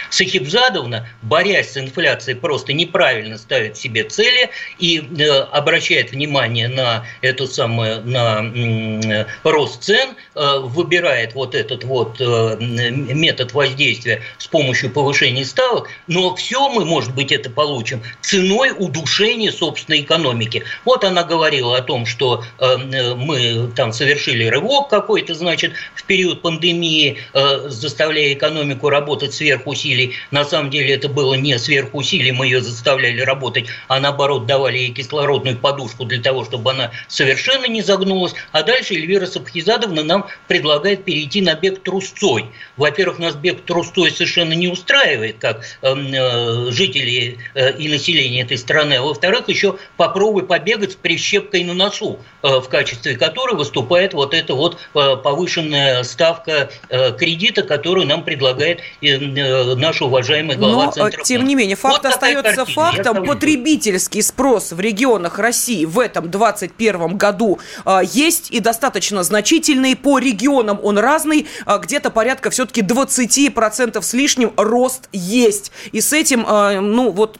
Сахибзадовна, 0.09 1.07
борясь 1.21 1.71
с 1.71 1.77
инфляцией, 1.77 2.37
просто 2.37 2.71
неправильно 2.71 3.37
ставит 3.37 3.77
себе 3.77 4.05
цели 4.05 4.49
и 4.79 4.99
э, 4.99 5.29
обращается 5.29 5.80
обращает 5.81 6.11
внимание 6.11 6.67
на 6.67 7.05
эту 7.21 7.47
самую, 7.47 8.05
на 8.05 9.25
рост 9.43 9.83
цен, 9.83 10.09
э, 10.35 10.59
выбирает 10.59 11.33
вот 11.33 11.55
этот 11.55 11.83
вот 11.83 12.17
э, 12.19 12.57
метод 12.59 13.53
воздействия 13.53 14.21
с 14.37 14.45
помощью 14.47 14.91
повышения 14.91 15.43
ставок, 15.43 15.89
но 16.07 16.35
все 16.35 16.69
мы, 16.69 16.85
может 16.85 17.15
быть, 17.15 17.31
это 17.31 17.49
получим 17.49 18.03
ценой 18.21 18.71
удушения 18.77 19.51
собственной 19.51 20.01
экономики. 20.01 20.63
Вот 20.85 21.03
она 21.03 21.23
говорила 21.23 21.77
о 21.77 21.81
том, 21.81 22.05
что 22.05 22.43
э, 22.59 22.77
мы 23.15 23.71
там 23.75 23.91
совершили 23.91 24.45
рывок 24.45 24.89
какой-то, 24.89 25.33
значит, 25.33 25.73
в 25.95 26.03
период 26.03 26.41
пандемии, 26.41 27.17
заставляя 27.65 28.33
экономику 28.33 28.89
работать 28.89 29.33
сверхусилий. 29.33 30.13
На 30.31 30.45
самом 30.45 30.69
деле 30.69 30.93
это 30.93 31.09
было 31.09 31.33
не 31.33 31.57
сверхусилий, 31.57 32.31
мы 32.31 32.45
ее 32.45 32.61
заставляли 32.61 33.21
работать, 33.21 33.67
а 33.87 33.99
наоборот 33.99 34.45
давали 34.45 34.77
ей 34.77 34.91
кислородную 34.91 35.57
подушку 35.71 36.05
для 36.05 36.21
того, 36.21 36.43
чтобы 36.45 36.71
она 36.71 36.91
совершенно 37.07 37.65
не 37.65 37.81
загнулась. 37.81 38.33
А 38.51 38.63
дальше 38.63 38.93
Эльвира 38.93 39.25
Сабхизадовна 39.25 40.03
нам 40.03 40.25
предлагает 40.47 41.05
перейти 41.05 41.41
на 41.41 41.55
бег 41.55 41.81
трусцой. 41.81 42.45
Во-первых, 42.77 43.19
нас 43.19 43.35
бег 43.35 43.61
трусцой 43.65 44.11
совершенно 44.11 44.53
не 44.53 44.67
устраивает, 44.67 45.37
как 45.39 45.61
эм, 45.81 46.07
э, 46.13 46.71
жители 46.71 47.37
э, 47.55 47.77
и 47.77 47.87
население 47.87 48.43
этой 48.43 48.57
страны. 48.57 48.95
А 48.95 49.01
во-вторых, 49.01 49.47
еще 49.47 49.77
попробуй 49.97 50.43
побегать 50.45 50.91
с 50.93 50.95
прищепкой 50.95 51.63
на 51.63 51.73
носу, 51.73 52.19
э, 52.43 52.47
в 52.59 52.67
качестве 52.67 53.15
которой 53.15 53.55
выступает 53.55 54.13
вот 54.13 54.33
эта 54.33 54.53
вот 54.55 54.77
э, 54.93 55.15
повышенная 55.23 56.03
ставка 56.03 56.69
э, 56.89 57.13
кредита, 57.17 57.63
которую 57.63 58.07
нам 58.07 58.23
предлагает 58.23 58.79
э, 59.01 59.07
э, 59.07 59.75
наш 59.75 60.01
уважаемый 60.01 60.57
глава 60.57 60.85
Но, 60.85 60.91
Центробанка. 60.91 61.23
тем 61.23 61.45
не 61.47 61.55
менее, 61.55 61.75
факт 61.77 62.03
вот 62.03 62.11
остается 62.13 62.55
картина. 62.65 62.91
фактом. 62.91 63.25
Потребительский 63.25 64.21
спрос 64.21 64.71
в 64.71 64.79
регионах 64.79 65.39
России 65.39 65.60
в 65.69 65.99
этом 65.99 66.29
2021 66.29 67.17
году 67.17 67.59
а, 67.85 68.01
есть 68.01 68.51
и 68.51 68.59
достаточно 68.59 69.23
значительный. 69.23 69.95
По 69.95 70.19
регионам 70.19 70.79
он 70.83 70.97
разный. 70.97 71.47
А, 71.65 71.77
где-то 71.77 72.09
порядка 72.09 72.49
все-таки 72.49 72.81
20% 72.81 74.01
с 74.01 74.13
лишним 74.13 74.53
рост 74.57 75.09
есть. 75.11 75.71
И 75.91 76.01
с 76.01 76.13
этим, 76.13 76.45
а, 76.47 76.79
ну 76.79 77.11
вот, 77.11 77.39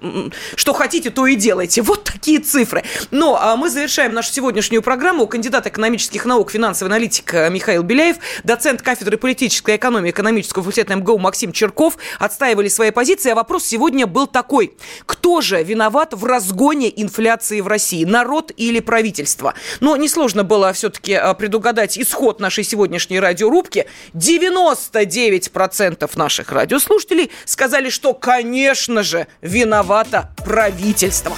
что 0.55 0.73
хотите, 0.73 1.09
то 1.09 1.27
и 1.27 1.35
делайте. 1.35 1.81
Вот 1.91 2.05
такие 2.05 2.39
цифры. 2.39 2.83
Но 3.09 3.57
мы 3.57 3.69
завершаем 3.69 4.13
нашу 4.13 4.31
сегодняшнюю 4.31 4.81
программу. 4.81 5.27
Кандидат 5.27 5.67
экономических 5.67 6.23
наук, 6.23 6.51
финансовый 6.51 6.87
аналитик 6.87 7.33
Михаил 7.33 7.83
Беляев, 7.83 8.15
доцент 8.45 8.81
кафедры 8.81 9.17
политической 9.17 9.75
экономии 9.75 10.11
экономического 10.11 10.63
факультета 10.63 10.95
МГУ 10.95 11.17
Максим 11.17 11.51
Черков 11.51 11.97
отстаивали 12.17 12.69
свои 12.69 12.91
позиции. 12.91 13.31
А 13.31 13.35
вопрос 13.35 13.65
сегодня 13.65 14.07
был 14.07 14.27
такой. 14.27 14.73
Кто 15.05 15.41
же 15.41 15.61
виноват 15.63 16.13
в 16.13 16.23
разгоне 16.25 16.91
инфляции 17.01 17.59
в 17.59 17.67
России? 17.67 18.05
Народ 18.11 18.51
или 18.57 18.81
правительство? 18.81 19.53
Но 19.79 19.95
несложно 19.95 20.43
было 20.43 20.73
все-таки 20.73 21.17
предугадать 21.39 21.97
исход 21.97 22.41
нашей 22.41 22.65
сегодняшней 22.65 23.21
радиорубки. 23.21 23.87
99% 24.13 26.11
наших 26.15 26.51
радиослушателей 26.51 27.31
сказали, 27.45 27.89
что, 27.89 28.13
конечно 28.13 29.01
же, 29.03 29.27
виновато 29.41 30.35
правительство. 30.43 31.37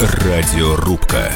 Радиорубка. 0.00 1.32